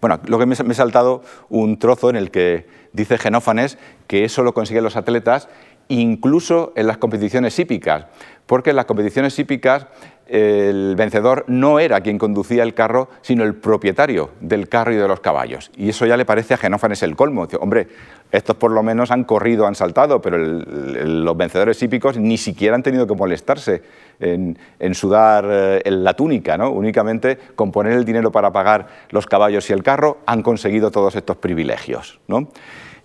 Bueno, 0.00 0.20
lo 0.26 0.38
que 0.38 0.46
me 0.46 0.54
he 0.54 0.74
saltado 0.74 1.22
un 1.48 1.78
trozo 1.78 2.10
en 2.10 2.16
el 2.16 2.30
que 2.30 2.66
dice 2.92 3.18
Genófanes 3.18 3.78
que 4.06 4.24
eso 4.24 4.42
lo 4.42 4.54
consiguen 4.54 4.84
los 4.84 4.96
atletas 4.96 5.48
incluso 5.90 6.72
en 6.76 6.86
las 6.86 6.98
competiciones 6.98 7.58
hípicas, 7.58 8.06
porque 8.46 8.70
en 8.70 8.76
las 8.76 8.86
competiciones 8.86 9.38
hípicas 9.38 9.86
el 10.30 10.94
vencedor 10.94 11.44
no 11.48 11.80
era 11.80 12.00
quien 12.02 12.16
conducía 12.16 12.62
el 12.62 12.72
carro, 12.72 13.08
sino 13.20 13.42
el 13.42 13.56
propietario 13.56 14.30
del 14.40 14.68
carro 14.68 14.92
y 14.92 14.96
de 14.96 15.08
los 15.08 15.18
caballos. 15.18 15.72
Y 15.76 15.88
eso 15.88 16.06
ya 16.06 16.16
le 16.16 16.24
parece 16.24 16.54
a 16.54 16.56
Genófanes 16.56 17.02
el 17.02 17.16
colmo. 17.16 17.46
Dice, 17.46 17.58
hombre, 17.60 17.88
estos 18.30 18.54
por 18.54 18.70
lo 18.70 18.84
menos 18.84 19.10
han 19.10 19.24
corrido, 19.24 19.66
han 19.66 19.74
saltado, 19.74 20.22
pero 20.22 20.38
los 20.38 21.36
vencedores 21.36 21.82
hípicos 21.82 22.16
ni 22.16 22.38
siquiera 22.38 22.76
han 22.76 22.84
tenido 22.84 23.08
que 23.08 23.14
molestarse 23.16 23.82
en, 24.20 24.56
sudar 24.94 25.46
eh, 25.50 25.82
la 25.86 26.14
túnica, 26.14 26.56
¿no? 26.56 26.70
únicamente 26.70 27.36
con 27.56 27.72
poner 27.72 27.94
el 27.94 28.04
dinero 28.04 28.30
para 28.30 28.52
pagar 28.52 28.86
los 29.10 29.26
caballos 29.26 29.68
y 29.68 29.72
el 29.72 29.82
carro 29.82 30.18
han 30.26 30.42
conseguido 30.42 30.92
todos 30.92 31.16
estos 31.16 31.38
privilegios. 31.38 32.20
¿no? 32.28 32.48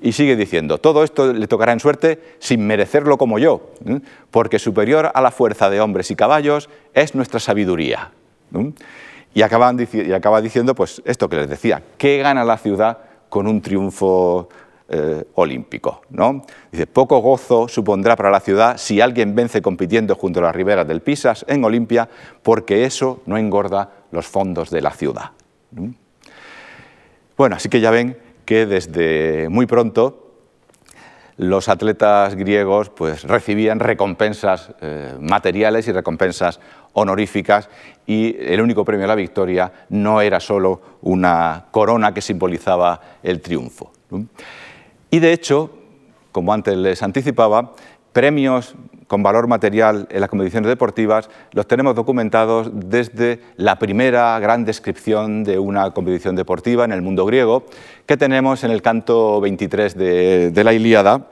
Y 0.06 0.12
sigue 0.12 0.36
diciendo, 0.36 0.78
todo 0.78 1.04
esto 1.04 1.34
le 1.34 1.48
tocará 1.48 1.74
en 1.74 1.80
suerte 1.80 2.20
sin 2.38 2.68
merecerlo 2.68 3.18
como 3.18 3.40
yo, 3.40 3.72
porque 4.30 4.60
superior 4.60 5.10
a 5.12 5.20
la 5.20 5.32
fuerza 5.32 5.72
de 5.72 5.82
hombres 5.82 6.12
y 6.12 6.16
caballos 6.16 6.70
es 6.94 7.16
nuestra 7.16 7.40
sabiduría. 7.40 8.12
Y 9.34 9.42
acaba 9.42 9.74
diciendo 10.44 10.76
pues, 10.76 11.02
esto 11.06 11.28
que 11.28 11.38
les 11.38 11.50
decía, 11.50 11.82
¿qué 11.98 12.20
gana 12.20 12.44
la 12.44 12.60
ciudad 12.60 13.00
con 13.30 13.48
un 13.48 13.62
triunfo 13.62 14.48
eh, 14.90 15.24
olímpico? 15.34 16.04
¿no? 16.12 16.44
Dice, 16.72 16.86
poco 16.86 17.18
gozo 17.18 17.68
supondrá 17.68 18.16
para 18.16 18.30
la 18.30 18.42
ciudad 18.42 18.78
si 18.78 19.02
alguien 19.02 19.34
vence 19.34 19.64
compitiendo 19.64 20.14
junto 20.14 20.40
a 20.40 20.44
las 20.44 20.56
riberas 20.56 20.88
del 20.88 21.02
Pisas 21.02 21.44
en 21.48 21.64
Olimpia, 21.64 22.08
porque 22.44 22.86
eso 22.86 23.24
no 23.26 23.40
engorda 23.40 23.90
los 24.12 24.28
fondos 24.28 24.70
de 24.70 24.82
la 24.82 24.92
ciudad. 24.92 25.32
Bueno, 27.36 27.56
así 27.56 27.70
que 27.70 27.82
ya 27.82 27.90
ven 27.90 28.24
que 28.46 28.66
desde 28.66 29.50
muy 29.50 29.66
pronto 29.66 30.22
los 31.38 31.68
atletas 31.68 32.36
griegos 32.36 32.90
pues, 32.90 33.24
recibían 33.24 33.80
recompensas 33.80 34.72
eh, 34.82 35.14
materiales 35.20 35.88
y 35.88 35.92
recompensas 35.92 36.60
honoríficas 36.94 37.70
y 38.06 38.38
el 38.40 38.62
único 38.62 38.86
premio 38.86 39.06
a 39.06 39.10
la 39.10 39.16
victoria 39.16 39.72
no 39.90 40.22
era 40.22 40.40
solo 40.40 40.82
una 41.02 41.66
corona 41.72 42.14
que 42.14 42.22
simbolizaba 42.22 43.02
el 43.22 43.42
triunfo. 43.42 43.92
Y 45.10 45.20
de 45.20 45.34
hecho, 45.34 45.72
como 46.32 46.54
antes 46.54 46.78
les 46.78 47.04
anticipaba, 47.04 47.74
premios 48.14 48.76
con 49.08 49.24
valor 49.24 49.48
material 49.48 50.08
en 50.10 50.22
las 50.22 50.30
competiciones 50.30 50.68
deportivas 50.68 51.30
los 51.52 51.68
tenemos 51.68 51.96
documentados 51.96 52.70
desde 52.74 53.40
la 53.56 53.78
primera 53.78 54.40
gran 54.40 54.66
descripción 54.66 55.44
de 55.44 55.60
una 55.60 55.92
competición 55.92 56.36
deportiva 56.36 56.86
en 56.86 56.92
el 56.92 57.02
mundo 57.02 57.26
griego, 57.26 57.66
que 58.06 58.18
tenemos 58.18 58.64
en 58.64 58.72
el 58.72 58.82
canto 58.82 59.40
23 59.42 59.96
de, 59.96 60.64
la 60.64 60.74
Ilíada. 60.74 61.28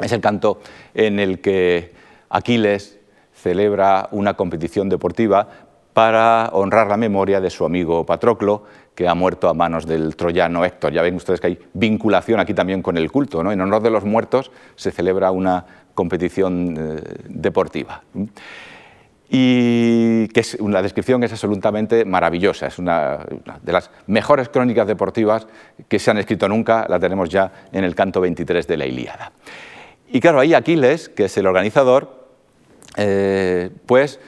Es 0.00 0.12
el 0.12 0.20
canto 0.20 0.60
en 0.94 1.18
el 1.18 1.40
que 1.40 1.92
Aquiles 2.30 2.98
celebra 3.32 4.08
una 4.10 4.34
competición 4.34 4.88
deportiva 4.88 5.48
para 5.92 6.50
honrar 6.52 6.88
la 6.88 6.96
memoria 6.96 7.40
de 7.40 7.50
su 7.50 7.64
amigo 7.64 8.06
Patroclo, 8.06 8.64
que 8.94 9.08
ha 9.08 9.14
muerto 9.14 9.48
a 9.48 9.54
manos 9.54 9.86
del 9.86 10.16
troyano 10.16 10.64
Héctor. 10.64 10.92
Ya 10.92 11.02
ven 11.02 11.16
ustedes 11.16 11.40
que 11.40 11.48
hay 11.48 11.58
vinculación 11.72 12.38
aquí 12.40 12.54
también 12.54 12.82
con 12.82 12.96
el 12.96 13.10
culto. 13.10 13.42
¿no? 13.42 13.50
En 13.50 13.60
honor 13.60 13.82
de 13.82 13.90
los 13.90 14.04
muertos 14.04 14.50
se 14.76 14.90
celebra 14.90 15.30
una 15.30 15.64
competición 15.98 16.76
eh, 16.78 17.00
deportiva. 17.28 18.04
Y 19.28 20.28
que 20.28 20.40
es 20.40 20.54
una 20.60 20.80
descripción 20.80 21.24
es 21.24 21.32
absolutamente 21.32 22.04
maravillosa, 22.04 22.68
es 22.68 22.78
una, 22.78 23.18
de 23.60 23.72
las 23.72 23.90
mejores 24.06 24.48
crónicas 24.48 24.86
deportivas 24.86 25.48
que 25.88 25.98
se 25.98 26.12
han 26.12 26.18
escrito 26.18 26.48
nunca, 26.48 26.86
la 26.88 27.00
tenemos 27.00 27.28
ya 27.28 27.50
en 27.72 27.82
el 27.82 27.96
canto 27.96 28.20
23 28.20 28.68
de 28.68 28.76
la 28.76 28.86
Ilíada. 28.86 29.32
Y 30.12 30.20
claro, 30.20 30.38
ahí 30.38 30.54
Aquiles, 30.54 31.08
que 31.08 31.24
es 31.24 31.36
el 31.36 31.48
organizador, 31.48 32.28
eh, 32.96 33.70
pues 33.86 34.20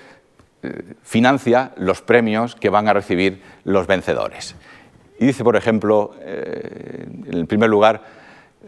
financia 1.05 1.71
los 1.77 2.03
premios 2.03 2.57
que 2.57 2.69
van 2.69 2.89
a 2.89 2.93
recibir 2.93 3.43
los 3.63 3.87
vencedores. 3.87 4.57
Y 5.21 5.27
dice, 5.27 5.45
por 5.45 5.55
ejemplo, 5.55 6.17
eh, 6.21 7.07
en 7.27 7.47
primer 7.47 7.71
lugar, 7.71 8.03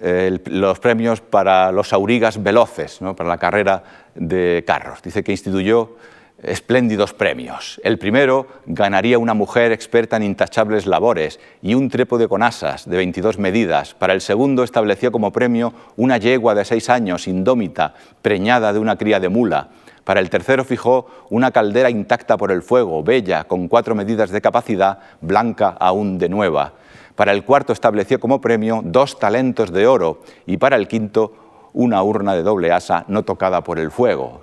los 0.00 0.78
premios 0.80 1.20
para 1.20 1.70
los 1.72 1.92
aurigas 1.92 2.42
veloces, 2.42 3.00
para 3.16 3.28
la 3.28 3.38
carrera 3.38 3.82
de 4.14 4.64
carros. 4.66 5.02
Dice 5.02 5.22
que 5.22 5.32
instituyó 5.32 5.96
espléndidos 6.42 7.14
premios. 7.14 7.80
El 7.84 7.98
primero 7.98 8.48
ganaría 8.66 9.18
una 9.18 9.34
mujer 9.34 9.70
experta 9.70 10.16
en 10.16 10.24
intachables 10.24 10.86
labores 10.86 11.38
y 11.62 11.74
un 11.74 11.88
trépode 11.88 12.26
con 12.26 12.42
asas 12.42 12.88
de 12.88 12.96
22 12.96 13.38
medidas. 13.38 13.94
Para 13.94 14.12
el 14.12 14.20
segundo 14.20 14.64
estableció 14.64 15.12
como 15.12 15.32
premio 15.32 15.72
una 15.96 16.18
yegua 16.18 16.54
de 16.54 16.64
seis 16.64 16.90
años, 16.90 17.28
indómita, 17.28 17.94
preñada 18.22 18.72
de 18.72 18.80
una 18.80 18.96
cría 18.96 19.20
de 19.20 19.28
mula. 19.28 19.68
Para 20.04 20.18
el 20.18 20.30
tercero 20.30 20.64
fijó 20.64 21.06
una 21.30 21.52
caldera 21.52 21.88
intacta 21.88 22.36
por 22.36 22.50
el 22.50 22.62
fuego, 22.62 23.04
bella, 23.04 23.44
con 23.44 23.68
cuatro 23.68 23.94
medidas 23.94 24.30
de 24.30 24.40
capacidad, 24.40 24.98
blanca 25.20 25.76
aún 25.78 26.18
de 26.18 26.28
nueva. 26.28 26.72
Para 27.14 27.32
el 27.32 27.44
cuarto 27.44 27.72
estableció 27.72 28.18
como 28.18 28.40
premio 28.40 28.80
dos 28.84 29.18
talentos 29.18 29.72
de 29.72 29.86
oro 29.86 30.20
y 30.46 30.56
para 30.56 30.76
el 30.76 30.88
quinto 30.88 31.32
una 31.74 32.02
urna 32.02 32.34
de 32.34 32.42
doble 32.42 32.72
asa 32.72 33.04
no 33.08 33.22
tocada 33.22 33.62
por 33.62 33.78
el 33.78 33.90
fuego. 33.90 34.42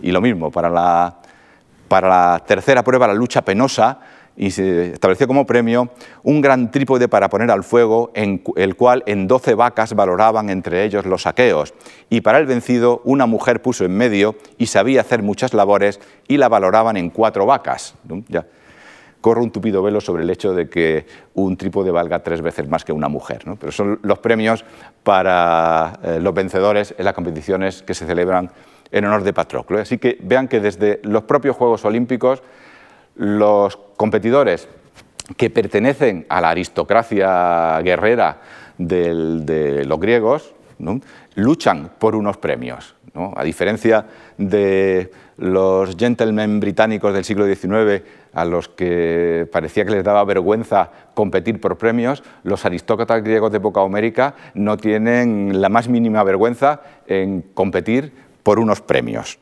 Y 0.00 0.10
lo 0.10 0.20
mismo, 0.20 0.50
para 0.50 0.68
la, 0.68 1.18
para 1.88 2.08
la 2.08 2.44
tercera 2.44 2.82
prueba, 2.82 3.06
la 3.06 3.14
lucha 3.14 3.42
penosa, 3.42 4.00
y 4.36 4.50
se 4.50 4.92
estableció 4.92 5.26
como 5.26 5.44
premio 5.44 5.90
un 6.22 6.40
gran 6.40 6.70
trípode 6.70 7.08
para 7.08 7.28
poner 7.28 7.50
al 7.50 7.64
fuego, 7.64 8.10
en 8.14 8.42
el 8.56 8.76
cual 8.76 9.02
en 9.06 9.28
doce 9.28 9.54
vacas 9.54 9.94
valoraban 9.94 10.48
entre 10.48 10.84
ellos 10.84 11.04
los 11.04 11.22
saqueos. 11.22 11.74
Y 12.08 12.22
para 12.22 12.38
el 12.38 12.46
vencido 12.46 13.02
una 13.04 13.26
mujer 13.26 13.60
puso 13.60 13.84
en 13.84 13.94
medio 13.94 14.36
y 14.56 14.66
sabía 14.66 15.02
hacer 15.02 15.22
muchas 15.22 15.52
labores 15.52 16.00
y 16.28 16.38
la 16.38 16.48
valoraban 16.48 16.96
en 16.96 17.10
cuatro 17.10 17.44
vacas. 17.44 17.94
Corre 19.22 19.40
un 19.40 19.50
tupido 19.50 19.82
velo 19.82 20.02
sobre 20.02 20.24
el 20.24 20.28
hecho 20.28 20.52
de 20.52 20.68
que 20.68 21.06
un 21.32 21.56
trípode 21.56 21.90
valga 21.90 22.22
tres 22.22 22.42
veces 22.42 22.68
más 22.68 22.84
que 22.84 22.92
una 22.92 23.08
mujer. 23.08 23.44
Pero 23.58 23.72
son 23.72 23.98
los 24.02 24.18
premios 24.18 24.66
para 25.02 25.98
eh, 26.02 26.18
los 26.20 26.34
vencedores 26.34 26.94
en 26.98 27.06
las 27.06 27.14
competiciones 27.14 27.82
que 27.82 27.94
se 27.94 28.04
celebran 28.04 28.50
en 28.90 29.04
honor 29.06 29.22
de 29.22 29.32
Patroclo. 29.32 29.78
Así 29.78 29.96
que 29.96 30.18
vean 30.20 30.46
que 30.46 30.60
desde 30.60 31.00
los 31.04 31.22
propios 31.22 31.56
Juegos 31.56 31.84
Olímpicos 31.86 32.42
los 33.14 33.78
competidores 33.96 34.68
que 35.36 35.50
pertenecen 35.50 36.26
a 36.28 36.40
la 36.40 36.50
aristocracia 36.50 37.80
guerrera 37.80 38.40
de 38.76 39.84
los 39.86 40.00
griegos 40.00 40.54
luchan 41.34 41.92
por 41.98 42.14
unos 42.14 42.36
premios. 42.36 42.94
A 43.14 43.44
diferencia 43.44 44.06
de 44.38 45.10
los 45.36 45.96
gentlemen 45.96 46.60
británicos 46.60 47.12
del 47.12 47.24
siglo 47.24 47.46
XIX, 47.46 48.02
a 48.32 48.44
los 48.46 48.68
que 48.68 49.46
parecía 49.52 49.84
que 49.84 49.90
les 49.90 50.04
daba 50.04 50.24
vergüenza 50.24 50.90
competir 51.14 51.60
por 51.60 51.76
premios, 51.76 52.22
los 52.42 52.64
aristócratas 52.64 53.22
griegos 53.22 53.52
de 53.52 53.58
época 53.58 53.80
homérica 53.80 54.34
no 54.54 54.78
tienen 54.78 55.60
la 55.60 55.68
más 55.68 55.88
mínima 55.88 56.24
vergüenza 56.24 56.80
en 57.06 57.42
competir 57.54 58.12
por 58.42 58.58
unos 58.58 58.80
premios. 58.80 59.38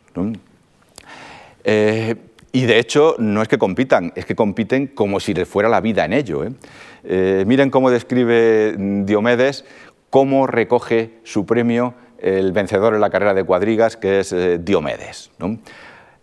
Eh, 1.63 2.17
y 2.53 2.63
de 2.63 2.79
hecho, 2.81 3.15
no 3.19 3.43
es 3.43 3.47
que 3.47 3.59
compitan, 3.59 4.13
es 4.17 4.27
que 4.27 4.35
compiten 4.35 4.89
como 4.89 5.21
si 5.21 5.33
les 5.33 5.47
fuera 5.47 5.69
la 5.69 5.81
vida 5.81 6.05
en 6.05 6.13
ello. 6.13 6.45
¿eh? 6.45 6.51
Eh, 7.05 7.45
miren 7.47 7.71
cómo 7.71 7.91
describe 7.91 8.75
Diomedes 9.05 9.65
cómo 10.11 10.49
recoge 10.49 11.13
su 11.23 11.47
premio 11.47 11.95
el 12.23 12.53
vencedor 12.53 12.95
en 12.95 13.01
la 13.01 13.11
carrera 13.11 13.35
de 13.35 13.45
cuadrigas, 13.45 13.97
que 13.97 14.21
es 14.21 14.33
eh, 14.33 14.59
Diomedes. 14.59 15.31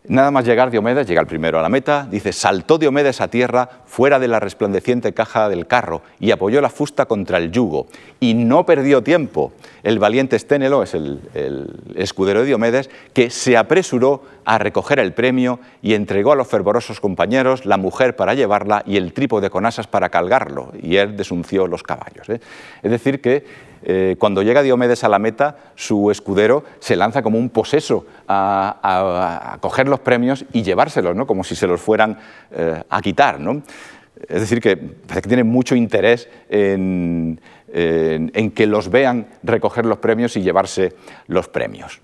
Nada 0.09 0.31
más 0.31 0.45
llegar 0.45 0.71
Diomedes, 0.71 1.05
llega 1.05 1.19
el 1.19 1.27
primero 1.27 1.59
a 1.59 1.61
la 1.61 1.67
meta, 1.67 2.07
dice, 2.09 2.31
saltó 2.31 2.77
Diomedes 2.77 3.19
a 3.19 3.27
tierra 3.27 3.67
fuera 3.85 4.19
de 4.19 4.29
la 4.29 4.39
resplandeciente 4.39 5.13
caja 5.13 5.49
del 5.49 5.67
carro 5.67 6.01
y 6.17 6.31
apoyó 6.31 6.61
la 6.61 6.69
fusta 6.69 7.07
contra 7.07 7.37
el 7.37 7.51
yugo. 7.51 7.87
Y 8.21 8.33
no 8.33 8.65
perdió 8.65 9.03
tiempo 9.03 9.51
el 9.83 9.99
valiente 9.99 10.37
Esténelo, 10.37 10.81
es 10.81 10.93
el, 10.93 11.19
escudero 11.95 12.39
de 12.39 12.45
Diomedes, 12.45 12.89
que 13.11 13.29
se 13.29 13.57
apresuró 13.57 14.23
a 14.45 14.57
recoger 14.57 14.99
el 14.99 15.11
premio 15.11 15.59
y 15.81 15.93
entregó 15.93 16.31
a 16.31 16.37
los 16.37 16.47
fervorosos 16.47 17.01
compañeros 17.01 17.65
la 17.65 17.75
mujer 17.75 18.15
para 18.15 18.33
llevarla 18.33 18.83
y 18.85 18.95
el 18.95 19.11
trípode 19.11 19.49
con 19.49 19.65
asas 19.65 19.87
para 19.87 20.07
calgarlo, 20.07 20.71
y 20.81 20.95
él 20.95 21.17
desunció 21.17 21.67
los 21.67 21.83
caballos. 21.83 22.29
¿eh? 22.29 22.39
Es 22.81 22.91
decir, 22.91 23.19
que 23.19 23.66
eh, 23.83 24.15
cuando 24.19 24.41
llega 24.41 24.61
Diomedes 24.61 25.03
a 25.03 25.09
la 25.09 25.19
meta, 25.19 25.57
su 25.75 26.11
escudero 26.11 26.63
se 26.79 26.95
lanza 26.95 27.21
como 27.21 27.37
un 27.37 27.49
poseso 27.49 28.05
a, 28.27 29.57
coger 29.61 29.87
los 29.87 29.99
premios 29.99 30.45
y 30.53 30.63
llevárselos, 30.63 31.15
¿no? 31.15 31.27
como 31.27 31.43
si 31.43 31.55
se 31.55 31.67
los 31.67 31.81
fueran 31.81 32.17
eh, 32.51 32.83
a 32.89 33.01
quitar. 33.01 33.39
¿no? 33.39 33.61
Es 34.27 34.41
decir, 34.41 34.61
que 34.61 34.77
que 34.77 35.21
tiene 35.21 35.43
mucho 35.43 35.75
interés 35.75 36.29
en, 36.49 37.39
que 37.67 38.65
los 38.65 38.89
vean 38.89 39.27
recoger 39.43 39.85
los 39.85 39.99
premios 39.99 40.35
y 40.37 40.41
llevarse 40.41 40.93
los 41.27 41.47
premios. 41.47 41.99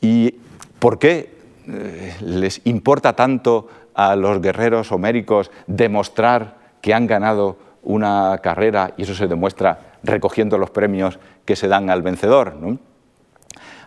¿Y 0.00 0.34
por 0.78 0.98
qué 0.98 1.30
eh, 1.68 2.14
les 2.20 2.60
importa 2.64 3.14
tanto 3.14 3.68
a 3.94 4.14
los 4.14 4.40
guerreros 4.40 4.92
homéricos 4.92 5.50
demostrar 5.66 6.58
que 6.80 6.94
han 6.94 7.06
ganado 7.06 7.56
una 7.86 8.38
carrera 8.42 8.92
y 8.96 9.02
eso 9.02 9.14
se 9.14 9.28
demuestra 9.28 9.78
recogiendo 10.02 10.58
los 10.58 10.70
premios 10.70 11.18
que 11.44 11.56
se 11.56 11.68
dan 11.68 11.88
al 11.88 12.02
vencedor. 12.02 12.54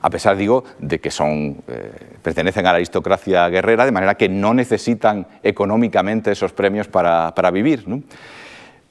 A 0.02 0.10
pesar, 0.10 0.38
digo, 0.38 0.64
de 0.80 1.00
que 1.00 1.12
son, 1.12 1.58
eh, 1.68 1.92
pertenecen 2.24 2.66
a 2.66 2.72
la 2.72 2.78
aristocracia 2.78 3.48
guerrera, 3.50 3.86
de 3.86 3.92
manera 3.92 4.16
que 4.16 4.30
no 4.30 4.54
necesitan 4.54 5.28
económicamente 5.44 6.32
esos 6.32 6.54
premios 6.54 6.88
para, 6.88 7.52
vivir. 7.52 7.86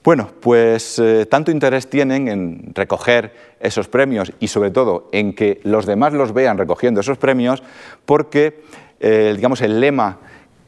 Bueno, 0.04 0.30
pues 0.40 0.98
eh, 0.98 1.26
tanto 1.26 1.50
interés 1.50 1.88
tienen 1.88 2.28
en 2.28 2.72
recoger 2.74 3.32
esos 3.60 3.88
premios 3.88 4.32
y 4.38 4.48
sobre 4.48 4.70
todo 4.70 5.08
en 5.12 5.32
que 5.32 5.60
los 5.64 5.86
demás 5.86 6.12
los 6.12 6.32
vean 6.32 6.58
recogiendo 6.58 7.00
esos 7.00 7.16
premios 7.16 7.62
porque, 8.04 8.62
eh, 9.00 9.32
digamos, 9.34 9.62
el 9.62 9.80
lema 9.80 10.18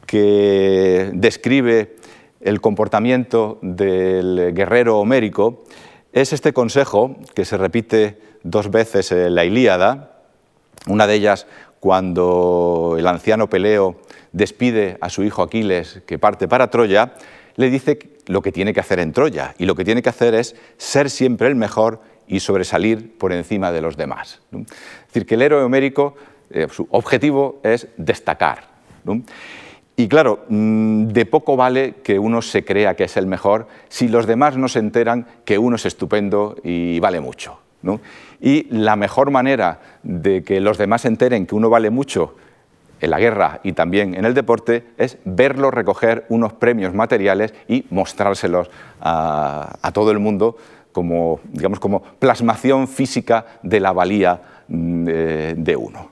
que 0.07 1.11
describe 1.12 1.97
el 2.41 2.61
comportamiento 2.61 3.59
del 3.62 4.53
guerrero 4.55 4.99
homérico 4.99 5.64
es 6.12 6.32
este 6.32 6.53
consejo 6.53 7.16
que 7.34 7.45
se 7.45 7.57
repite 7.57 8.18
dos 8.43 8.70
veces 8.70 9.12
en 9.12 9.34
la 9.34 9.45
Ilíada, 9.45 10.22
una 10.86 11.07
de 11.07 11.14
ellas 11.14 11.47
cuando 11.78 12.97
el 12.99 13.07
anciano 13.07 13.49
Peleo 13.49 14.01
despide 14.32 14.99
a 15.01 15.09
su 15.11 15.22
hijo 15.22 15.43
Aquiles 15.43 16.03
que 16.07 16.18
parte 16.18 16.49
para 16.49 16.70
Troya, 16.70 17.14
le 17.57 17.70
dice 17.70 17.99
lo 18.26 18.43
que 18.43 18.53
tiene 18.53 18.72
que 18.72 18.80
hacer 18.80 18.99
en 19.01 19.12
Troya 19.12 19.55
y 19.59 19.66
lo 19.66 19.74
que 19.74 19.84
tiene 19.84 20.03
que 20.03 20.09
hacer 20.09 20.34
es 20.34 20.57
ser 20.78 21.11
siempre 21.11 21.49
el 21.49 21.57
mejor 21.57 22.01
y 22.26 22.41
sobresalir 22.41 23.18
por 23.18 23.32
encima 23.32 23.72
de 23.72 23.82
los 23.82 23.97
demás. 23.97 24.41
Es 24.53 24.66
decir, 25.09 25.26
que 25.26 25.34
el 25.34 25.43
héroe 25.43 25.62
homérico, 25.62 26.14
eh, 26.51 26.68
su 26.70 26.86
objetivo 26.91 27.61
es 27.64 27.88
destacar. 27.97 28.68
Y 30.01 30.09
claro, 30.09 30.47
mm, 30.49 31.09
de 31.09 31.27
poco 31.27 31.57
vale 31.57 31.97
que 32.03 32.19
uno 32.19 32.41
se 32.41 32.65
crea 32.65 32.97
que 32.97 33.05
es 33.05 33.19
el 33.19 33.27
mejor 33.27 33.67
si 33.91 34.09
los 34.09 34.27
demás 34.27 34.57
no 34.57 34.67
se 34.67 34.79
enteran 34.79 35.27
que 35.45 35.59
uno 35.59 35.77
es 35.77 35.85
estupendo 35.85 36.57
y 36.65 36.99
vale 37.01 37.21
mucho. 37.21 37.59
Y 38.41 38.67
la 38.71 38.97
mejor 38.97 39.31
manera 39.31 39.81
de 40.03 40.43
que 40.43 40.59
los 40.61 40.79
demás 40.79 41.03
se 41.03 41.09
enteren 41.09 41.45
que 41.45 41.55
uno 41.55 41.69
vale 41.69 41.91
mucho 41.91 42.35
en 42.99 43.11
la 43.11 43.19
guerra 43.19 43.61
y 43.63 43.73
también 43.75 44.15
en 44.15 44.25
el 44.25 44.33
deporte 44.33 44.87
es 44.97 45.19
verlo 45.27 45.71
recoger 45.71 46.25
unos 46.31 46.55
premios 46.55 46.95
materiales 46.95 47.53
y 47.69 47.85
mostrárselos 47.91 48.71
a, 49.03 49.91
todo 49.93 50.13
el 50.13 50.19
mundo 50.19 50.57
como, 50.93 51.41
digamos, 51.45 51.79
como 51.79 52.03
plasmación 52.03 52.89
física 52.89 53.45
de 53.63 53.81
la 53.81 53.93
valía 53.93 54.41
mm, 54.67 55.05
de 55.05 55.77
uno. 55.77 56.11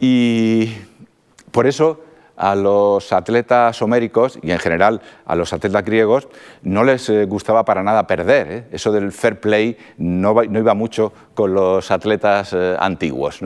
Y 0.00 0.72
por 1.52 1.68
eso 1.68 2.07
a 2.38 2.54
los 2.54 3.12
atletas 3.12 3.82
homéricos 3.82 4.38
y 4.42 4.52
en 4.52 4.60
general 4.60 5.02
a 5.26 5.34
los 5.34 5.52
atletas 5.52 5.84
griegos 5.84 6.28
no 6.62 6.84
les 6.84 7.08
eh, 7.08 7.24
gustaba 7.24 7.64
para 7.64 7.82
nada 7.82 8.06
perder. 8.06 8.50
¿eh? 8.50 8.64
Eso 8.70 8.92
del 8.92 9.10
fair 9.10 9.40
play 9.40 9.76
no, 9.98 10.40
iba 10.44 10.74
mucho 10.74 11.12
con 11.34 11.52
los 11.52 11.90
atletas 11.90 12.52
eh, 12.52 12.76
antiguos. 12.78 13.40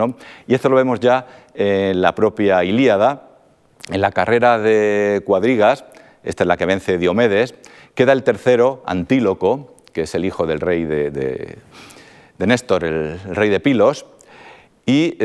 Y 0.46 0.54
esto 0.54 0.68
lo 0.68 0.76
vemos 0.76 1.00
ya 1.00 1.26
en 1.54 2.02
la 2.02 2.14
propia 2.14 2.62
Ilíada, 2.64 3.30
en 3.90 4.02
la 4.02 4.12
carrera 4.12 4.58
de 4.58 5.22
cuadrigas, 5.24 5.86
esta 6.22 6.44
es 6.44 6.48
la 6.48 6.58
que 6.58 6.66
vence 6.66 6.98
Diomedes, 6.98 7.54
queda 7.94 8.12
el 8.12 8.22
tercero, 8.22 8.82
Antíloco, 8.84 9.74
que 9.92 10.02
es 10.02 10.14
el 10.14 10.26
hijo 10.26 10.46
del 10.46 10.60
rey 10.60 10.84
de, 10.84 11.58
Néstor, 12.38 12.84
el, 12.84 13.18
rey 13.20 13.48
de 13.48 13.60
Pilos, 13.60 14.06
y 14.84 15.16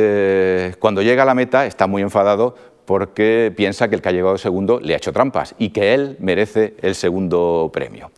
cuando 0.80 1.01
llega 1.01 1.24
a 1.24 1.26
la 1.26 1.34
meta 1.34 1.65
está 1.65 1.88
muy 1.88 2.01
enfadado 2.01 2.55
porque 2.88 3.53
piensa 3.53 3.89
que 3.89 3.95
el 3.95 4.01
que 4.01 4.07
ha 4.07 4.13
llegado 4.13 4.38
segundo 4.38 4.79
le 4.79 4.93
ha 4.93 4.97
hecho 4.97 5.11
trampas 5.11 5.53
y 5.59 5.69
que 5.69 5.93
él 5.93 6.15
merece 6.19 6.75
el 6.81 6.95
segundo 6.95 7.69
premio. 7.73 8.11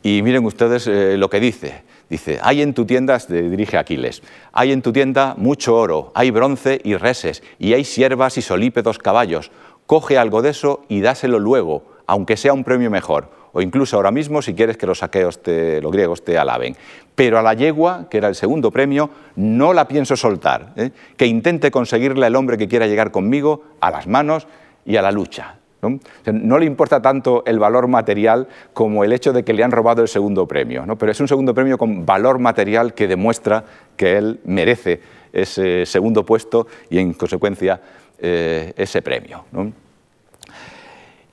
Y 0.00 0.22
miren 0.22 0.44
ustedes 0.46 0.86
eh, 0.86 1.16
lo 1.18 1.28
que 1.28 1.40
dice. 1.40 1.82
Dice, 2.08 2.38
hay 2.40 2.62
en 2.62 2.72
tu 2.72 2.86
tienda, 2.86 3.18
se 3.18 3.42
dirige 3.42 3.76
Aquiles, 3.76 4.22
hay 4.52 4.70
en 4.70 4.82
tu 4.82 4.92
tienda 4.92 5.34
mucho 5.36 5.76
oro, 5.76 6.12
hay 6.14 6.30
bronce 6.30 6.80
y 6.84 6.96
reses, 6.96 7.42
y 7.58 7.72
hay 7.72 7.84
siervas 7.84 8.38
y 8.38 8.42
solípedos 8.42 8.98
caballos. 8.98 9.50
Coge 9.86 10.18
algo 10.18 10.40
de 10.40 10.50
eso 10.50 10.84
y 10.88 11.00
dáselo 11.00 11.40
luego, 11.40 11.82
aunque 12.06 12.36
sea 12.36 12.52
un 12.52 12.62
premio 12.62 12.90
mejor, 12.90 13.30
o 13.52 13.60
incluso 13.60 13.96
ahora 13.96 14.10
mismo 14.10 14.42
si 14.42 14.54
quieres 14.54 14.76
que 14.76 14.86
los 14.86 14.98
saqueos, 14.98 15.42
te, 15.42 15.80
los 15.80 15.92
griegos 15.92 16.24
te 16.24 16.38
alaben. 16.38 16.76
Pero 17.14 17.38
a 17.38 17.42
la 17.42 17.54
yegua, 17.54 18.08
que 18.10 18.18
era 18.18 18.28
el 18.28 18.34
segundo 18.34 18.70
premio, 18.70 19.10
no 19.36 19.72
la 19.72 19.88
pienso 19.88 20.16
soltar, 20.16 20.72
¿eh? 20.76 20.90
que 21.16 21.26
intente 21.26 21.70
conseguirle 21.70 22.26
el 22.26 22.36
hombre 22.36 22.56
que 22.56 22.68
quiera 22.68 22.86
llegar 22.86 23.10
conmigo 23.10 23.64
a 23.80 23.90
las 23.90 24.06
manos 24.06 24.46
y 24.84 24.96
a 24.96 25.02
la 25.02 25.12
lucha. 25.12 25.56
¿no? 25.82 26.58
le 26.58 26.66
importa 26.66 27.00
tanto 27.00 27.42
el 27.46 27.58
valor 27.58 27.88
material 27.88 28.48
como 28.72 29.02
el 29.02 29.12
hecho 29.12 29.32
de 29.32 29.44
que 29.44 29.52
le 29.52 29.64
han 29.64 29.70
robado 29.70 30.02
el 30.02 30.08
segundo 30.08 30.46
premio, 30.46 30.84
¿no? 30.84 30.96
pero 30.96 31.12
es 31.12 31.20
un 31.20 31.28
segundo 31.28 31.54
premio 31.54 31.78
con 31.78 32.04
valor 32.04 32.38
material 32.38 32.92
que 32.92 33.08
demuestra 33.08 33.64
que 33.96 34.18
él 34.18 34.40
merece 34.44 35.00
ese 35.32 35.86
segundo 35.86 36.26
puesto 36.26 36.66
y 36.90 36.98
en 36.98 37.14
consecuencia 37.14 37.80
eh, 38.18 38.72
ese 38.76 39.00
premio. 39.00 39.44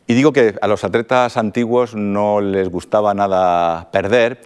Y 0.10 0.14
digo 0.14 0.32
que 0.32 0.56
a 0.62 0.68
los 0.68 0.86
atletas 0.86 1.36
antiguos 1.36 1.94
no 1.94 2.40
les 2.40 2.70
gustaba 2.70 3.14
nada 3.14 3.92
perder 3.92 4.40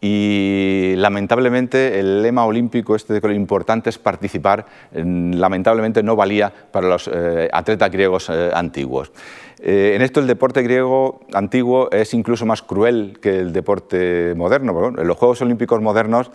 y 0.00 0.94
lamentablemente 0.96 2.00
el 2.00 2.22
lema 2.22 2.44
olímpico 2.44 2.96
este 2.96 3.14
de 3.14 3.20
que 3.20 3.28
lo 3.28 3.34
importante 3.34 3.88
es 3.88 3.98
participar, 3.98 4.66
lamentablemente 4.92 6.02
no 6.02 6.16
valía 6.16 6.52
para 6.72 6.88
los 6.88 7.08
eh, 7.12 7.48
atletas 7.52 7.90
griegos 7.92 8.28
eh, 8.30 8.50
antiguos. 8.52 9.12
Eh, 9.60 9.92
en 9.94 10.02
esto 10.02 10.18
el 10.18 10.26
deporte 10.26 10.62
griego 10.62 11.20
antiguo 11.32 11.88
es 11.92 12.12
incluso 12.12 12.44
más 12.44 12.62
cruel 12.62 13.18
que 13.22 13.38
el 13.38 13.52
deporte 13.52 14.34
moderno. 14.36 14.88
En 14.88 15.06
los 15.06 15.16
Juegos 15.16 15.40
Olímpicos 15.40 15.80
modernos 15.80 16.32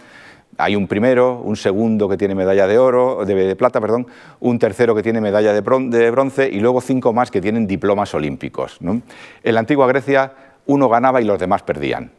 hay 0.58 0.76
un 0.76 0.88
primero, 0.88 1.42
un 1.44 1.56
segundo 1.56 2.08
que 2.10 2.18
tiene 2.18 2.36
medalla 2.36 2.68
de 2.68 2.78
oro, 2.78 3.26
de, 3.26 3.56
plata, 3.56 3.82
perdón, 3.82 4.08
un 4.40 4.60
tercero 4.60 4.94
que 4.96 5.04
tiene 5.04 5.22
medalla 5.22 5.54
de, 5.54 5.62
bronce 6.12 6.50
y 6.50 6.60
luego 6.60 6.82
cinco 6.82 7.14
más 7.14 7.32
que 7.32 7.42
tienen 7.42 7.68
diplomas 7.68 8.14
olímpicos. 8.14 8.80
En 8.82 9.54
la 9.54 9.60
antigua 9.60 9.88
Grecia 9.88 10.34
uno 10.66 10.90
ganaba 10.90 11.22
y 11.22 11.26
los 11.26 11.40
demás 11.40 11.64
perdían. 11.64 12.12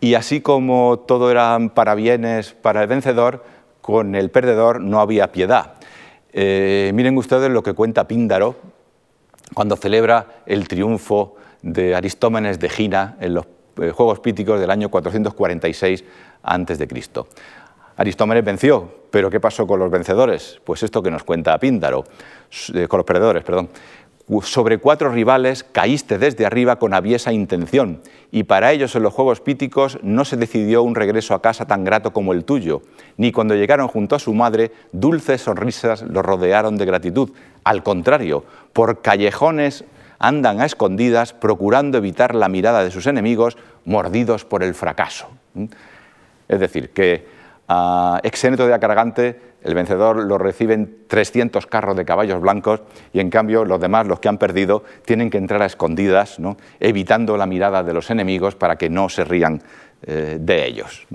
Y 0.00 0.14
así 0.14 0.40
como 0.40 0.98
todo 1.06 1.30
eran 1.30 1.70
parabienes 1.70 2.52
para 2.52 2.82
el 2.82 2.88
vencedor, 2.88 3.44
con 3.80 4.14
el 4.14 4.30
perdedor 4.30 4.80
no 4.80 5.00
había 5.00 5.32
piedad. 5.32 5.74
Eh, 6.32 6.90
miren 6.94 7.16
ustedes 7.16 7.50
lo 7.50 7.62
que 7.62 7.74
cuenta 7.74 8.08
Píndaro 8.08 8.56
cuando 9.54 9.76
celebra 9.76 10.26
el 10.46 10.66
triunfo 10.68 11.36
de 11.62 11.94
Aristómenes 11.94 12.58
de 12.58 12.68
Gina 12.68 13.16
en 13.20 13.34
los 13.34 13.46
Juegos 13.76 14.20
Píticos 14.20 14.60
del 14.60 14.70
año 14.70 14.88
446 14.88 16.04
a.C. 16.42 16.88
Aristómenes 17.96 18.44
venció, 18.44 18.92
pero 19.10 19.30
¿qué 19.30 19.38
pasó 19.38 19.66
con 19.66 19.78
los 19.78 19.90
vencedores? 19.90 20.60
Pues 20.64 20.82
esto 20.82 21.02
que 21.02 21.10
nos 21.10 21.22
cuenta 21.22 21.56
Píndaro, 21.58 22.04
eh, 22.74 22.88
con 22.88 22.98
los 22.98 23.06
perdedores, 23.06 23.44
perdón. 23.44 23.68
Sobre 24.42 24.78
cuatro 24.78 25.10
rivales 25.10 25.64
caíste 25.64 26.18
desde 26.18 26.46
arriba 26.46 26.76
con 26.76 26.94
aviesa 26.94 27.32
intención, 27.32 28.00
y 28.32 28.44
para 28.44 28.72
ellos 28.72 28.96
en 28.96 29.02
los 29.02 29.12
Juegos 29.12 29.40
Píticos 29.40 29.98
no 30.02 30.24
se 30.24 30.38
decidió 30.38 30.82
un 30.82 30.94
regreso 30.94 31.34
a 31.34 31.42
casa 31.42 31.66
tan 31.66 31.84
grato 31.84 32.12
como 32.12 32.32
el 32.32 32.44
tuyo, 32.44 32.80
ni 33.18 33.32
cuando 33.32 33.54
llegaron 33.54 33.86
junto 33.86 34.16
a 34.16 34.18
su 34.18 34.32
madre, 34.32 34.72
dulces 34.92 35.42
sonrisas 35.42 36.02
los 36.02 36.24
rodearon 36.24 36.78
de 36.78 36.86
gratitud. 36.86 37.30
Al 37.64 37.82
contrario, 37.82 38.44
por 38.72 39.02
callejones 39.02 39.84
andan 40.18 40.60
a 40.60 40.66
escondidas 40.66 41.32
procurando 41.32 41.98
evitar 41.98 42.34
la 42.34 42.48
mirada 42.48 42.84
de 42.84 42.90
sus 42.90 43.06
enemigos, 43.06 43.56
mordidos 43.84 44.44
por 44.44 44.62
el 44.62 44.74
fracaso. 44.74 45.28
Es 46.48 46.60
decir, 46.60 46.90
que 46.90 47.26
a 47.68 48.20
Exéneto 48.22 48.66
de 48.66 48.74
Acargante, 48.74 49.40
el 49.62 49.74
vencedor 49.74 50.24
lo 50.24 50.36
reciben 50.36 50.98
300 51.06 51.66
carros 51.66 51.96
de 51.96 52.04
caballos 52.04 52.40
blancos 52.40 52.82
y 53.12 53.20
en 53.20 53.30
cambio 53.30 53.64
los 53.64 53.80
demás, 53.80 54.06
los 54.06 54.20
que 54.20 54.28
han 54.28 54.38
perdido, 54.38 54.84
tienen 55.04 55.30
que 55.30 55.38
entrar 55.38 55.62
a 55.62 55.66
escondidas, 55.66 56.36
evitando 56.80 57.36
la 57.36 57.46
mirada 57.46 57.82
de 57.82 57.94
los 57.94 58.10
enemigos 58.10 58.54
para 58.54 58.76
que 58.76 58.90
no 58.90 59.08
se 59.08 59.24
rían 59.24 59.62
eh, 60.06 60.36
de 60.38 60.66
ellos. 60.66 61.06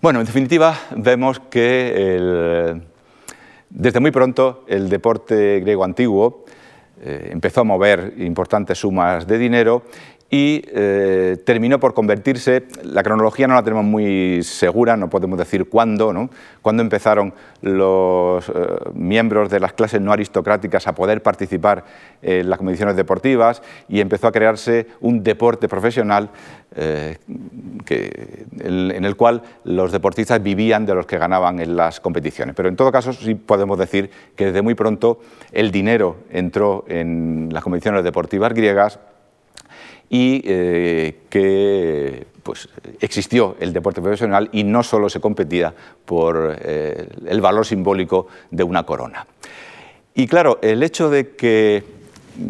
Bueno, 0.00 0.20
en 0.20 0.26
definitiva, 0.26 0.76
vemos 0.96 1.38
que 1.38 2.80
desde 3.70 4.00
muy 4.00 4.10
pronto 4.10 4.64
el 4.66 4.88
deporte 4.88 5.60
griego 5.60 5.84
antiguo 5.84 6.44
eh, 7.00 7.28
empezó 7.30 7.60
a 7.60 7.64
mover 7.64 8.14
importantes 8.18 8.78
sumas 8.78 9.26
de 9.26 9.38
dinero 9.38 9.82
y 10.28 10.62
eh, 10.66 11.36
terminó 11.44 11.78
por 11.78 11.94
convertirse, 11.94 12.64
la 12.82 13.04
cronología 13.04 13.46
no 13.46 13.54
la 13.54 13.62
tenemos 13.62 13.84
muy 13.84 14.42
segura, 14.42 14.96
no 14.96 15.08
podemos 15.08 15.38
decir 15.38 15.68
cuándo, 15.68 16.12
¿no? 16.12 16.30
cuándo 16.62 16.82
empezaron 16.82 17.32
los 17.62 18.48
eh, 18.48 18.52
miembros 18.94 19.50
de 19.50 19.60
las 19.60 19.72
clases 19.72 20.00
no 20.00 20.12
aristocráticas 20.12 20.88
a 20.88 20.94
poder 20.96 21.22
participar 21.22 21.84
en 22.22 22.50
las 22.50 22.58
competiciones 22.58 22.96
deportivas 22.96 23.62
y 23.88 24.00
empezó 24.00 24.26
a 24.26 24.32
crearse 24.32 24.88
un 25.00 25.22
deporte 25.22 25.68
profesional 25.68 26.30
eh, 26.74 27.18
en 27.88 29.04
el 29.04 29.16
cual 29.16 29.42
los 29.62 29.92
deportistas 29.92 30.42
vivían 30.42 30.86
de 30.86 30.94
los 30.94 31.06
que 31.06 31.18
ganaban 31.18 31.60
en 31.60 31.76
las 31.76 32.00
competiciones. 32.00 32.56
Pero 32.56 32.68
en 32.68 32.74
todo 32.74 32.90
caso 32.90 33.12
sí 33.12 33.36
podemos 33.36 33.78
decir 33.78 34.10
que 34.34 34.46
desde 34.46 34.60
muy 34.60 34.74
pronto 34.74 35.20
el 35.52 35.70
dinero 35.70 36.16
entró 36.30 36.84
en 36.88 37.48
las 37.52 37.62
competiciones 37.62 38.02
deportivas 38.02 38.52
griegas 38.52 38.98
y 40.08 40.42
eh, 40.44 41.20
que 41.28 42.26
pues, 42.42 42.68
existió 43.00 43.56
el 43.60 43.72
deporte 43.72 44.00
profesional 44.00 44.48
y 44.52 44.64
no 44.64 44.82
solo 44.82 45.08
se 45.08 45.20
competía 45.20 45.74
por 46.04 46.56
eh, 46.60 47.08
el 47.26 47.40
valor 47.40 47.66
simbólico 47.66 48.28
de 48.50 48.62
una 48.62 48.84
corona. 48.84 49.26
Y 50.14 50.26
claro, 50.26 50.58
el 50.62 50.82
hecho 50.82 51.10
de 51.10 51.34
que 51.34 51.84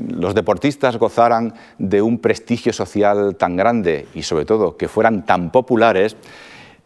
los 0.09 0.35
deportistas 0.35 0.99
gozaran 0.99 1.55
de 1.79 2.03
un 2.03 2.19
prestigio 2.19 2.73
social 2.73 3.37
tan 3.37 3.57
grande 3.57 4.07
y 4.15 4.23
sobre 4.23 4.45
todo 4.45 4.77
que 4.77 4.89
fueran 4.89 5.25
tan 5.25 5.51
populares, 5.51 6.17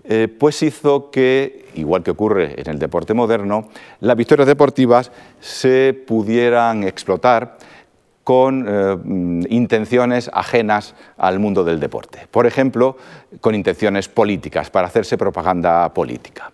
eh, 0.04 0.28
pues 0.28 0.62
hizo 0.62 1.10
que, 1.10 1.66
igual 1.74 2.02
que 2.02 2.10
ocurre 2.10 2.60
en 2.60 2.68
el 2.68 2.78
deporte 2.78 3.12
moderno, 3.12 3.68
las 4.00 4.16
victorias 4.16 4.46
deportivas 4.46 5.12
se 5.40 5.92
pudieran 6.06 6.84
explotar 6.84 7.58
con 8.30 8.64
eh, 8.64 8.96
mm, 8.96 9.46
intenciones 9.48 10.30
ajenas 10.32 10.94
al 11.18 11.40
mundo 11.40 11.64
del 11.64 11.80
deporte. 11.80 12.28
Por 12.30 12.46
ejemplo, 12.46 12.96
con 13.40 13.56
intenciones 13.56 14.08
políticas, 14.08 14.70
para 14.70 14.86
hacerse 14.86 15.18
propaganda 15.18 15.92
política. 15.92 16.52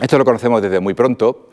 Esto 0.00 0.18
lo 0.18 0.24
conocemos 0.24 0.62
desde 0.62 0.78
muy 0.78 0.94
pronto. 0.94 1.48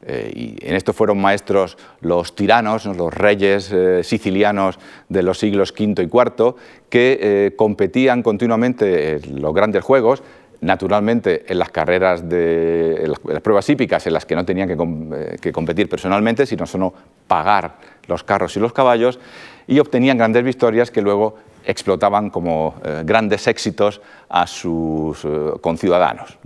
Eh, 0.00 0.32
y 0.34 0.66
en 0.66 0.76
esto 0.76 0.94
fueron 0.94 1.20
maestros 1.20 1.76
los 2.00 2.34
tiranos, 2.34 2.86
los 2.86 3.12
reyes 3.12 3.70
eh, 3.70 4.02
sicilianos 4.02 4.78
de 5.10 5.22
los 5.22 5.38
siglos 5.38 5.74
V 5.78 6.02
y 6.02 6.06
IV, 6.06 6.54
que 6.88 7.52
competían 7.54 8.22
continuamente 8.22 9.16
en 9.16 9.42
los 9.42 9.52
grandes 9.52 9.84
juegos, 9.84 10.22
naturalmente 10.62 11.44
en 11.52 11.58
las 11.58 11.68
carreras 11.68 12.28
de 12.28 13.04
las, 13.06 13.40
pruebas 13.40 13.68
hípicas 13.68 14.06
en 14.06 14.14
las 14.14 14.24
que 14.24 14.36
no 14.36 14.44
tenían 14.46 14.68
que, 14.68 15.52
competir 15.52 15.88
personalmente, 15.88 16.46
sino 16.46 16.66
solo 16.66 16.94
pagar 17.26 17.76
los 18.06 18.24
carros 18.24 18.56
y 18.56 18.60
los 18.60 18.72
caballos, 18.72 19.18
y 19.66 19.78
obtenían 19.78 20.18
grandes 20.18 20.44
victorias 20.44 20.90
que 20.90 21.02
luego 21.02 21.36
explotaban 21.64 22.30
como 22.30 22.74
eh, 22.84 23.02
grandes 23.04 23.46
éxitos 23.46 24.00
a 24.28 24.46
sus 24.46 25.24
eh, 25.24 25.28
conciudadanos. 25.60 26.38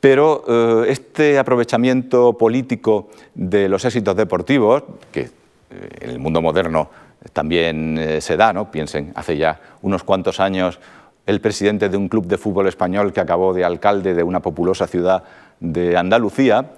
Pero 0.00 0.44
eh, 0.48 0.84
este 0.88 1.38
aprovechamiento 1.38 2.38
político 2.38 3.10
de 3.34 3.68
los 3.68 3.84
éxitos 3.84 4.16
deportivos, 4.16 4.84
que 5.12 5.28
en 5.70 6.10
el 6.10 6.18
mundo 6.18 6.42
moderno 6.42 6.90
también 7.32 8.18
se 8.20 8.36
da, 8.36 8.52
¿no? 8.52 8.72
piensen, 8.72 9.12
hace 9.14 9.36
ya 9.36 9.60
unos 9.82 10.02
cuantos 10.02 10.40
años 10.40 10.80
el 11.26 11.40
presidente 11.40 11.88
de 11.88 11.96
un 11.96 12.08
club 12.08 12.26
de 12.26 12.38
fútbol 12.38 12.66
español 12.66 13.12
que 13.12 13.20
acabó 13.20 13.54
de 13.54 13.64
alcalde 13.64 14.14
de 14.14 14.22
una 14.22 14.40
populosa 14.40 14.86
ciudad 14.88 15.22
de 15.60 15.96
Andalucía, 15.96 16.72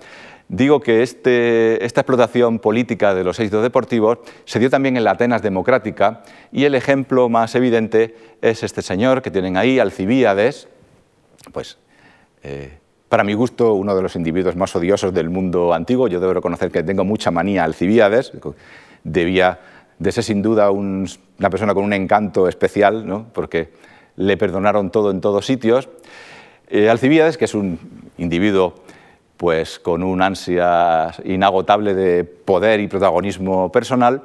digo 0.52 0.80
que 0.80 1.02
este, 1.02 1.84
esta 1.84 2.02
explotación 2.02 2.58
política 2.58 3.14
de 3.14 3.24
los 3.24 3.40
éxitos 3.40 3.62
deportivos 3.62 4.18
se 4.44 4.58
dio 4.58 4.70
también 4.70 4.96
en 4.96 5.04
la 5.04 5.12
Atenas 5.12 5.42
democrática 5.42 6.22
y 6.52 6.64
el 6.64 6.74
ejemplo 6.74 7.28
más 7.28 7.54
evidente 7.54 8.14
es 8.42 8.62
este 8.62 8.82
señor 8.82 9.22
que 9.22 9.30
tienen 9.30 9.56
ahí, 9.56 9.78
Alcibíades, 9.78 10.68
pues 11.52 11.78
eh, 12.42 12.78
para 13.08 13.24
mi 13.24 13.32
gusto, 13.32 13.74
uno 13.74 13.96
de 13.96 14.02
los 14.02 14.14
individuos 14.14 14.54
más 14.54 14.76
odiosos 14.76 15.12
del 15.12 15.30
mundo 15.30 15.74
antiguo. 15.74 16.08
Yo 16.08 16.20
debo 16.20 16.34
reconocer 16.34 16.70
que 16.70 16.82
tengo 16.82 17.04
mucha 17.04 17.30
manía 17.30 17.62
a 17.62 17.64
Alcibíades. 17.66 18.32
Debía 19.04 19.60
de 19.98 20.12
ser 20.12 20.24
sin 20.24 20.42
duda 20.42 20.70
una 20.70 21.50
persona 21.50 21.74
con 21.74 21.84
un 21.84 21.92
encanto 21.92 22.48
especial, 22.48 23.06
¿no? 23.06 23.26
porque 23.32 23.70
le 24.16 24.36
perdonaron 24.36 24.90
todo 24.90 25.10
en 25.10 25.20
todos 25.20 25.44
sitios. 25.46 25.88
Eh, 26.68 26.88
Alcibíades, 26.88 27.36
que 27.36 27.44
es 27.44 27.54
un 27.54 27.78
individuo 28.16 28.81
pues, 29.42 29.80
con 29.80 30.04
un 30.04 30.22
ansia 30.22 31.10
inagotable 31.24 31.94
de 31.94 32.22
poder 32.22 32.78
y 32.78 32.86
protagonismo 32.86 33.72
personal, 33.72 34.22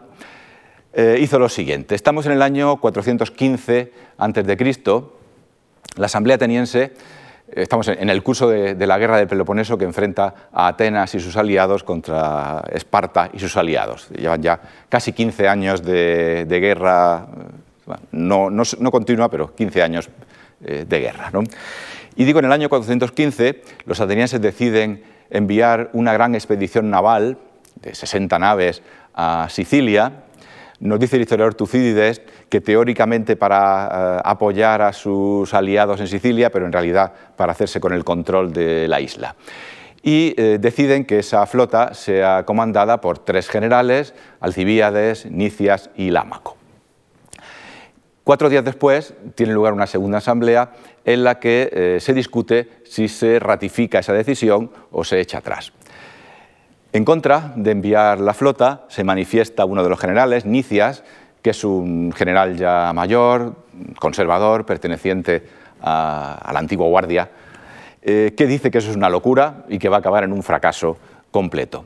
eh, 0.94 1.18
hizo 1.20 1.40
lo 1.40 1.50
siguiente. 1.50 1.96
Estamos 1.96 2.28
en 2.28 2.34
el 2.34 2.44
año 2.44 2.78
415 2.80 3.94
a.C. 4.16 5.04
La 5.96 6.06
Asamblea 6.06 6.36
Ateniense, 6.36 6.94
estamos 7.52 7.88
en 7.88 8.12
el 8.12 8.22
curso 8.22 8.48
de, 8.48 8.76
la 8.86 9.00
guerra 9.00 9.18
del 9.18 9.28
Peloponeso 9.28 9.76
que 9.76 9.86
enfrenta 9.86 10.50
a 10.54 10.68
Atenas 10.68 11.16
y 11.16 11.20
sus 11.20 11.36
aliados 11.36 11.84
contra 11.84 12.64
Esparta 12.72 13.32
y 13.34 13.40
sus 13.40 13.58
aliados. 13.58 14.10
Llevan 14.10 14.44
ya 14.44 14.62
casi 14.88 15.14
15 15.14 15.48
años 15.48 15.82
de, 15.82 16.46
guerra, 16.48 17.26
no, 18.12 18.52
no, 18.52 18.92
continua, 18.92 19.32
pero 19.32 19.56
15 19.56 19.82
años 19.82 20.10
eh, 20.64 20.86
de 20.88 21.00
guerra. 21.00 21.32
Y 22.18 22.26
digo, 22.26 22.40
en 22.40 22.46
el 22.46 22.52
año 22.52 22.68
415 22.68 23.62
los 23.86 24.02
atenienses 24.02 24.42
deciden 24.42 25.04
enviar 25.30 25.92
una 25.94 26.14
gran 26.14 26.34
expedición 26.34 26.90
naval 26.90 27.38
de 27.76 27.94
60 27.94 28.40
naves 28.40 28.82
a 29.14 29.48
Sicilia. 29.52 30.24
Nos 30.80 31.00
dice 31.00 31.16
el 31.16 31.22
historiador 31.22 31.54
Tucídides 31.54 32.24
que 32.50 32.60
teóricamente 32.60 33.36
para 33.36 34.18
eh, 34.18 34.22
apoyar 34.26 34.82
a 34.82 34.94
sus 34.94 35.54
aliados 35.54 36.00
en 36.00 36.08
Sicilia, 36.08 36.52
pero 36.52 36.66
en 36.66 36.72
realidad 36.72 37.14
para 37.36 37.52
hacerse 37.52 37.80
con 37.80 37.94
el 37.94 38.04
control 38.04 38.52
de 38.52 38.88
la 38.88 39.00
isla. 39.00 39.36
Y 40.02 40.34
eh, 40.38 40.58
deciden 40.60 41.06
que 41.06 41.20
esa 41.20 41.46
flota 41.46 41.94
sea 41.94 42.46
comandada 42.46 43.00
por 43.00 43.20
tres 43.20 43.48
generales, 43.48 44.16
Alcibíades, 44.40 45.30
Nicias 45.30 45.92
y 45.96 46.10
Lámaco. 46.10 46.57
Cuatro 48.28 48.50
días 48.50 48.66
después 48.66 49.14
tiene 49.36 49.54
lugar 49.54 49.72
una 49.72 49.88
segunda 49.88 50.18
asamblea 50.18 50.74
en 51.06 51.24
la 51.24 51.40
que 51.40 51.70
eh, 51.72 52.00
se 52.02 52.14
discute 52.14 52.68
si 52.84 53.08
se 53.08 53.40
ratifica 53.40 54.00
esa 54.00 54.12
decisión 54.12 54.70
o 54.92 55.06
se 55.06 55.22
echa 55.22 55.38
atrás. 55.38 55.72
En 56.92 57.06
contra 57.06 57.54
de 57.56 57.72
enviar 57.72 58.20
la 58.20 58.34
flota 58.34 58.84
se 58.90 59.06
manifiesta 59.06 59.64
uno 59.64 59.82
de 59.82 59.88
los 59.88 59.98
generales, 59.98 60.46
Nicias, 60.46 61.06
que 61.42 61.52
es 61.52 61.64
un 61.64 62.12
general 62.12 62.58
ya 62.58 62.92
mayor, 62.94 63.56
conservador, 63.98 64.66
perteneciente 64.66 65.44
a, 65.82 66.50
la 66.52 66.60
antigua 66.60 66.88
guardia, 66.88 67.30
eh, 68.02 68.34
que 68.36 68.46
dice 68.46 68.70
que 68.70 68.80
eso 68.80 68.90
es 68.90 68.98
una 68.98 69.10
locura 69.10 69.64
y 69.70 69.80
que 69.80 69.88
va 69.88 69.96
a 69.96 70.00
acabar 70.00 70.26
en 70.26 70.34
un 70.34 70.44
fracaso 70.44 70.98
completo. 71.32 71.86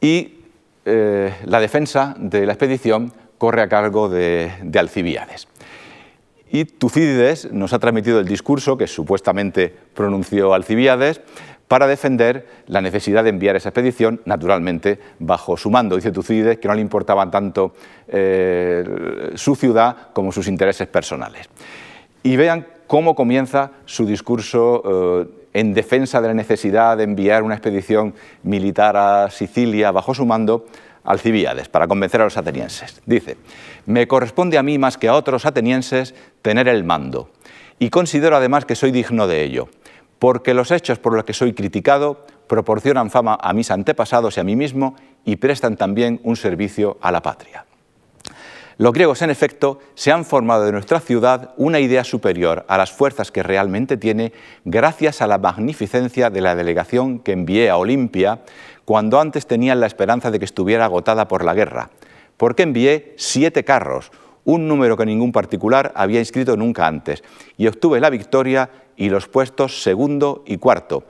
Y 0.00 0.44
eh, 0.84 1.34
la 1.44 1.58
defensa 1.58 2.14
de 2.16 2.46
la 2.46 2.52
expedición 2.52 3.12
corre 3.40 3.62
a 3.62 3.68
cargo 3.68 4.10
de, 4.10 4.52
de 4.62 4.78
Alcibíades. 4.78 5.48
Y 6.52 6.66
Tucídides 6.66 7.50
nos 7.52 7.72
ha 7.72 7.78
transmitido 7.78 8.20
el 8.20 8.28
discurso 8.28 8.76
que 8.76 8.86
supuestamente 8.86 9.74
pronunció 9.94 10.52
Alcibíades 10.52 11.22
para 11.66 11.86
defender 11.86 12.46
la 12.66 12.82
necesidad 12.82 13.24
de 13.24 13.30
enviar 13.30 13.56
esa 13.56 13.70
expedición, 13.70 14.20
naturalmente, 14.26 14.98
bajo 15.20 15.56
su 15.56 15.70
mando. 15.70 15.96
Dice 15.96 16.12
Tucídides 16.12 16.58
que 16.58 16.68
no 16.68 16.74
le 16.74 16.82
importaban 16.82 17.30
tanto 17.30 17.72
eh, 18.08 19.32
su 19.36 19.56
ciudad 19.56 20.08
como 20.12 20.32
sus 20.32 20.46
intereses 20.46 20.86
personales. 20.88 21.48
Y 22.22 22.36
vean 22.36 22.66
cómo 22.86 23.14
comienza 23.14 23.70
su 23.86 24.04
discurso 24.04 24.82
eh, 24.84 25.28
en 25.54 25.72
defensa 25.72 26.20
de 26.20 26.28
la 26.28 26.34
necesidad 26.34 26.98
de 26.98 27.04
enviar 27.04 27.42
una 27.42 27.54
expedición 27.54 28.12
militar 28.42 28.98
a 28.98 29.30
Sicilia 29.30 29.92
bajo 29.92 30.12
su 30.12 30.26
mando, 30.26 30.66
Alcibíades, 31.04 31.68
para 31.68 31.88
convencer 31.88 32.20
a 32.20 32.24
los 32.24 32.36
atenienses. 32.36 33.00
Dice, 33.06 33.36
me 33.86 34.06
corresponde 34.06 34.58
a 34.58 34.62
mí 34.62 34.78
más 34.78 34.98
que 34.98 35.08
a 35.08 35.14
otros 35.14 35.46
atenienses 35.46 36.14
tener 36.42 36.68
el 36.68 36.84
mando, 36.84 37.30
y 37.78 37.90
considero 37.90 38.36
además 38.36 38.64
que 38.64 38.76
soy 38.76 38.90
digno 38.90 39.26
de 39.26 39.42
ello, 39.42 39.68
porque 40.18 40.54
los 40.54 40.70
hechos 40.70 40.98
por 40.98 41.14
los 41.14 41.24
que 41.24 41.32
soy 41.32 41.54
criticado 41.54 42.26
proporcionan 42.46 43.10
fama 43.10 43.38
a 43.40 43.52
mis 43.52 43.70
antepasados 43.70 44.36
y 44.36 44.40
a 44.40 44.44
mí 44.44 44.56
mismo 44.56 44.96
y 45.24 45.36
prestan 45.36 45.76
también 45.76 46.20
un 46.24 46.36
servicio 46.36 46.98
a 47.00 47.10
la 47.10 47.22
patria. 47.22 47.64
Los 48.76 48.94
griegos, 48.94 49.20
en 49.20 49.28
efecto, 49.28 49.78
se 49.94 50.10
han 50.10 50.24
formado 50.24 50.64
de 50.64 50.72
nuestra 50.72 51.00
ciudad 51.00 51.52
una 51.58 51.80
idea 51.80 52.02
superior 52.02 52.64
a 52.66 52.78
las 52.78 52.90
fuerzas 52.90 53.30
que 53.30 53.42
realmente 53.42 53.98
tiene 53.98 54.32
gracias 54.64 55.20
a 55.20 55.26
la 55.26 55.36
magnificencia 55.36 56.30
de 56.30 56.40
la 56.40 56.54
delegación 56.54 57.18
que 57.18 57.32
envié 57.32 57.68
a 57.68 57.76
Olimpia 57.76 58.40
cuando 58.90 59.20
antes 59.20 59.46
tenían 59.46 59.78
la 59.78 59.86
esperanza 59.86 60.32
de 60.32 60.40
que 60.40 60.44
estuviera 60.44 60.84
agotada 60.84 61.28
por 61.28 61.44
la 61.44 61.54
guerra, 61.54 61.90
porque 62.36 62.64
envié 62.64 63.14
siete 63.16 63.62
carros, 63.62 64.10
un 64.44 64.66
número 64.66 64.96
que 64.96 65.06
ningún 65.06 65.30
particular 65.30 65.92
había 65.94 66.18
inscrito 66.18 66.56
nunca 66.56 66.88
antes, 66.88 67.22
y 67.56 67.68
obtuve 67.68 68.00
la 68.00 68.10
victoria 68.10 68.68
y 68.96 69.08
los 69.08 69.28
puestos 69.28 69.84
segundo 69.84 70.42
y 70.44 70.56
cuarto. 70.56 71.04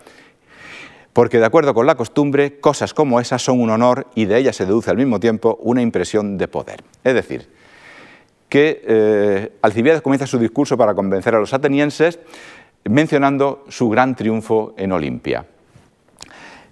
Porque 1.14 1.38
de 1.38 1.46
acuerdo 1.46 1.72
con 1.72 1.86
la 1.86 1.94
costumbre, 1.94 2.60
cosas 2.60 2.92
como 2.92 3.18
esas 3.18 3.40
son 3.40 3.58
un 3.58 3.70
honor 3.70 4.08
y 4.14 4.26
de 4.26 4.36
ellas 4.36 4.56
se 4.56 4.66
deduce 4.66 4.90
al 4.90 4.98
mismo 4.98 5.18
tiempo 5.18 5.58
una 5.62 5.80
impresión 5.80 6.36
de 6.36 6.48
poder. 6.48 6.84
Es 7.02 7.14
decir, 7.14 7.48
que 8.50 8.82
eh, 8.86 9.52
Alcibiades 9.62 10.02
comienza 10.02 10.26
su 10.26 10.38
discurso 10.38 10.76
para 10.76 10.92
convencer 10.92 11.34
a 11.34 11.40
los 11.40 11.54
atenienses 11.54 12.18
mencionando 12.84 13.64
su 13.70 13.88
gran 13.88 14.14
triunfo 14.14 14.74
en 14.76 14.92
Olimpia. 14.92 15.46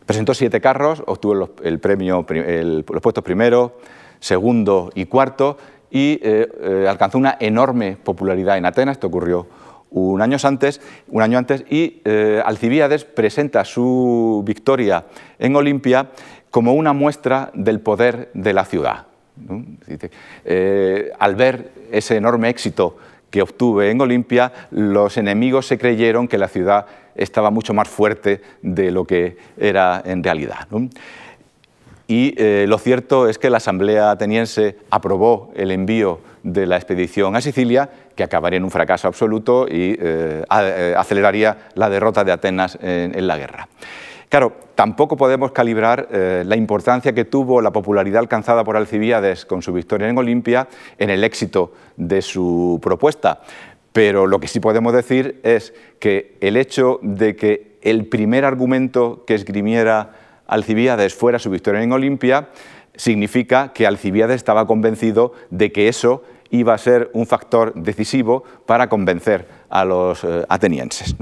Presentó 0.08 0.32
siete 0.32 0.62
carros, 0.62 1.02
obtuvo 1.04 1.50
el 1.62 1.80
premio, 1.80 2.24
los 2.26 3.02
puestos 3.02 3.22
primero, 3.22 3.76
segundo 4.20 4.90
y 4.94 5.04
cuarto, 5.04 5.58
y 5.90 6.18
eh, 6.22 6.48
eh, 6.62 6.86
alcanzó 6.88 7.18
una 7.18 7.36
enorme 7.38 7.98
popularidad 8.02 8.56
en 8.56 8.64
Atenas. 8.64 8.96
Esto 8.96 9.08
ocurrió 9.08 9.46
un 9.90 10.22
año 10.22 10.38
antes, 10.42 10.80
un 11.08 11.20
año 11.20 11.36
antes 11.36 11.62
y 11.68 12.00
eh, 12.06 12.40
Alcibíades 12.42 13.04
presenta 13.04 13.66
su 13.66 14.42
victoria 14.46 15.04
en 15.38 15.54
Olimpia 15.54 16.08
como 16.50 16.72
una 16.72 16.94
muestra 16.94 17.50
del 17.52 17.80
poder 17.80 18.30
de 18.32 18.54
la 18.54 18.64
ciudad. 18.64 19.08
al 21.18 21.36
ver 21.36 21.70
ese 21.92 22.16
enorme 22.16 22.48
éxito 22.48 22.96
que 23.28 23.42
obtuve 23.42 23.90
en 23.90 24.00
Olimpia, 24.00 24.52
los 24.70 25.18
enemigos 25.18 25.66
se 25.66 25.76
creyeron 25.76 26.28
que 26.28 26.38
la 26.38 26.48
ciudad 26.48 26.86
estaba 27.18 27.50
mucho 27.50 27.74
más 27.74 27.88
fuerte 27.88 28.40
de 28.62 28.90
lo 28.90 29.04
que 29.04 29.36
era 29.58 30.02
en 30.04 30.24
realidad. 30.24 30.66
Y 32.08 32.34
eh, 32.38 32.64
lo 32.66 32.78
cierto 32.78 33.28
es 33.28 33.38
que 33.38 33.50
la 33.50 33.58
Asamblea 33.58 34.10
ateniense 34.10 34.78
aprobó 34.90 35.52
el 35.54 35.70
envío 35.70 36.20
de 36.42 36.64
la 36.64 36.76
expedición 36.76 37.36
a 37.36 37.42
Sicilia, 37.42 37.90
que 38.16 38.24
acabaría 38.24 38.56
en 38.56 38.64
un 38.64 38.70
fracaso 38.70 39.08
absoluto 39.08 39.66
y 39.68 39.94
eh, 40.00 40.42
eh, 40.50 40.94
aceleraría 40.96 41.68
la 41.74 41.90
derrota 41.90 42.24
de 42.24 42.32
Atenas 42.32 42.78
en, 42.80 43.26
la 43.26 43.36
guerra. 43.36 43.68
Claro, 44.30 44.54
tampoco 44.74 45.18
podemos 45.18 45.52
calibrar 45.52 46.08
la 46.10 46.56
importancia 46.56 47.14
que 47.14 47.24
tuvo 47.24 47.60
la 47.62 47.72
popularidad 47.72 48.20
alcanzada 48.20 48.62
por 48.62 48.76
Alcibíades 48.76 49.46
con 49.46 49.62
su 49.62 49.72
victoria 49.72 50.08
en 50.08 50.18
Olimpia 50.18 50.68
en 50.98 51.10
el 51.10 51.24
éxito 51.24 51.72
de 51.96 52.20
su 52.20 52.78
propuesta. 52.82 53.40
Pero 53.92 54.26
lo 54.26 54.40
que 54.40 54.48
sí 54.48 54.60
podemos 54.60 54.92
decir 54.92 55.40
es 55.42 55.74
que 55.98 56.36
el 56.40 56.56
hecho 56.56 56.98
de 57.02 57.36
que 57.36 57.78
el 57.82 58.06
primer 58.06 58.44
argumento 58.44 59.24
que 59.26 59.34
esgrimiera 59.34 60.12
Alcibíades 60.46 61.14
fuera 61.14 61.38
su 61.38 61.50
victoria 61.50 61.82
en 61.82 61.92
Olimpia 61.92 62.48
significa 62.96 63.72
que 63.72 63.86
Alcibíades 63.86 64.36
estaba 64.36 64.66
convencido 64.66 65.32
de 65.50 65.72
que 65.72 65.88
eso 65.88 66.22
iba 66.50 66.74
a 66.74 66.78
ser 66.78 67.10
un 67.12 67.26
factor 67.26 67.74
decisivo 67.74 68.44
para 68.66 68.88
convencer 68.88 69.46
a 69.68 69.84
los 69.84 70.24
eh, 70.24 70.44
atenienses. 70.48 71.14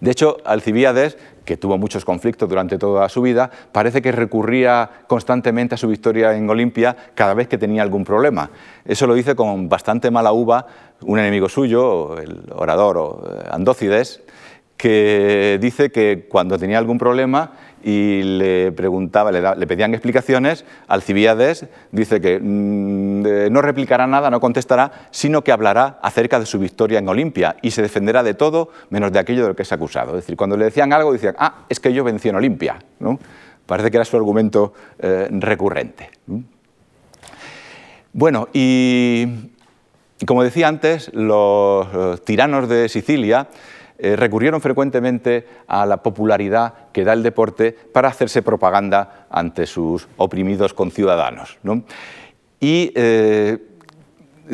De 0.00 0.10
hecho, 0.10 0.36
Alcibíades, 0.44 1.16
que 1.50 1.56
tuvo 1.56 1.76
muchos 1.78 2.04
conflictos 2.04 2.48
durante 2.48 2.78
toda 2.78 3.08
su 3.08 3.22
vida, 3.22 3.50
parece 3.72 4.00
que 4.00 4.12
recurría 4.12 4.88
constantemente 5.08 5.74
a 5.74 5.78
su 5.78 5.88
victoria 5.88 6.36
en 6.36 6.48
Olimpia 6.48 6.94
cada 7.16 7.34
vez 7.34 7.48
que 7.48 7.58
tenía 7.58 7.82
algún 7.82 8.04
problema. 8.04 8.50
Eso 8.84 9.08
lo 9.08 9.14
dice 9.14 9.34
con 9.34 9.68
bastante 9.68 10.12
mala 10.12 10.30
uva 10.30 10.64
un 11.00 11.18
enemigo 11.18 11.48
suyo, 11.48 12.16
el 12.18 12.44
orador 12.54 13.26
eh, 13.26 13.48
Andócides, 13.50 14.22
que 14.76 15.58
dice 15.60 15.90
que 15.90 16.28
cuando 16.28 16.56
tenía 16.56 16.78
algún 16.78 16.98
problema 16.98 17.50
y 17.82 18.22
le 18.22 18.72
preguntaba, 18.72 19.32
le, 19.32 19.66
pedían 19.66 19.94
explicaciones, 19.94 20.64
Alcibiades 20.88 21.66
dice 21.92 22.20
que 22.20 22.38
mm, 22.40 23.52
no 23.52 23.62
replicará 23.62 24.06
nada, 24.06 24.30
no 24.30 24.40
contestará, 24.40 25.08
sino 25.10 25.42
que 25.42 25.52
hablará 25.52 25.98
acerca 26.02 26.38
de 26.38 26.46
su 26.46 26.58
victoria 26.58 26.98
en 26.98 27.08
Olimpia 27.08 27.56
y 27.62 27.70
se 27.70 27.82
defenderá 27.82 28.22
de 28.22 28.34
todo 28.34 28.70
menos 28.90 29.12
de 29.12 29.18
aquello 29.18 29.42
de 29.42 29.48
lo 29.48 29.56
que 29.56 29.62
es 29.62 29.72
acusado. 29.72 30.10
Es 30.10 30.24
decir, 30.24 30.36
cuando 30.36 30.56
le 30.56 30.66
decían 30.66 30.92
algo, 30.92 31.12
decían, 31.12 31.36
ah, 31.38 31.64
es 31.68 31.80
que 31.80 31.92
yo 31.92 32.04
vencí 32.04 32.28
en 32.28 32.36
Olimpia. 32.36 32.78
¿no? 32.98 33.18
Parece 33.66 33.90
que 33.90 33.96
era 33.96 34.04
su 34.04 34.16
argumento 34.16 34.74
eh, 34.98 35.28
recurrente. 35.30 36.10
Bueno, 38.12 38.48
y 38.52 39.26
como 40.26 40.42
decía 40.42 40.68
antes, 40.68 41.10
los 41.14 42.24
tiranos 42.24 42.68
de 42.68 42.88
Sicilia 42.88 43.48
eh, 44.02 44.16
recurrieron 44.16 44.60
frecuentemente 44.60 45.46
a 45.66 45.84
la 45.84 46.02
popularidad 46.02 46.74
que 46.92 47.04
da 47.04 47.12
el 47.12 47.22
deporte 47.22 47.72
para 47.72 48.08
hacerse 48.08 48.42
propaganda 48.42 49.26
ante 49.30 49.66
sus 49.66 50.08
oprimidos 50.16 50.74
conciudadanos. 50.74 51.58
Y 52.58 52.92
eh, 52.94 53.58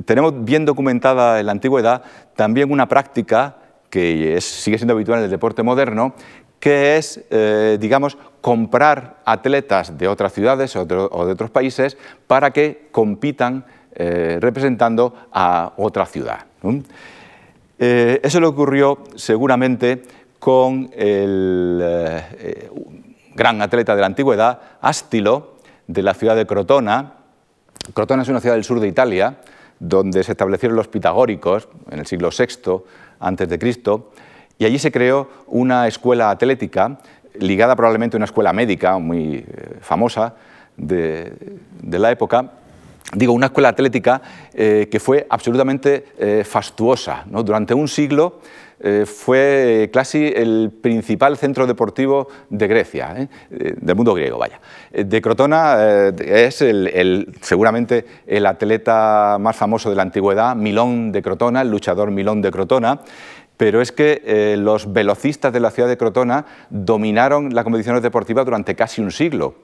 tenemos 0.05 0.45
bien 0.45 0.65
documentada 0.65 1.39
en 1.41 1.47
la 1.47 1.53
antigüedad 1.53 2.03
también 2.35 2.71
una 2.71 2.89
práctica 2.89 3.57
que 3.89 4.41
sigue 4.41 4.79
siendo 4.79 4.95
habitual 4.95 5.21
en 5.21 5.27
el 5.27 5.31
deporte 5.31 5.63
moderno, 5.63 6.15
que 6.59 6.97
es, 6.97 7.25
eh, 7.31 7.79
digamos, 7.81 8.19
comprar 8.41 9.19
atletas 9.25 9.97
de 9.97 10.09
otras 10.09 10.33
ciudades 10.33 10.75
o 10.77 10.85
de, 10.85 10.97
otros 10.97 11.51
países 11.51 11.97
para 12.27 12.51
que 12.51 12.89
compitan 12.91 13.65
representando 13.99 15.15
a 15.33 15.73
otra 15.79 16.05
ciudad. 16.05 16.41
Eh, 17.79 18.21
eso 18.23 18.41
le 18.41 18.47
ocurrió 18.47 19.05
seguramente 19.15 20.03
con 20.39 20.91
el 20.95 21.83
gran 23.35 23.63
atleta 23.63 23.95
de 23.95 24.01
la 24.01 24.07
antigüedad, 24.07 24.61
Ástilo, 24.81 25.57
de 25.87 26.03
la 26.03 26.15
ciudad 26.15 26.37
de 26.37 26.47
Crotona. 26.47 27.13
Crotona 27.95 28.23
es 28.23 28.29
una 28.29 28.41
ciudad 28.41 28.55
del 28.55 28.65
sur 28.65 28.81
de 28.81 28.89
Italia, 28.89 29.39
donde 29.79 30.25
se 30.25 30.33
establecieron 30.33 30.77
los 30.77 30.89
pitagóricos 30.89 31.69
en 31.91 31.99
el 31.99 32.07
siglo 32.07 32.31
VI 32.37 33.59
Cristo, 33.59 34.11
y 34.59 34.65
allí 34.65 34.79
se 34.79 34.91
creó 34.91 35.29
una 35.47 35.87
escuela 35.87 36.31
atlética 36.31 36.99
ligada 37.39 37.77
probablemente 37.77 38.17
a 38.17 38.19
una 38.19 38.25
escuela 38.25 38.53
médica 38.53 38.99
muy 38.99 39.37
eh, 39.37 39.79
famosa 39.81 40.35
de, 40.77 41.59
la 41.83 42.11
época, 42.11 42.53
digo, 43.15 43.33
una 43.33 43.47
escuela 43.47 43.69
atlética 43.69 44.21
eh, 44.55 44.89
que 44.91 45.01
fue 45.01 45.27
absolutamente 45.29 46.07
eh, 46.19 46.45
fastuosa. 46.45 47.25
Durante 47.27 47.75
un 47.75 47.89
siglo 47.89 48.41
fue 49.07 49.89
casi 49.91 50.31
el 50.37 50.71
principal 50.83 51.39
centro 51.39 51.67
deportivo 51.67 52.29
de 52.51 52.69
Grecia, 52.69 53.27
del 53.49 53.97
mundo 53.97 54.13
griego, 54.13 54.37
vaya. 54.37 54.61
De 54.93 55.23
Crotona 55.23 56.11
es 56.11 56.63
seguramente 57.41 58.05
el 58.27 58.45
atleta 58.45 59.39
más 59.41 59.57
famoso 59.57 59.89
de 59.89 59.97
la 59.97 60.03
antigüedad, 60.03 60.55
Milón 60.55 61.11
de 61.11 61.23
Crotona, 61.23 61.63
el 61.63 61.71
luchador 61.71 62.11
Milón 62.11 62.43
de 62.43 62.51
Crotona, 62.51 63.01
pero 63.57 63.81
es 63.81 63.93
que 63.93 64.23
eh, 64.25 64.57
los 64.59 64.93
velocistas 64.93 65.53
de 65.53 65.61
la 65.61 65.71
ciudad 65.71 65.89
de 65.89 65.97
Crotona 65.97 66.45
dominaron 66.71 67.55
la 67.55 67.65
competición 67.65 68.01
deportiva 68.03 68.45
durante 68.45 68.75
casi 68.75 69.01
un 69.01 69.11
siglo, 69.11 69.55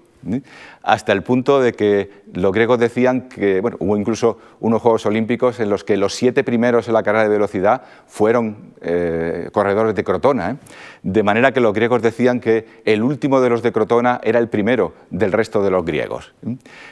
hasta 0.83 1.12
el 1.12 1.23
punto 1.23 1.61
de 1.61 1.73
que 1.73 2.11
los 2.33 2.53
griegos 2.53 2.79
decían 2.79 3.29
que, 3.29 3.61
bueno, 3.61 3.77
hubo 3.81 3.97
incluso 3.97 4.39
unos 4.61 4.83
Juegos 4.83 5.07
Olímpicos 5.07 5.61
en 5.61 5.70
los 5.70 5.85
que 5.85 5.97
los 5.97 6.14
siete 6.14 6.45
primeros 6.45 6.89
en 6.89 6.95
la 6.95 7.03
carrera 7.03 7.25
de 7.25 7.31
velocidad 7.31 7.83
fueron 8.07 8.73
eh, 8.81 9.49
corredores 9.53 9.95
de 9.95 10.05
Crotona, 10.05 10.51
¿eh? 10.51 10.57
de 11.03 11.23
manera 11.23 11.53
que 11.53 11.61
los 11.61 11.73
griegos 11.73 12.03
decían 12.03 12.41
que 12.41 12.66
el 12.85 13.03
último 13.03 13.41
de 13.41 13.51
los 13.51 13.62
de 13.62 13.73
Crotona 13.73 14.20
era 14.23 14.39
el 14.39 14.49
primero 14.49 14.95
del 15.11 15.33
resto 15.33 15.62
de 15.62 15.70
los 15.70 15.85
griegos. 15.85 16.35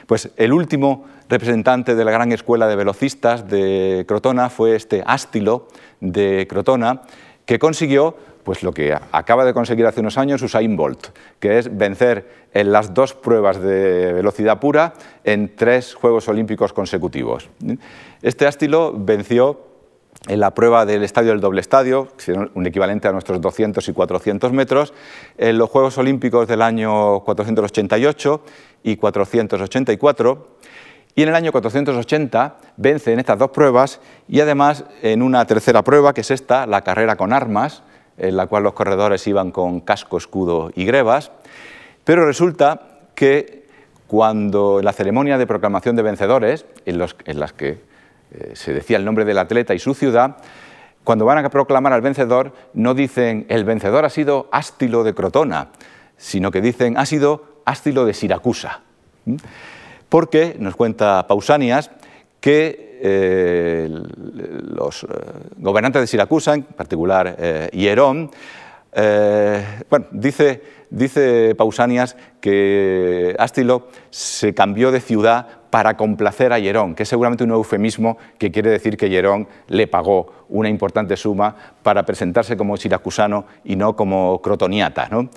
Pues 0.07 0.31
el 0.37 0.53
último 0.53 1.05
representante 1.29 1.95
de 1.95 2.05
la 2.05 2.11
gran 2.11 2.31
escuela 2.31 2.67
de 2.67 2.75
velocistas 2.75 3.47
de 3.47 4.05
Crotona 4.07 4.49
fue 4.49 4.75
este 4.75 5.03
Ástilo, 5.05 5.67
de 5.99 6.47
Crotona, 6.49 7.01
que 7.45 7.59
consiguió 7.59 8.15
pues 8.43 8.63
lo 8.63 8.73
que 8.73 8.97
acaba 9.11 9.45
de 9.45 9.53
conseguir 9.53 9.85
hace 9.85 9.99
unos 9.99 10.17
años 10.17 10.41
Usain 10.41 10.75
Bolt, 10.75 11.07
que 11.39 11.59
es 11.59 11.75
vencer 11.75 12.49
en 12.53 12.71
las 12.71 12.93
dos 12.93 13.13
pruebas 13.13 13.61
de 13.61 14.13
velocidad 14.13 14.59
pura 14.59 14.93
en 15.23 15.55
tres 15.55 15.93
Juegos 15.93 16.27
Olímpicos 16.27 16.73
consecutivos. 16.73 17.49
Este 18.21 18.47
ástilo 18.47 18.93
venció 18.95 19.71
en 20.27 20.39
la 20.39 20.53
prueba 20.53 20.85
del 20.85 21.03
estadio 21.03 21.31
del 21.31 21.41
doble 21.41 21.61
estadio, 21.61 22.09
un 22.53 22.67
equivalente 22.67 23.07
a 23.07 23.11
nuestros 23.11 23.41
200 23.41 23.87
y 23.87 23.93
400 23.93 24.51
metros, 24.51 24.93
en 25.37 25.57
los 25.57 25.69
Juegos 25.69 25.97
Olímpicos 25.97 26.47
del 26.47 26.61
año 26.61 27.21
488 27.21 28.43
y 28.83 28.97
484, 28.97 30.47
y 31.15 31.23
en 31.23 31.29
el 31.29 31.35
año 31.35 31.51
480 31.51 32.57
vence 32.77 33.11
en 33.11 33.19
estas 33.19 33.37
dos 33.37 33.49
pruebas 33.51 33.99
y 34.27 34.39
además 34.39 34.85
en 35.01 35.21
una 35.21 35.45
tercera 35.45 35.83
prueba, 35.83 36.13
que 36.13 36.21
es 36.21 36.31
esta, 36.31 36.65
la 36.67 36.81
carrera 36.81 37.15
con 37.15 37.33
armas, 37.33 37.83
en 38.17 38.37
la 38.37 38.47
cual 38.47 38.63
los 38.63 38.73
corredores 38.73 39.25
iban 39.27 39.51
con 39.51 39.81
casco, 39.81 40.17
escudo 40.17 40.71
y 40.75 40.85
grebas. 40.85 41.31
Pero 42.03 42.25
resulta 42.25 42.99
que 43.15 43.65
cuando 44.07 44.79
en 44.79 44.85
la 44.85 44.93
ceremonia 44.93 45.37
de 45.37 45.47
proclamación 45.47 45.95
de 45.95 46.01
vencedores, 46.01 46.65
en, 46.85 46.99
las 46.99 47.53
que 47.53 47.81
eh, 48.31 48.51
se 48.53 48.73
decía 48.73 48.97
el 48.97 49.05
nombre 49.05 49.25
del 49.25 49.37
atleta 49.37 49.73
y 49.73 49.79
su 49.79 49.93
ciudad, 49.93 50.37
cuando 51.03 51.25
van 51.25 51.43
a 51.43 51.49
proclamar 51.49 51.93
al 51.93 52.01
vencedor, 52.01 52.53
no 52.73 52.93
dicen 52.93 53.45
el 53.49 53.63
vencedor 53.63 54.05
ha 54.05 54.09
sido 54.09 54.49
Ástilo 54.51 55.03
de 55.03 55.13
Crotona, 55.13 55.69
sino 56.17 56.51
que 56.51 56.61
dicen 56.61 56.97
ha 56.97 57.05
sido 57.05 57.61
Ástilo 57.65 58.05
de 58.05 58.13
Siracusa. 58.13 58.81
Porque 60.09 60.55
nos 60.59 60.75
cuenta 60.75 61.25
Pausanias 61.27 61.89
que 62.41 62.99
eh, 63.03 63.89
los 64.75 65.03
eh, 65.03 65.07
gobernantes 65.57 66.01
de 66.01 66.07
Siracusa, 66.07 66.55
en 66.55 66.63
particular 66.63 67.35
eh, 67.39 67.69
Hierón, 67.71 68.29
bueno, 69.89 70.05
dice, 70.11 71.55
Pausanias 71.57 72.17
que 72.41 73.33
Ástilo 73.39 73.87
se 74.09 74.53
cambió 74.53 74.91
de 74.91 74.99
ciudad 74.99 75.47
para 75.69 75.95
complacer 75.95 76.51
a 76.51 76.59
Hierón, 76.59 76.93
que 76.93 77.03
es 77.03 77.09
seguramente 77.09 77.45
un 77.45 77.51
eufemismo 77.51 78.17
que 78.37 78.51
quiere 78.51 78.69
decir 78.69 78.97
que 78.97 79.09
Hierón 79.09 79.47
le 79.69 79.87
pagó 79.87 80.45
una 80.49 80.67
importante 80.67 81.15
suma 81.15 81.55
para 81.81 82.05
presentarse 82.05 82.57
como 82.57 82.75
siracusano 82.75 83.45
y 83.63 83.77
no 83.77 83.95
como 83.95 84.41
crotoniata. 84.41 85.07
¿no? 85.09 85.29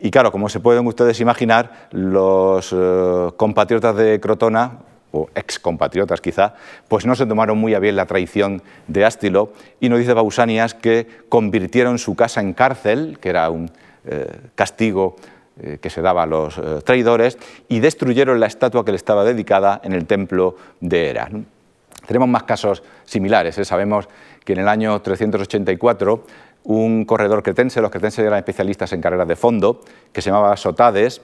Y 0.00 0.10
claro, 0.10 0.32
como 0.32 0.48
se 0.48 0.60
pueden 0.60 0.86
ustedes 0.86 1.20
imaginar, 1.20 1.88
los 1.90 2.74
eh, 2.76 3.30
compatriotas 3.36 3.96
de 3.96 4.20
Crotona, 4.20 4.80
o 5.14 5.28
ex 5.34 5.58
compatriotas 5.58 6.20
quizá, 6.20 6.54
pues 6.88 7.06
no 7.06 7.14
se 7.14 7.26
tomaron 7.26 7.58
muy 7.58 7.74
a 7.74 7.78
bien 7.78 7.96
la 7.96 8.06
traición 8.06 8.62
de 8.88 9.04
Ástilo 9.04 9.52
y 9.80 9.88
nos 9.88 10.00
dice 10.00 10.14
Pausanias 10.14 10.74
que 10.74 11.06
convirtieron 11.28 11.98
su 11.98 12.16
casa 12.16 12.40
en 12.40 12.52
cárcel, 12.52 13.18
que 13.20 13.28
era 13.28 13.48
un 13.50 13.70
eh, 14.06 14.26
castigo 14.54 15.16
eh, 15.60 15.78
que 15.80 15.88
se 15.88 16.02
daba 16.02 16.24
a 16.24 16.26
los 16.26 16.60
traidores, 16.84 17.38
y 17.68 17.78
destruyeron 17.78 18.40
la 18.40 18.46
estatua 18.46 18.84
que 18.84 18.90
le 18.90 18.96
estaba 18.96 19.24
dedicada 19.24 19.80
en 19.84 19.92
el 19.92 20.06
templo 20.06 20.56
de 20.80 21.10
Hera. 21.10 21.30
Tenemos 22.06 22.28
más 22.28 22.42
casos 22.42 22.82
similares. 23.04 23.54
Sabemos 23.62 24.08
que 24.44 24.52
en 24.52 24.60
el 24.60 24.68
año 24.68 25.00
384 25.00 26.24
un 26.64 27.04
corredor 27.04 27.42
cretense, 27.42 27.80
los 27.80 27.90
cretenses 27.90 28.24
eran 28.24 28.38
especialistas 28.38 28.92
en 28.92 29.00
carreras 29.00 29.28
de 29.28 29.36
fondo, 29.36 29.80
que 30.12 30.22
se 30.22 30.30
llamaba 30.30 30.56
Sotades, 30.56 31.20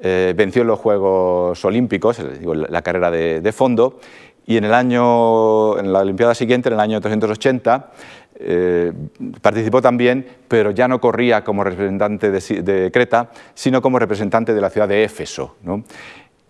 eh, 0.00 0.32
venció 0.36 0.62
en 0.62 0.68
los 0.68 0.78
Juegos 0.78 1.64
Olímpicos, 1.64 2.20
la 2.68 2.82
carrera 2.82 3.10
de, 3.10 3.52
fondo, 3.52 3.98
y 4.46 4.56
en, 4.56 4.64
el 4.64 4.74
año, 4.74 5.78
en 5.78 5.92
la 5.92 6.00
Olimpiada 6.00 6.34
siguiente, 6.34 6.68
en 6.68 6.74
el 6.74 6.80
año 6.80 7.00
380, 7.00 7.90
eh, 8.40 8.92
participó 9.42 9.82
también, 9.82 10.24
pero 10.46 10.70
ya 10.70 10.86
no 10.86 11.00
corría 11.00 11.42
como 11.42 11.64
representante 11.64 12.30
de, 12.30 12.90
Creta, 12.92 13.30
sino 13.54 13.82
como 13.82 13.98
representante 13.98 14.54
de 14.54 14.60
la 14.60 14.70
ciudad 14.70 14.86
de 14.86 15.02
Éfeso. 15.02 15.56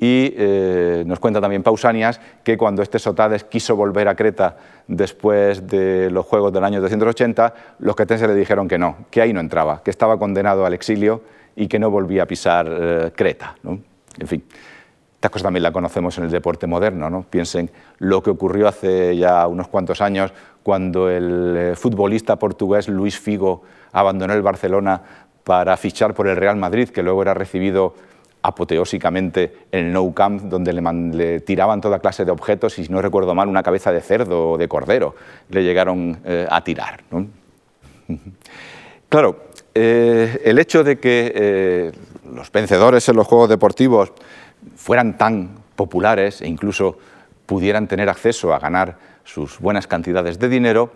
Y 0.00 0.32
eh, 0.36 1.02
nos 1.06 1.18
cuenta 1.18 1.40
también 1.40 1.62
Pausanias 1.62 2.20
que 2.44 2.56
cuando 2.56 2.82
este 2.82 2.98
Sotades 2.98 3.44
quiso 3.44 3.74
volver 3.74 4.06
a 4.06 4.14
Creta 4.14 4.56
después 4.86 5.66
de 5.66 6.10
los 6.10 6.24
Juegos 6.26 6.52
del 6.52 6.64
año 6.64 6.80
280, 6.80 7.54
los 7.80 7.96
cretenses 7.96 8.28
le 8.28 8.34
dijeron 8.34 8.68
que 8.68 8.78
no, 8.78 9.06
que 9.10 9.22
ahí 9.22 9.32
no 9.32 9.40
entraba, 9.40 9.82
que 9.82 9.90
estaba 9.90 10.18
condenado 10.18 10.66
al 10.66 10.74
exilio 10.74 11.22
y 11.58 11.66
que 11.66 11.78
no 11.78 11.90
volvía 11.90 12.22
a 12.22 12.26
pisar 12.26 12.66
eh, 12.70 13.12
Creta. 13.14 13.56
En 13.64 14.26
fin, 14.26 14.44
estas 15.14 15.30
cosas 15.32 15.42
también 15.42 15.64
las 15.64 15.72
conocemos 15.72 16.16
en 16.18 16.24
el 16.24 16.30
deporte 16.30 16.68
moderno. 16.68 17.10
¿no? 17.10 17.22
Piensen 17.22 17.68
lo 17.98 18.22
que 18.22 18.30
ocurrió 18.30 18.68
hace 18.68 19.16
ya 19.16 19.46
unos 19.48 19.66
cuantos 19.66 20.00
años 20.00 20.32
cuando 20.62 21.10
el 21.10 21.56
eh, 21.56 21.74
futbolista 21.74 22.36
portugués 22.36 22.88
Luis 22.88 23.18
Figo 23.18 23.62
abandonó 23.92 24.34
el 24.34 24.42
Barcelona 24.42 25.02
para 25.42 25.76
fichar 25.76 26.14
por 26.14 26.28
el 26.28 26.36
Real 26.36 26.56
Madrid, 26.56 26.90
que 26.90 27.02
luego 27.02 27.22
era 27.22 27.34
recibido 27.34 27.94
apoteósicamente 28.42 29.66
en 29.72 29.86
el 29.86 29.92
No 29.92 30.14
Camp, 30.14 30.42
donde 30.42 30.72
le, 30.72 31.40
tiraban 31.40 31.80
toda 31.80 31.98
clase 31.98 32.24
de 32.24 32.30
objetos 32.30 32.78
y, 32.78 32.84
si 32.84 32.92
no 32.92 33.02
recuerdo 33.02 33.34
mal, 33.34 33.48
una 33.48 33.64
cabeza 33.64 33.90
de 33.90 34.00
cerdo 34.00 34.50
o 34.50 34.58
de 34.58 34.68
cordero 34.68 35.16
le 35.48 35.64
llegaron 35.64 36.18
eh, 36.24 36.46
a 36.48 36.62
tirar. 36.62 37.00
Claro, 39.10 39.48
eh, 39.80 40.42
el 40.44 40.58
hecho 40.58 40.82
de 40.82 40.98
que 40.98 41.32
eh, 41.32 41.92
los 42.34 42.50
vencedores 42.50 43.08
en 43.08 43.14
los 43.14 43.28
Juegos 43.28 43.48
Deportivos 43.48 44.12
fueran 44.74 45.16
tan 45.16 45.50
populares 45.76 46.42
e 46.42 46.48
incluso 46.48 46.98
pudieran 47.46 47.86
tener 47.86 48.08
acceso 48.08 48.52
a 48.52 48.58
ganar 48.58 48.98
sus 49.22 49.60
buenas 49.60 49.86
cantidades 49.86 50.40
de 50.40 50.48
dinero, 50.48 50.94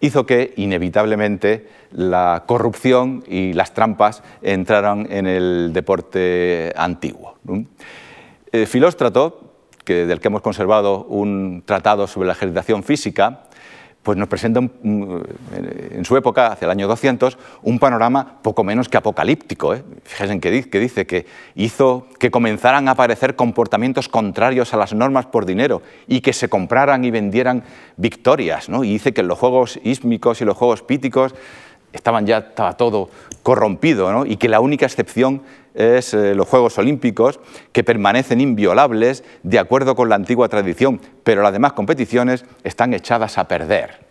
hizo 0.00 0.26
que 0.26 0.54
inevitablemente 0.56 1.68
la 1.92 2.42
corrupción 2.48 3.22
y 3.28 3.52
las 3.52 3.74
trampas 3.74 4.24
entraran 4.42 5.06
en 5.08 5.28
el 5.28 5.70
deporte 5.72 6.72
antiguo. 6.74 7.36
Eh, 8.50 8.66
Filóstrato, 8.66 9.52
del 9.84 10.18
que 10.18 10.26
hemos 10.26 10.42
conservado 10.42 11.04
un 11.04 11.62
tratado 11.64 12.08
sobre 12.08 12.26
la 12.26 12.32
ejercitación 12.32 12.82
física, 12.82 13.44
pues 14.06 14.16
nos 14.16 14.28
presenta 14.28 14.60
en 14.60 16.04
su 16.04 16.16
época, 16.16 16.52
hacia 16.52 16.66
el 16.66 16.70
año 16.70 16.86
200, 16.86 17.36
un 17.64 17.80
panorama 17.80 18.38
poco 18.40 18.62
menos 18.62 18.88
que 18.88 18.96
apocalíptico. 18.96 19.74
¿eh? 19.74 19.82
Fíjense 20.04 20.38
que, 20.38 20.70
que 20.70 20.78
dice 20.78 21.06
que 21.08 21.26
hizo 21.56 22.06
que 22.20 22.30
comenzaran 22.30 22.86
a 22.86 22.92
aparecer 22.92 23.34
comportamientos 23.34 24.08
contrarios 24.08 24.72
a 24.72 24.76
las 24.76 24.94
normas 24.94 25.26
por 25.26 25.44
dinero 25.44 25.82
y 26.06 26.20
que 26.20 26.32
se 26.32 26.48
compraran 26.48 27.04
y 27.04 27.10
vendieran 27.10 27.64
victorias. 27.96 28.68
¿no? 28.68 28.84
Y 28.84 28.92
dice 28.92 29.12
que 29.12 29.24
los 29.24 29.40
juegos 29.40 29.80
ísmicos 29.82 30.40
y 30.40 30.44
los 30.44 30.56
juegos 30.56 30.82
píticos 30.82 31.34
estaban 31.92 32.26
ya, 32.26 32.38
estaba 32.38 32.76
todo 32.76 33.10
corrompido 33.42 34.12
¿no? 34.12 34.24
y 34.24 34.36
que 34.36 34.48
la 34.48 34.60
única 34.60 34.86
excepción 34.86 35.42
es 35.76 36.14
eh, 36.14 36.34
los 36.34 36.48
Juegos 36.48 36.78
Olímpicos, 36.78 37.38
que 37.72 37.84
permanecen 37.84 38.40
inviolables 38.40 39.22
de 39.42 39.58
acuerdo 39.58 39.94
con 39.94 40.08
la 40.08 40.16
antigua 40.16 40.48
tradición, 40.48 41.00
pero 41.22 41.42
las 41.42 41.52
demás 41.52 41.74
competiciones 41.74 42.44
están 42.64 42.94
echadas 42.94 43.38
a 43.38 43.46
perder. 43.46 44.06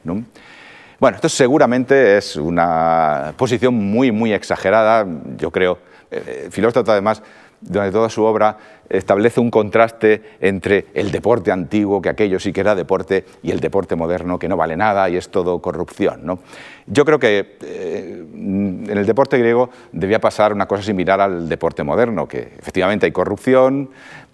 Bueno, 1.00 1.16
esto 1.16 1.28
seguramente 1.28 2.18
es 2.18 2.36
una 2.36 3.34
posición 3.36 3.74
muy, 3.74 4.12
muy 4.12 4.32
exagerada, 4.32 5.06
yo 5.38 5.52
creo. 5.52 5.80
Eh, 6.12 6.48
Filósofo, 6.52 6.90
además, 6.92 7.22
durante 7.62 7.92
toda 7.92 8.10
su 8.10 8.24
obra 8.24 8.58
establece 8.90 9.40
un 9.40 9.50
contraste 9.50 10.22
entre 10.40 10.88
el 10.94 11.12
deporte 11.12 11.52
antiguo, 11.52 12.02
que 12.02 12.10
aquello 12.10 12.40
sí 12.40 12.54
que 12.54 12.62
era 12.62 12.76
deporte, 12.76 13.26
y 13.42 13.52
el 13.52 13.60
deporte 13.60 13.96
moderno, 13.96 14.38
que 14.38 14.48
no 14.48 14.58
vale 14.58 14.78
nada 14.78 15.10
y 15.10 15.18
es 15.18 15.30
todo 15.30 15.60
corrupción. 15.60 16.26
¿no? 16.26 16.40
Yo 16.86 17.06
creo 17.06 17.20
que 17.20 17.58
eh, 17.64 18.24
en 18.34 18.90
el 18.90 19.06
deporte 19.06 19.38
griego 19.38 19.70
debía 19.92 20.20
pasar 20.20 20.54
una 20.54 20.68
cosa 20.68 20.84
similar 20.84 21.22
al 21.22 21.50
deporte 21.50 21.84
moderno, 21.84 22.28
que 22.28 22.54
efectivamente 22.60 23.06
hay 23.06 23.12
corrupción, 23.12 23.90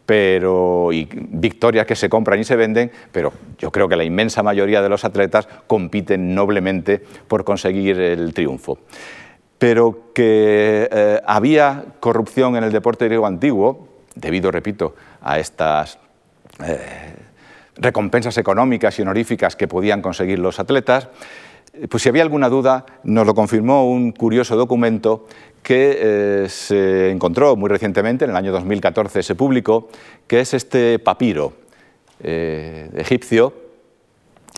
pero, 0.05 0.91
y 0.91 1.07
victorias 1.13 1.85
que 1.85 1.95
se 1.95 2.09
compran 2.09 2.39
y 2.39 2.43
se 2.43 2.57
venden, 2.57 2.91
pero 3.13 3.31
yo 3.57 3.71
creo 3.71 3.87
que 3.87 3.95
la 3.95 4.03
inmensa 4.03 4.43
mayoría 4.43 4.81
de 4.81 4.89
los 4.89 5.05
atletas 5.05 5.47
compiten 5.67 6.35
noblemente 6.35 7.01
por 7.27 7.45
conseguir 7.45 7.99
el 7.99 8.33
triunfo 8.33 8.79
pero 9.61 10.11
que 10.15 10.89
eh, 10.91 11.21
había 11.23 11.85
corrupción 11.99 12.55
en 12.55 12.63
el 12.63 12.71
deporte 12.71 13.05
griego 13.05 13.27
antiguo, 13.27 13.89
debido, 14.15 14.49
repito, 14.49 14.95
a 15.21 15.37
estas 15.37 15.99
eh, 16.65 17.13
recompensas 17.75 18.35
económicas 18.39 18.97
y 18.97 19.03
honoríficas 19.03 19.55
que 19.55 19.67
podían 19.67 20.01
conseguir 20.01 20.39
los 20.39 20.59
atletas, 20.59 21.09
pues 21.91 22.01
si 22.01 22.09
había 22.09 22.23
alguna 22.23 22.49
duda, 22.49 22.87
nos 23.03 23.27
lo 23.27 23.35
confirmó 23.35 23.87
un 23.87 24.13
curioso 24.13 24.55
documento 24.55 25.27
que 25.61 25.99
eh, 26.01 26.49
se 26.49 27.11
encontró 27.11 27.55
muy 27.55 27.69
recientemente, 27.69 28.25
en 28.25 28.31
el 28.31 28.37
año 28.37 28.51
2014 28.51 29.21
se 29.21 29.35
publicó, 29.35 29.89
que 30.25 30.39
es 30.39 30.55
este 30.55 30.97
papiro 30.97 31.53
egipcio, 32.19 33.53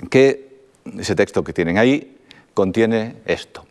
que 0.10 0.62
ese 0.98 1.14
texto 1.14 1.44
que 1.44 1.52
tienen 1.52 1.78
ahí 1.78 2.20
contiene 2.54 3.18
esto. 3.26 3.66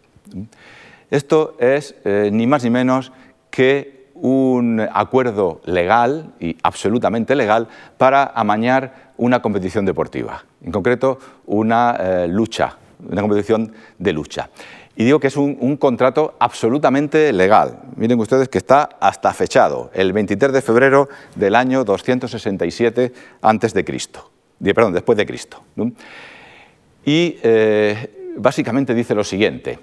Esto 1.13 1.57
es 1.59 1.95
eh, 2.07 2.31
ni 2.33 2.47
más 2.47 2.65
ni 2.65 2.71
menos 2.71 3.13
que 3.51 4.09
un 4.15 4.81
acuerdo 4.81 5.61
legal 5.67 6.33
y 6.41 6.57
absolutamente 6.63 7.37
legal 7.37 7.69
para 7.99 8.25
amañar 8.25 9.13
una 9.19 9.43
competición 9.43 9.85
deportiva, 9.85 10.43
en 10.63 10.73
concreto 10.73 11.19
una 11.45 11.99
eh, 12.01 12.29
lucha, 12.29 12.79
una 13.07 13.21
competición 13.21 13.75
de 13.99 14.13
lucha. 14.15 14.49
Y 14.97 15.05
digo 15.05 15.21
que 15.21 15.27
es 15.27 15.37
un, 15.37 15.77
contrato 15.77 16.35
absolutamente 16.39 17.31
legal. 17.35 17.81
Miren 17.97 18.19
ustedes 18.19 18.49
que 18.49 18.57
está 18.57 18.89
hasta 18.99 19.35
fechado, 19.35 19.91
el 19.93 20.15
23 20.15 20.51
de 20.51 20.63
febrero 20.63 21.11
del 21.35 21.57
año 21.57 21.85
267 21.85 23.13
antes 23.43 23.75
de 23.75 23.85
Cristo, 23.85 24.31
perdón, 24.63 24.95
después 24.95 25.19
de 25.19 25.27
Cristo. 25.27 25.63
Y 27.05 27.37
eh, 27.43 28.33
básicamente 28.39 28.95
dice 28.95 29.15
lo 29.15 29.25
siguiente. 29.25 29.79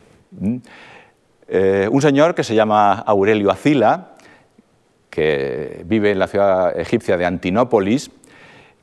Eh, 1.51 1.89
un 1.91 1.99
señor 1.99 2.35
que 2.35 2.43
se 2.43 2.53
llama 2.53 2.93
Aurelio 2.93 3.49
Acila, 3.49 4.11
que 5.09 5.81
vive 5.85 6.11
en 6.11 6.19
la 6.19 6.27
ciudad 6.27 6.79
egipcia 6.79 7.17
de 7.17 7.25
Antinópolis, 7.25 8.11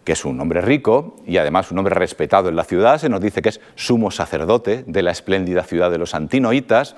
que 0.02 0.12
es 0.12 0.24
un 0.24 0.40
hombre 0.40 0.60
rico 0.60 1.14
y 1.24 1.36
además 1.36 1.70
un 1.70 1.78
hombre 1.78 1.94
respetado 1.94 2.48
en 2.48 2.56
la 2.56 2.64
ciudad, 2.64 2.98
se 2.98 3.08
nos 3.08 3.20
dice 3.20 3.40
que 3.40 3.50
es 3.50 3.60
sumo 3.76 4.10
sacerdote 4.10 4.82
de 4.84 5.02
la 5.02 5.12
espléndida 5.12 5.62
ciudad 5.62 5.92
de 5.92 5.98
los 5.98 6.14
antinoitas, 6.16 6.96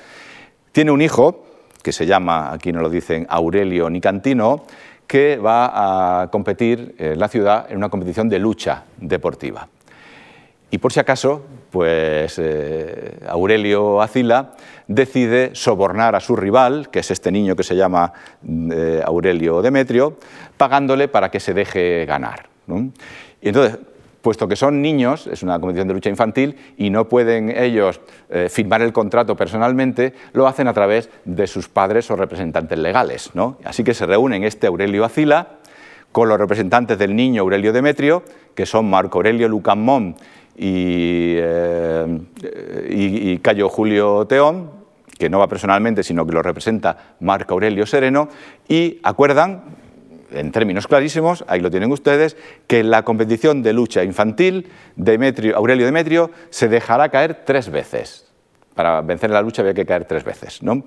tiene 0.72 0.90
un 0.90 1.02
hijo 1.02 1.44
que 1.82 1.92
se 1.92 2.06
llama, 2.06 2.50
aquí 2.50 2.72
no 2.72 2.80
lo 2.80 2.88
dicen, 2.88 3.26
Aurelio 3.28 3.90
Nicantino, 3.90 4.64
que 5.06 5.36
va 5.36 6.22
a 6.22 6.30
competir 6.30 6.94
en 6.98 7.18
la 7.18 7.28
ciudad 7.28 7.66
en 7.70 7.76
una 7.76 7.90
competición 7.90 8.30
de 8.30 8.38
lucha 8.38 8.84
deportiva. 8.96 9.68
Y 10.70 10.78
por 10.78 10.92
si 10.92 11.00
acaso, 11.00 11.44
pues 11.70 12.38
eh, 12.38 13.18
Aurelio 13.28 14.00
Acila 14.00 14.52
decide 14.86 15.50
sobornar 15.54 16.14
a 16.14 16.20
su 16.20 16.34
rival, 16.34 16.90
que 16.90 17.00
es 17.00 17.10
este 17.10 17.30
niño 17.30 17.56
que 17.56 17.62
se 17.62 17.76
llama 17.76 18.12
eh, 18.46 19.02
Aurelio 19.04 19.60
Demetrio, 19.60 20.16
pagándole 20.56 21.08
para 21.08 21.30
que 21.30 21.40
se 21.40 21.54
deje 21.54 22.04
ganar. 22.06 22.48
Y 23.40 23.48
entonces, 23.48 23.78
puesto 24.22 24.48
que 24.48 24.56
son 24.56 24.82
niños, 24.82 25.26
es 25.26 25.42
una 25.42 25.58
competición 25.60 25.88
de 25.88 25.94
lucha 25.94 26.10
infantil, 26.10 26.56
y 26.76 26.90
no 26.90 27.08
pueden 27.08 27.50
ellos 27.50 28.00
eh, 28.30 28.48
firmar 28.50 28.82
el 28.82 28.92
contrato 28.92 29.36
personalmente, 29.36 30.14
lo 30.32 30.46
hacen 30.46 30.68
a 30.68 30.72
través 30.72 31.10
de 31.24 31.46
sus 31.46 31.68
padres 31.68 32.10
o 32.10 32.16
representantes 32.16 32.78
legales. 32.78 33.30
Así 33.64 33.84
que 33.84 33.94
se 33.94 34.06
reúnen 34.06 34.44
este 34.44 34.66
Aurelio 34.66 35.04
Acila 35.04 35.58
con 36.12 36.28
los 36.28 36.38
representantes 36.38 36.98
del 36.98 37.14
niño 37.14 37.42
Aurelio 37.42 37.72
Demetrio, 37.72 38.22
que 38.54 38.66
son 38.66 38.88
Marco 38.88 39.18
Aurelio 39.18 39.48
Lucamón 39.48 40.16
eh, 40.60 42.18
y, 42.90 43.32
y, 43.32 43.38
Cayo 43.38 43.68
Julio 43.68 44.26
Teón, 44.26 44.70
que 45.16 45.30
no 45.30 45.38
va 45.38 45.48
personalmente, 45.48 46.02
sino 46.02 46.26
que 46.26 46.32
lo 46.32 46.42
representa 46.42 47.14
Marco 47.20 47.54
Aurelio 47.54 47.86
Sereno, 47.86 48.28
y 48.68 48.98
acuerdan, 49.02 49.62
en 50.32 50.52
términos 50.52 50.86
clarísimos, 50.86 51.44
ahí 51.48 51.60
lo 51.60 51.70
tienen 51.70 51.92
ustedes, 51.92 52.36
que 52.66 52.82
la 52.82 53.02
competición 53.04 53.62
de 53.62 53.72
lucha 53.72 54.02
infantil, 54.04 54.68
Demetrio, 54.96 55.56
Aurelio 55.56 55.86
Demetrio, 55.86 56.30
se 56.50 56.68
dejará 56.68 57.08
caer 57.08 57.42
tres 57.44 57.70
veces. 57.70 58.26
Para 58.74 59.00
vencer 59.00 59.30
la 59.30 59.42
lucha 59.42 59.62
había 59.62 59.74
que 59.74 59.86
caer 59.86 60.04
tres 60.04 60.24
veces, 60.24 60.62
¿no? 60.62 60.84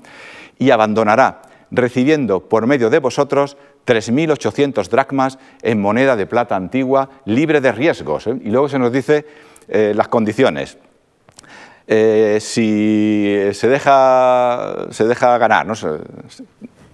Y 0.57 0.72
abandonará, 0.72 1.41
recibiendo 1.72 2.47
por 2.47 2.67
medio 2.67 2.89
de 2.89 2.99
vosotros 2.99 3.57
3.800 3.86 4.88
dracmas 4.89 5.39
en 5.61 5.82
moneda 5.82 6.15
de 6.15 6.28
plata 6.28 6.55
antigua, 6.55 7.09
libre 7.26 7.61
de 7.61 7.72
riesgos. 7.72 8.28
¿eh? 8.28 8.38
Y 8.43 8.49
luego 8.51 8.69
se 8.69 8.80
nos 8.80 8.91
dice 8.91 9.26
eh, 9.68 9.93
las 9.95 10.07
condiciones. 10.07 10.78
Eh, 11.88 12.38
si 12.39 13.36
se 13.53 13.68
deja, 13.68 14.88
se 14.91 15.07
deja 15.07 15.38
ganar, 15.38 15.66
¿no? 15.66 15.74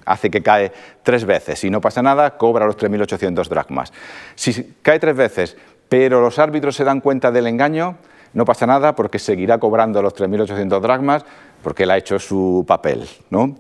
hace 0.07 0.32
que 0.32 0.41
cae 0.41 0.72
tres 1.03 1.26
veces 1.26 1.63
y 1.63 1.70
no 1.70 1.82
pasa 1.82 2.01
nada, 2.01 2.38
cobra 2.38 2.65
los 2.65 2.78
3.800 2.78 3.47
dracmas. 3.47 3.93
Si 4.36 4.76
cae 4.82 4.99
tres 4.99 5.15
veces, 5.15 5.57
pero 5.89 6.22
los 6.22 6.39
árbitros 6.39 6.76
se 6.76 6.84
dan 6.84 7.01
cuenta 7.01 7.32
del 7.32 7.47
engaño, 7.47 7.97
no 8.34 8.45
pasa 8.45 8.65
nada 8.65 8.95
porque 8.95 9.20
seguirá 9.20 9.57
cobrando 9.57 10.01
los 10.01 10.15
3.800 10.15 10.80
dracmas 10.80 11.26
porque 11.61 11.84
él 11.84 11.91
ha 11.91 11.97
hecho 11.97 12.20
su 12.20 12.63
papel. 12.68 13.07
¿no? 13.30 13.55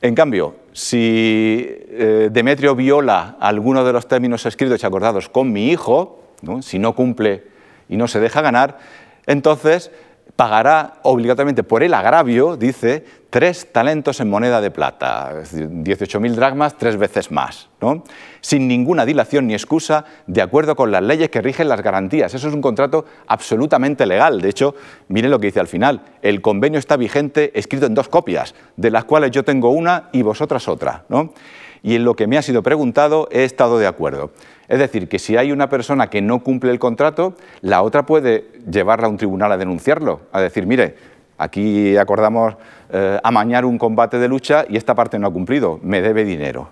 En 0.00 0.14
cambio, 0.14 0.54
si 0.72 1.66
eh, 1.68 2.28
Demetrio 2.32 2.74
viola 2.74 3.36
alguno 3.40 3.84
de 3.84 3.92
los 3.92 4.08
términos 4.08 4.46
escritos 4.46 4.82
y 4.82 4.86
acordados 4.86 5.28
con 5.28 5.52
mi 5.52 5.70
hijo, 5.70 6.22
si 6.62 6.78
no 6.78 6.94
cumple 6.94 7.49
y 7.90 7.98
no 7.98 8.08
se 8.08 8.20
deja 8.20 8.40
ganar, 8.40 8.78
entonces 9.26 9.90
pagará 10.36 10.94
obligatoriamente 11.02 11.62
por 11.62 11.82
el 11.82 11.92
agravio, 11.92 12.56
dice, 12.56 13.04
tres 13.28 13.70
talentos 13.72 14.20
en 14.20 14.30
moneda 14.30 14.62
de 14.62 14.70
plata, 14.70 15.32
es 15.42 15.52
decir, 15.52 15.68
18.000 15.68 16.30
dracmas, 16.32 16.78
tres 16.78 16.96
veces 16.96 17.30
más, 17.30 17.68
¿no? 17.82 18.04
sin 18.40 18.66
ninguna 18.66 19.04
dilación 19.04 19.46
ni 19.46 19.52
excusa, 19.52 20.06
de 20.26 20.40
acuerdo 20.40 20.76
con 20.76 20.90
las 20.90 21.02
leyes 21.02 21.28
que 21.28 21.42
rigen 21.42 21.68
las 21.68 21.82
garantías. 21.82 22.32
Eso 22.32 22.48
es 22.48 22.54
un 22.54 22.62
contrato 22.62 23.04
absolutamente 23.26 24.06
legal. 24.06 24.40
De 24.40 24.48
hecho, 24.48 24.74
miren 25.08 25.30
lo 25.30 25.38
que 25.38 25.48
dice 25.48 25.60
al 25.60 25.68
final. 25.68 26.00
El 26.22 26.40
convenio 26.40 26.78
está 26.78 26.96
vigente, 26.96 27.52
escrito 27.58 27.84
en 27.84 27.94
dos 27.94 28.08
copias, 28.08 28.54
de 28.76 28.90
las 28.90 29.04
cuales 29.04 29.32
yo 29.32 29.44
tengo 29.44 29.70
una 29.70 30.08
y 30.12 30.22
vosotras 30.22 30.68
otra. 30.68 31.04
¿no? 31.10 31.34
Y 31.82 31.96
en 31.96 32.04
lo 32.04 32.16
que 32.16 32.26
me 32.26 32.38
ha 32.38 32.42
sido 32.42 32.62
preguntado 32.62 33.28
he 33.30 33.44
estado 33.44 33.78
de 33.78 33.86
acuerdo. 33.86 34.30
Es 34.70 34.78
decir, 34.78 35.08
que 35.08 35.18
si 35.18 35.36
hay 35.36 35.50
una 35.50 35.68
persona 35.68 36.08
que 36.08 36.22
no 36.22 36.44
cumple 36.44 36.70
el 36.70 36.78
contrato, 36.78 37.34
la 37.60 37.82
otra 37.82 38.06
puede 38.06 38.52
llevarla 38.70 39.08
a 39.08 39.10
un 39.10 39.16
tribunal 39.16 39.50
a 39.50 39.56
denunciarlo, 39.56 40.20
a 40.30 40.40
decir, 40.40 40.64
mire, 40.64 40.94
aquí 41.38 41.96
acordamos 41.96 42.54
eh, 42.92 43.18
amañar 43.24 43.64
un 43.64 43.78
combate 43.78 44.20
de 44.20 44.28
lucha 44.28 44.64
y 44.68 44.76
esta 44.76 44.94
parte 44.94 45.18
no 45.18 45.26
ha 45.26 45.32
cumplido, 45.32 45.80
me 45.82 46.00
debe 46.00 46.24
dinero. 46.24 46.70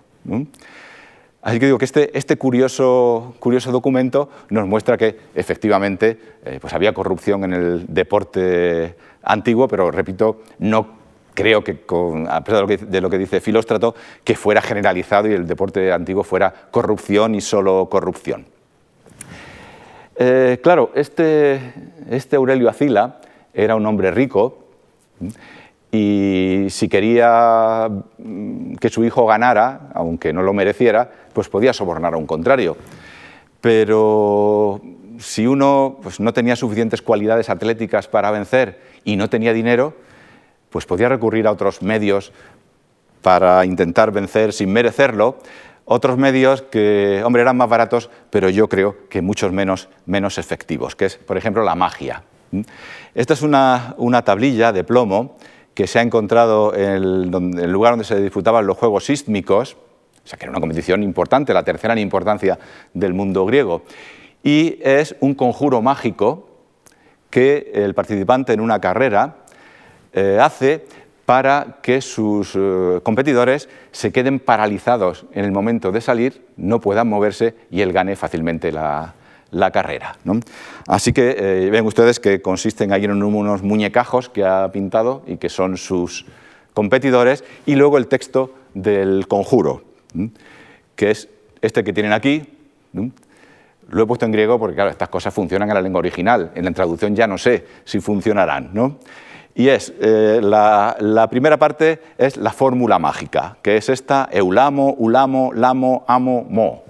Así 1.42 1.58
que 1.58 1.66
digo 1.66 1.78
que 1.78 1.86
este, 1.86 2.16
este, 2.16 2.36
curioso, 2.36 3.34
documento 3.72 4.28
nos 4.48 4.68
muestra 4.68 4.96
que 4.96 5.18
efectivamente 5.34 6.20
eh, 6.44 6.58
pues 6.60 6.72
había 6.74 6.94
corrupción 6.94 7.42
en 7.42 7.52
el 7.52 7.86
deporte 7.88 8.94
antiguo, 9.24 9.66
pero 9.66 9.90
repito, 9.90 10.42
no 10.60 10.86
creo 11.38 11.62
que, 11.62 11.78
a 12.28 12.42
pesar 12.42 12.66
de 12.66 13.00
lo 13.00 13.08
que, 13.08 13.16
dice 13.16 13.40
Filóstrato, 13.40 13.94
que 14.24 14.34
fuera 14.34 14.60
generalizado 14.60 15.28
y 15.28 15.34
el 15.34 15.46
deporte 15.46 15.92
antiguo 15.92 16.24
fuera 16.24 16.52
corrupción 16.72 17.36
y 17.36 17.40
solo 17.40 17.86
corrupción. 17.88 18.44
Eh, 20.16 20.58
claro, 20.60 20.90
este, 20.96 21.60
este 22.10 22.34
Aurelio 22.34 22.68
Acila 22.68 23.20
era 23.54 23.76
un 23.76 23.86
hombre 23.86 24.10
rico 24.10 24.66
y 25.92 26.66
si 26.70 26.88
quería 26.88 27.88
mm, 28.18 28.74
que 28.74 28.88
su 28.88 29.04
hijo 29.04 29.24
ganara, 29.24 29.90
aunque 29.94 30.32
no 30.32 30.42
lo 30.42 30.52
mereciera, 30.52 31.08
pues 31.32 31.48
podía 31.48 31.72
sobornar 31.72 32.14
a 32.14 32.16
un 32.16 32.26
contrario. 32.26 32.76
Pero 33.60 34.80
si 35.20 35.46
uno 35.46 36.00
pues, 36.02 36.18
no 36.18 36.32
tenía 36.32 36.56
suficientes 36.56 37.00
cualidades 37.00 37.48
atléticas 37.48 38.08
para 38.08 38.32
vencer 38.32 38.80
y 39.04 39.14
no 39.14 39.30
tenía 39.30 39.52
dinero, 39.52 39.94
pues 40.70 40.86
podía 40.86 41.08
recurrir 41.08 41.46
a 41.46 41.52
otros 41.52 41.82
medios 41.82 42.32
para 43.22 43.64
intentar 43.64 44.12
vencer 44.12 44.52
sin 44.52 44.72
merecerlo, 44.72 45.38
otros 45.84 46.18
medios 46.18 46.62
que, 46.62 47.22
hombre, 47.24 47.42
eran 47.42 47.56
más 47.56 47.68
baratos, 47.68 48.10
pero 48.30 48.50
yo 48.50 48.68
creo 48.68 49.08
que 49.08 49.22
muchos 49.22 49.52
menos, 49.52 49.88
menos 50.06 50.38
efectivos, 50.38 50.94
que 50.94 51.06
es, 51.06 51.16
por 51.16 51.36
ejemplo, 51.36 51.62
la 51.62 51.74
magia. 51.74 52.22
Esta 53.14 53.34
es 53.34 53.42
una, 53.42 53.94
una 53.96 54.22
tablilla 54.22 54.72
de 54.72 54.84
plomo 54.84 55.36
que 55.78 55.86
se 55.86 55.98
ha 55.98 56.02
encontrado 56.02 56.74
en 56.74 56.90
el, 56.90 57.70
lugar 57.70 57.92
donde 57.92 58.04
se 58.04 58.20
disputaban 58.20 58.66
los 58.66 58.76
Juegos 58.76 59.04
Sísmicos, 59.04 59.76
o 60.24 60.26
sea 60.26 60.38
que 60.38 60.44
era 60.44 60.50
una 60.50 60.60
competición 60.60 61.02
importante, 61.02 61.54
la 61.54 61.62
tercera 61.62 61.92
en 61.92 62.00
importancia 62.00 62.58
del 62.92 63.14
mundo 63.14 63.46
griego, 63.46 63.82
y 64.42 64.78
es 64.82 65.16
un 65.20 65.34
conjuro 65.34 65.80
mágico 65.80 66.48
que 67.30 67.70
el 67.74 67.94
participante 67.94 68.52
en 68.52 68.60
una 68.60 68.80
carrera 68.80 69.36
eh, 70.12 70.38
hace 70.40 70.84
para 71.24 71.78
que 71.82 72.00
sus 72.00 72.54
eh, 72.56 73.00
competidores 73.02 73.68
se 73.92 74.12
queden 74.12 74.40
paralizados 74.40 75.26
en 75.34 75.44
el 75.44 75.52
momento 75.52 75.92
de 75.92 76.00
salir, 76.00 76.46
no 76.56 76.80
puedan 76.80 77.08
moverse 77.08 77.54
y 77.70 77.82
él 77.82 77.92
gane 77.92 78.16
fácilmente 78.16 78.72
la, 78.72 79.14
carrera. 79.72 80.16
Así 80.86 81.12
que 81.12 81.36
eh, 81.38 81.70
ven 81.70 81.84
ustedes 81.84 82.18
que 82.20 82.40
consisten 82.40 82.92
ahí 82.92 83.04
en 83.04 83.22
unos 83.22 83.62
muñecajos 83.62 84.30
que 84.30 84.44
ha 84.44 84.72
pintado 84.72 85.22
y 85.26 85.36
que 85.36 85.50
son 85.50 85.76
sus 85.76 86.24
competidores, 86.72 87.44
y 87.66 87.74
luego 87.74 87.98
el 87.98 88.06
texto 88.06 88.54
del 88.72 89.26
conjuro, 89.26 89.82
que 90.96 91.10
es 91.10 91.28
este 91.60 91.84
que 91.84 91.92
tienen 91.92 92.12
aquí. 92.12 92.42
Lo 93.90 94.02
he 94.02 94.06
puesto 94.06 94.26
en 94.26 94.32
griego 94.32 94.58
porque, 94.58 94.74
claro, 94.74 94.90
estas 94.90 95.08
cosas 95.08 95.32
funcionan 95.32 95.68
en 95.68 95.74
la 95.74 95.82
lengua 95.82 95.98
original. 95.98 96.52
En 96.54 96.64
la 96.64 96.70
traducción 96.72 97.16
ya 97.16 97.26
no 97.26 97.38
sé 97.38 97.66
si 97.84 98.00
funcionarán. 98.00 98.70
Y 99.58 99.70
es, 99.70 99.92
eh, 100.00 100.38
la, 100.40 101.26
primera 101.28 101.56
parte 101.56 102.00
es 102.16 102.36
la 102.36 102.52
fórmula 102.52 103.00
mágica, 103.00 103.56
que 103.60 103.76
es 103.76 103.88
esta, 103.88 104.28
eulamo, 104.30 104.94
ulamo, 104.98 105.52
lamo, 105.52 106.04
amo, 106.06 106.46
mo. 106.48 106.84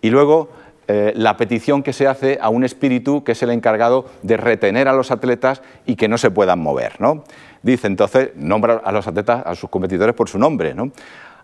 Y 0.00 0.08
luego 0.08 0.48
eh, 0.88 1.12
la 1.14 1.36
petición 1.36 1.82
que 1.82 1.92
se 1.92 2.06
hace 2.06 2.38
a 2.40 2.48
un 2.48 2.64
espíritu 2.64 3.22
que 3.22 3.32
es 3.32 3.42
el 3.42 3.50
encargado 3.50 4.06
de 4.22 4.38
retener 4.38 4.88
a 4.88 4.94
los 4.94 5.10
atletas 5.10 5.60
y 5.84 5.96
que 5.96 6.08
no 6.08 6.16
se 6.16 6.30
puedan 6.30 6.58
mover. 6.58 6.98
¿no? 7.02 7.22
Dice 7.62 7.86
entonces, 7.86 8.30
nombra 8.34 8.80
a 8.82 8.90
los 8.90 9.06
atletas, 9.06 9.42
a 9.44 9.54
sus 9.54 9.68
competidores 9.68 10.14
por 10.14 10.30
su 10.30 10.38
nombre. 10.38 10.72
¿no? 10.72 10.90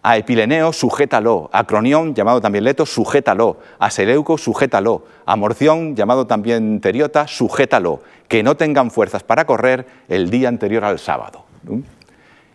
A 0.03 0.16
Epileneo, 0.16 0.72
sujétalo. 0.72 1.51
A 1.53 1.64
Cronión, 1.64 2.14
llamado 2.14 2.40
también 2.40 2.64
Leto, 2.64 2.86
sujétalo. 2.86 3.59
A 3.78 3.90
Seleuco, 3.90 4.38
sujétalo. 4.38 5.05
A 5.26 5.36
Morción, 5.36 5.94
llamado 5.94 6.26
también 6.26 6.80
Teriota, 6.80 7.26
sujétalo. 7.26 8.01
Que 8.26 8.42
no 8.42 8.57
tengan 8.57 8.90
fuerzas 8.90 9.22
para 9.22 9.44
correr 9.44 9.86
el 10.09 10.30
día 10.30 10.48
anterior 10.48 10.84
al 10.84 10.98
sábado. 10.98 11.44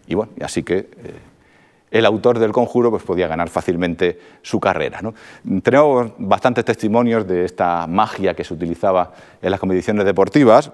Y 0.08 0.16
bueno, 0.16 0.32
así 0.42 0.64
que 0.64 0.78
eh, 0.78 0.88
el 1.92 2.06
autor 2.06 2.40
del 2.40 2.52
conjuro 2.52 2.90
pues, 2.90 3.04
podía 3.04 3.28
ganar 3.28 3.50
fácilmente 3.50 4.20
su 4.42 4.60
carrera. 4.60 5.00
Tenemos 5.64 6.12
bastantes 6.18 6.66
testimonios 6.66 7.28
de 7.28 7.46
esta 7.46 7.86
magia 7.88 8.34
que 8.34 8.44
se 8.44 8.54
utilizaba 8.54 9.14
en 9.42 9.52
las 9.52 9.60
competiciones 9.60 10.04
deportivas 10.04 10.72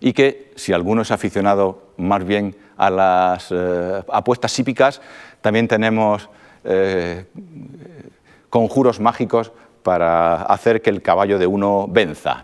y 0.00 0.12
que, 0.12 0.52
si 0.56 0.72
alguno 0.72 1.02
es 1.02 1.10
aficionado 1.10 1.92
más 1.96 2.24
bien 2.24 2.56
a 2.76 2.90
las 2.90 3.48
eh, 3.50 4.02
apuestas 4.12 4.58
hípicas, 4.58 5.00
también 5.46 5.68
tenemos 5.68 6.28
eh, 6.64 7.24
conjuros 8.50 8.98
mágicos 8.98 9.52
para 9.84 10.42
hacer 10.42 10.82
que 10.82 10.90
el 10.90 11.02
caballo 11.02 11.38
de 11.38 11.46
uno 11.46 11.86
venza. 11.88 12.42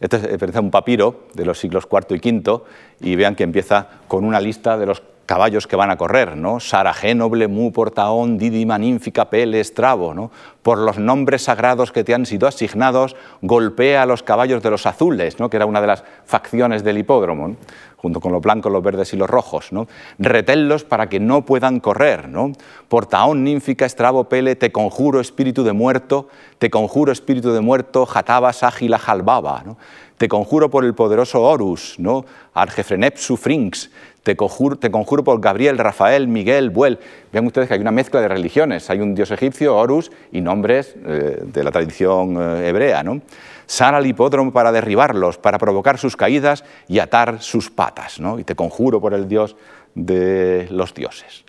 Este 0.00 0.34
es 0.34 0.56
un 0.56 0.72
papiro 0.72 1.26
de 1.34 1.44
los 1.44 1.60
siglos 1.60 1.86
IV 1.88 2.16
y 2.20 2.32
V 2.32 2.62
y 3.02 3.14
vean 3.14 3.36
que 3.36 3.44
empieza 3.44 3.86
con 4.08 4.24
una 4.24 4.40
lista 4.40 4.76
de 4.76 4.86
los 4.86 5.04
caballos 5.26 5.68
que 5.68 5.76
van 5.76 5.92
a 5.92 5.96
correr, 5.96 6.36
¿no? 6.36 6.58
Saragénoble, 6.58 7.46
Mu, 7.46 7.70
Portaón, 7.70 8.36
Didima, 8.36 8.78
Ninfica, 8.78 9.30
Pele, 9.30 9.60
Estrabo, 9.60 10.12
¿no? 10.12 10.32
Por 10.62 10.78
los 10.78 10.98
nombres 10.98 11.42
sagrados 11.42 11.92
que 11.92 12.02
te 12.02 12.14
han 12.14 12.26
sido 12.26 12.48
asignados, 12.48 13.14
golpea 13.42 14.02
a 14.02 14.06
los 14.06 14.24
caballos 14.24 14.60
de 14.60 14.70
los 14.70 14.86
azules, 14.86 15.38
¿no? 15.38 15.48
Que 15.48 15.56
era 15.56 15.66
una 15.66 15.80
de 15.80 15.86
las 15.86 16.04
facciones 16.24 16.82
del 16.82 16.98
hipódromo, 16.98 17.56
junto 18.04 18.20
con 18.20 18.32
los 18.32 18.42
blancos, 18.42 18.70
los 18.70 18.82
verdes 18.82 19.14
y 19.14 19.16
los 19.16 19.30
rojos, 19.30 19.72
¿no? 19.72 19.88
Retenlos 20.18 20.84
para 20.84 21.08
que 21.08 21.20
no 21.20 21.46
puedan 21.46 21.80
correr, 21.80 22.28
¿no? 22.28 22.52
Portaón, 22.88 23.44
Ninfica, 23.44 23.86
Estrabo, 23.86 24.24
Pele, 24.24 24.56
te 24.56 24.70
conjuro 24.70 25.20
espíritu 25.20 25.64
de 25.64 25.72
muerto, 25.72 26.28
te 26.58 26.68
conjuro 26.68 27.12
espíritu 27.12 27.54
de 27.54 27.62
muerto, 27.62 28.04
Jatabas, 28.04 28.62
Ágila, 28.62 28.98
Jalbaba, 28.98 29.62
¿no? 29.64 29.78
Te 30.18 30.28
conjuro 30.28 30.68
por 30.68 30.84
el 30.84 30.94
poderoso 30.94 31.40
Horus, 31.40 31.94
¿no? 31.96 32.26
Argefrenepsu, 32.52 33.38
Frinx, 33.38 33.90
te 34.22 34.36
conjuro, 34.36 35.24
por 35.24 35.40
Gabriel, 35.40 35.78
Rafael, 35.78 36.28
Miguel, 36.28 36.68
Buel. 36.68 36.98
Vean 37.32 37.46
ustedes 37.46 37.68
que 37.68 37.74
hay 37.74 37.80
una 37.80 37.90
mezcla 37.90 38.20
de 38.20 38.28
religiones. 38.28 38.88
Hay 38.88 39.00
un 39.00 39.14
dios 39.14 39.30
egipcio, 39.30 39.76
Horus, 39.76 40.10
y 40.32 40.40
nombres 40.40 40.94
eh, 41.06 41.42
de 41.42 41.64
la 41.64 41.70
tradición 41.70 42.36
eh, 42.38 42.68
hebrea. 42.68 43.02
¿no? 43.02 43.20
Sal 43.66 43.94
al 43.94 44.06
hipódromo 44.06 44.52
para 44.52 44.72
derribarlos, 44.72 45.38
para 45.38 45.58
provocar 45.58 45.98
sus 45.98 46.16
caídas 46.16 46.64
y 46.88 46.98
atar 46.98 47.40
sus 47.40 47.70
patas. 47.70 48.20
¿no? 48.20 48.38
Y 48.38 48.44
te 48.44 48.54
conjuro 48.54 49.00
por 49.00 49.14
el 49.14 49.28
dios 49.28 49.56
de 49.94 50.68
los 50.70 50.94
dioses. 50.94 51.44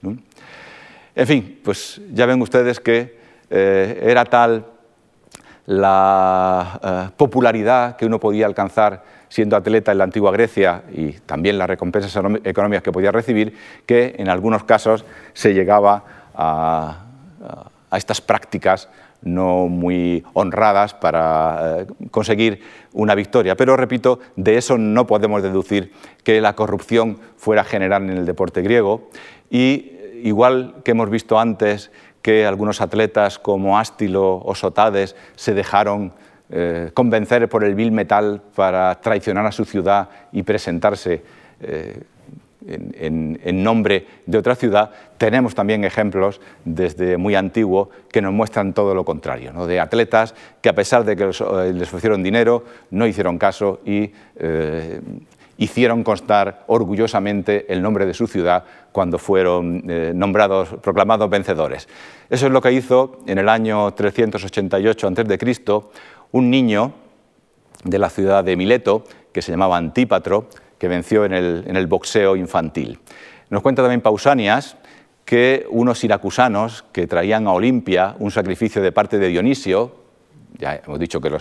En 1.15 1.27
fin, 1.27 1.59
pues 1.63 2.01
ya 2.13 2.25
ven 2.25 2.41
ustedes 2.41 2.79
que 2.79 3.17
eh, 3.49 3.99
era 4.03 4.25
tal 4.25 4.65
la 5.65 7.11
popularidad 7.17 7.95
que 7.95 8.05
uno 8.05 8.19
podía 8.19 8.45
alcanzar 8.45 9.03
siendo 9.29 9.55
atleta 9.55 9.91
en 9.91 9.97
la 9.97 10.03
antigua 10.03 10.31
Grecia 10.31 10.83
y 10.93 11.11
también 11.11 11.57
las 11.57 11.67
recompensas 11.67 12.15
económicas 12.43 12.83
que 12.83 12.91
podía 12.91 13.11
recibir, 13.11 13.57
que 13.85 14.15
en 14.17 14.29
algunos 14.29 14.63
casos 14.63 15.03
se 15.33 15.53
llegaba 15.53 16.03
a, 16.33 17.01
estas 17.91 18.21
prácticas 18.21 18.89
no 19.21 19.67
muy 19.67 20.23
honradas 20.33 20.93
para 20.93 21.81
eh, 21.81 21.87
conseguir 22.11 22.61
una 22.93 23.15
victoria. 23.15 23.55
Pero 23.55 23.75
repito, 23.75 24.19
de 24.35 24.57
eso 24.57 24.77
no 24.77 25.07
podemos 25.07 25.41
deducir 25.43 25.91
que 26.23 26.41
la 26.41 26.53
corrupción 26.53 27.19
fuera 27.37 27.63
general 27.63 28.03
en 28.03 28.17
el 28.17 28.25
deporte 28.25 28.61
griego 28.61 29.09
y 29.49 29.91
igual 30.23 30.75
que 30.83 30.91
hemos 30.91 31.09
visto 31.09 31.39
antes 31.39 31.91
que 32.21 32.45
algunos 32.45 32.81
atletas 32.81 33.37
como 33.37 33.77
Ástilo 33.77 34.41
o 34.43 34.55
Sotades 34.55 35.15
se 35.35 35.53
dejaron 35.53 36.13
eh, 36.49 36.91
convencer 36.93 37.47
por 37.49 37.63
el 37.63 37.75
vil 37.75 37.91
metal 37.91 38.41
para 38.55 38.99
traicionar 39.01 39.45
a 39.45 39.51
su 39.51 39.65
ciudad 39.65 40.09
y 40.31 40.43
presentarse 40.43 41.23
eh, 41.59 42.03
en, 42.67 43.63
nombre 43.63 44.05
de 44.25 44.37
otra 44.37 44.55
ciudad, 44.55 44.91
tenemos 45.17 45.55
también 45.55 45.83
ejemplos 45.83 46.41
desde 46.63 47.17
muy 47.17 47.35
antiguo 47.35 47.89
que 48.11 48.21
nos 48.21 48.33
muestran 48.33 48.73
todo 48.73 48.93
lo 48.93 49.05
contrario, 49.05 49.53
¿no? 49.53 49.67
de 49.67 49.79
atletas 49.79 50.35
que 50.61 50.69
a 50.69 50.75
pesar 50.75 51.05
de 51.05 51.15
que 51.15 51.23
eh, 51.23 51.73
les 51.73 51.87
ofrecieron 51.87 52.23
dinero, 52.23 52.63
no 52.91 53.07
hicieron 53.07 53.37
caso 53.37 53.79
y 53.85 54.11
hicieron 55.57 56.03
constar 56.03 56.63
orgullosamente 56.67 57.71
el 57.71 57.81
nombre 57.81 58.05
de 58.05 58.13
su 58.13 58.27
ciudad 58.27 58.65
cuando 58.91 59.17
fueron 59.17 59.83
nombrados, 60.17 60.69
proclamados 60.81 61.29
vencedores. 61.29 61.87
Eso 62.29 62.47
es 62.47 62.51
lo 62.51 62.61
que 62.61 62.73
hizo 62.73 63.19
en 63.25 63.37
el 63.37 63.47
año 63.47 63.93
388 63.93 65.07
a.C 65.07 65.37
un 66.35 66.49
niño 66.49 66.91
de 67.85 67.97
la 67.97 68.09
ciudad 68.09 68.43
de 68.43 68.57
Mileto, 68.57 69.05
que 69.31 69.41
se 69.41 69.51
llamaba 69.51 69.77
Antípatro, 69.77 70.49
que 70.77 70.87
venció 70.87 71.25
en 71.25 71.33
el, 71.33 71.87
boxeo 71.87 72.35
infantil. 72.35 72.99
Nos 73.49 73.61
cuenta 73.61 73.81
también 73.81 74.01
Pausanias 74.01 74.77
que 75.23 75.65
unos 75.69 75.99
siracusanos 75.99 76.83
que 76.91 77.07
traían 77.07 77.47
a 77.47 77.53
Olimpia 77.53 78.15
un 78.19 78.31
sacrificio 78.31 78.81
de 78.81 78.91
parte 78.91 79.17
de 79.17 79.27
Dionisio, 79.27 79.95
ya 80.57 80.75
hemos 80.85 80.99
dicho 80.99 81.19
que 81.19 81.31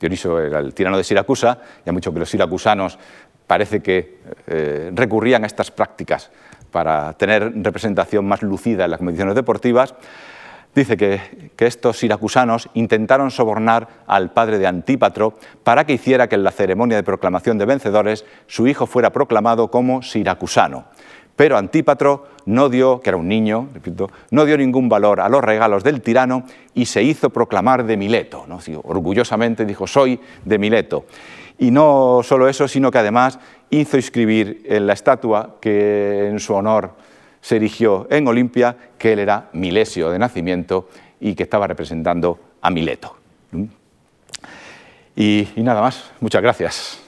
Dionisio 0.00 0.40
era 0.40 0.60
el 0.60 0.74
tirano 0.74 0.96
de 0.96 1.04
Siracusa, 1.04 1.58
ya 1.84 1.90
hemos 1.90 2.00
dicho 2.00 2.12
que 2.12 2.20
los 2.20 2.30
siracusanos 2.30 2.98
parece 3.46 3.80
que 3.80 4.18
eh, 4.46 4.90
recurrían 4.94 5.44
a 5.44 5.46
estas 5.46 5.70
prácticas 5.70 6.30
para 6.70 7.12
tener 7.14 7.52
representación 7.62 8.24
más 8.26 8.42
lucida 8.42 8.84
en 8.84 8.90
las 8.90 8.98
competiciones 8.98 9.34
deportivas, 9.34 9.94
Dice 10.74 10.96
que, 10.96 11.52
estos 11.58 11.98
siracusanos 11.98 12.68
intentaron 12.74 13.30
sobornar 13.30 13.86
al 14.06 14.32
padre 14.32 14.58
de 14.58 14.66
Antípatro 14.66 15.34
para 15.62 15.84
que 15.84 15.92
hiciera 15.92 16.28
que 16.28 16.34
en 16.34 16.42
la 16.42 16.50
ceremonia 16.50 16.96
de 16.96 17.04
proclamación 17.04 17.56
de 17.56 17.66
vencedores 17.66 18.24
su 18.48 18.66
hijo 18.66 18.86
fuera 18.86 19.12
proclamado 19.12 19.70
como 19.70 20.02
siracusano. 20.02 20.86
Pero 21.36 21.56
Antípatro 21.56 22.26
no 22.46 22.68
dio, 22.68 23.00
que 23.00 23.10
era 23.10 23.16
un 23.16 23.28
niño, 23.28 23.68
repito, 23.72 24.10
no 24.30 24.44
dio 24.44 24.58
ningún 24.58 24.88
valor 24.88 25.20
a 25.20 25.28
los 25.28 25.42
regalos 25.44 25.84
del 25.84 26.00
tirano 26.00 26.44
y 26.74 26.86
se 26.86 27.02
hizo 27.02 27.30
proclamar 27.30 27.84
de 27.84 27.96
Mileto. 27.96 28.44
¿no? 28.48 28.58
Orgullosamente 28.82 29.64
dijo, 29.64 29.86
soy 29.86 30.18
de 30.44 30.58
Mileto. 30.58 31.04
Y 31.58 31.70
no 31.70 32.22
solo 32.24 32.48
eso, 32.48 32.66
sino 32.66 32.90
que 32.90 32.98
además 32.98 33.38
hizo 33.70 33.96
inscribir 33.96 34.62
en 34.66 34.86
la 34.86 34.94
estatua 34.94 35.58
que 35.60 36.28
en 36.28 36.40
su 36.40 36.54
honor 36.54 36.90
se 37.42 37.56
erigió 37.56 38.06
en 38.08 38.26
Olimpia, 38.26 38.76
que 38.96 39.12
él 39.12 39.18
era 39.18 39.50
milesio 39.52 40.08
de 40.10 40.18
nacimiento 40.18 40.88
y 41.20 41.34
que 41.34 41.42
estaba 41.42 41.66
representando 41.66 42.38
a 42.62 42.70
Mileto. 42.70 43.16
Y, 45.14 45.48
y 45.56 45.62
nada 45.62 45.82
más, 45.82 46.10
muchas 46.20 46.40
gracias. 46.40 47.01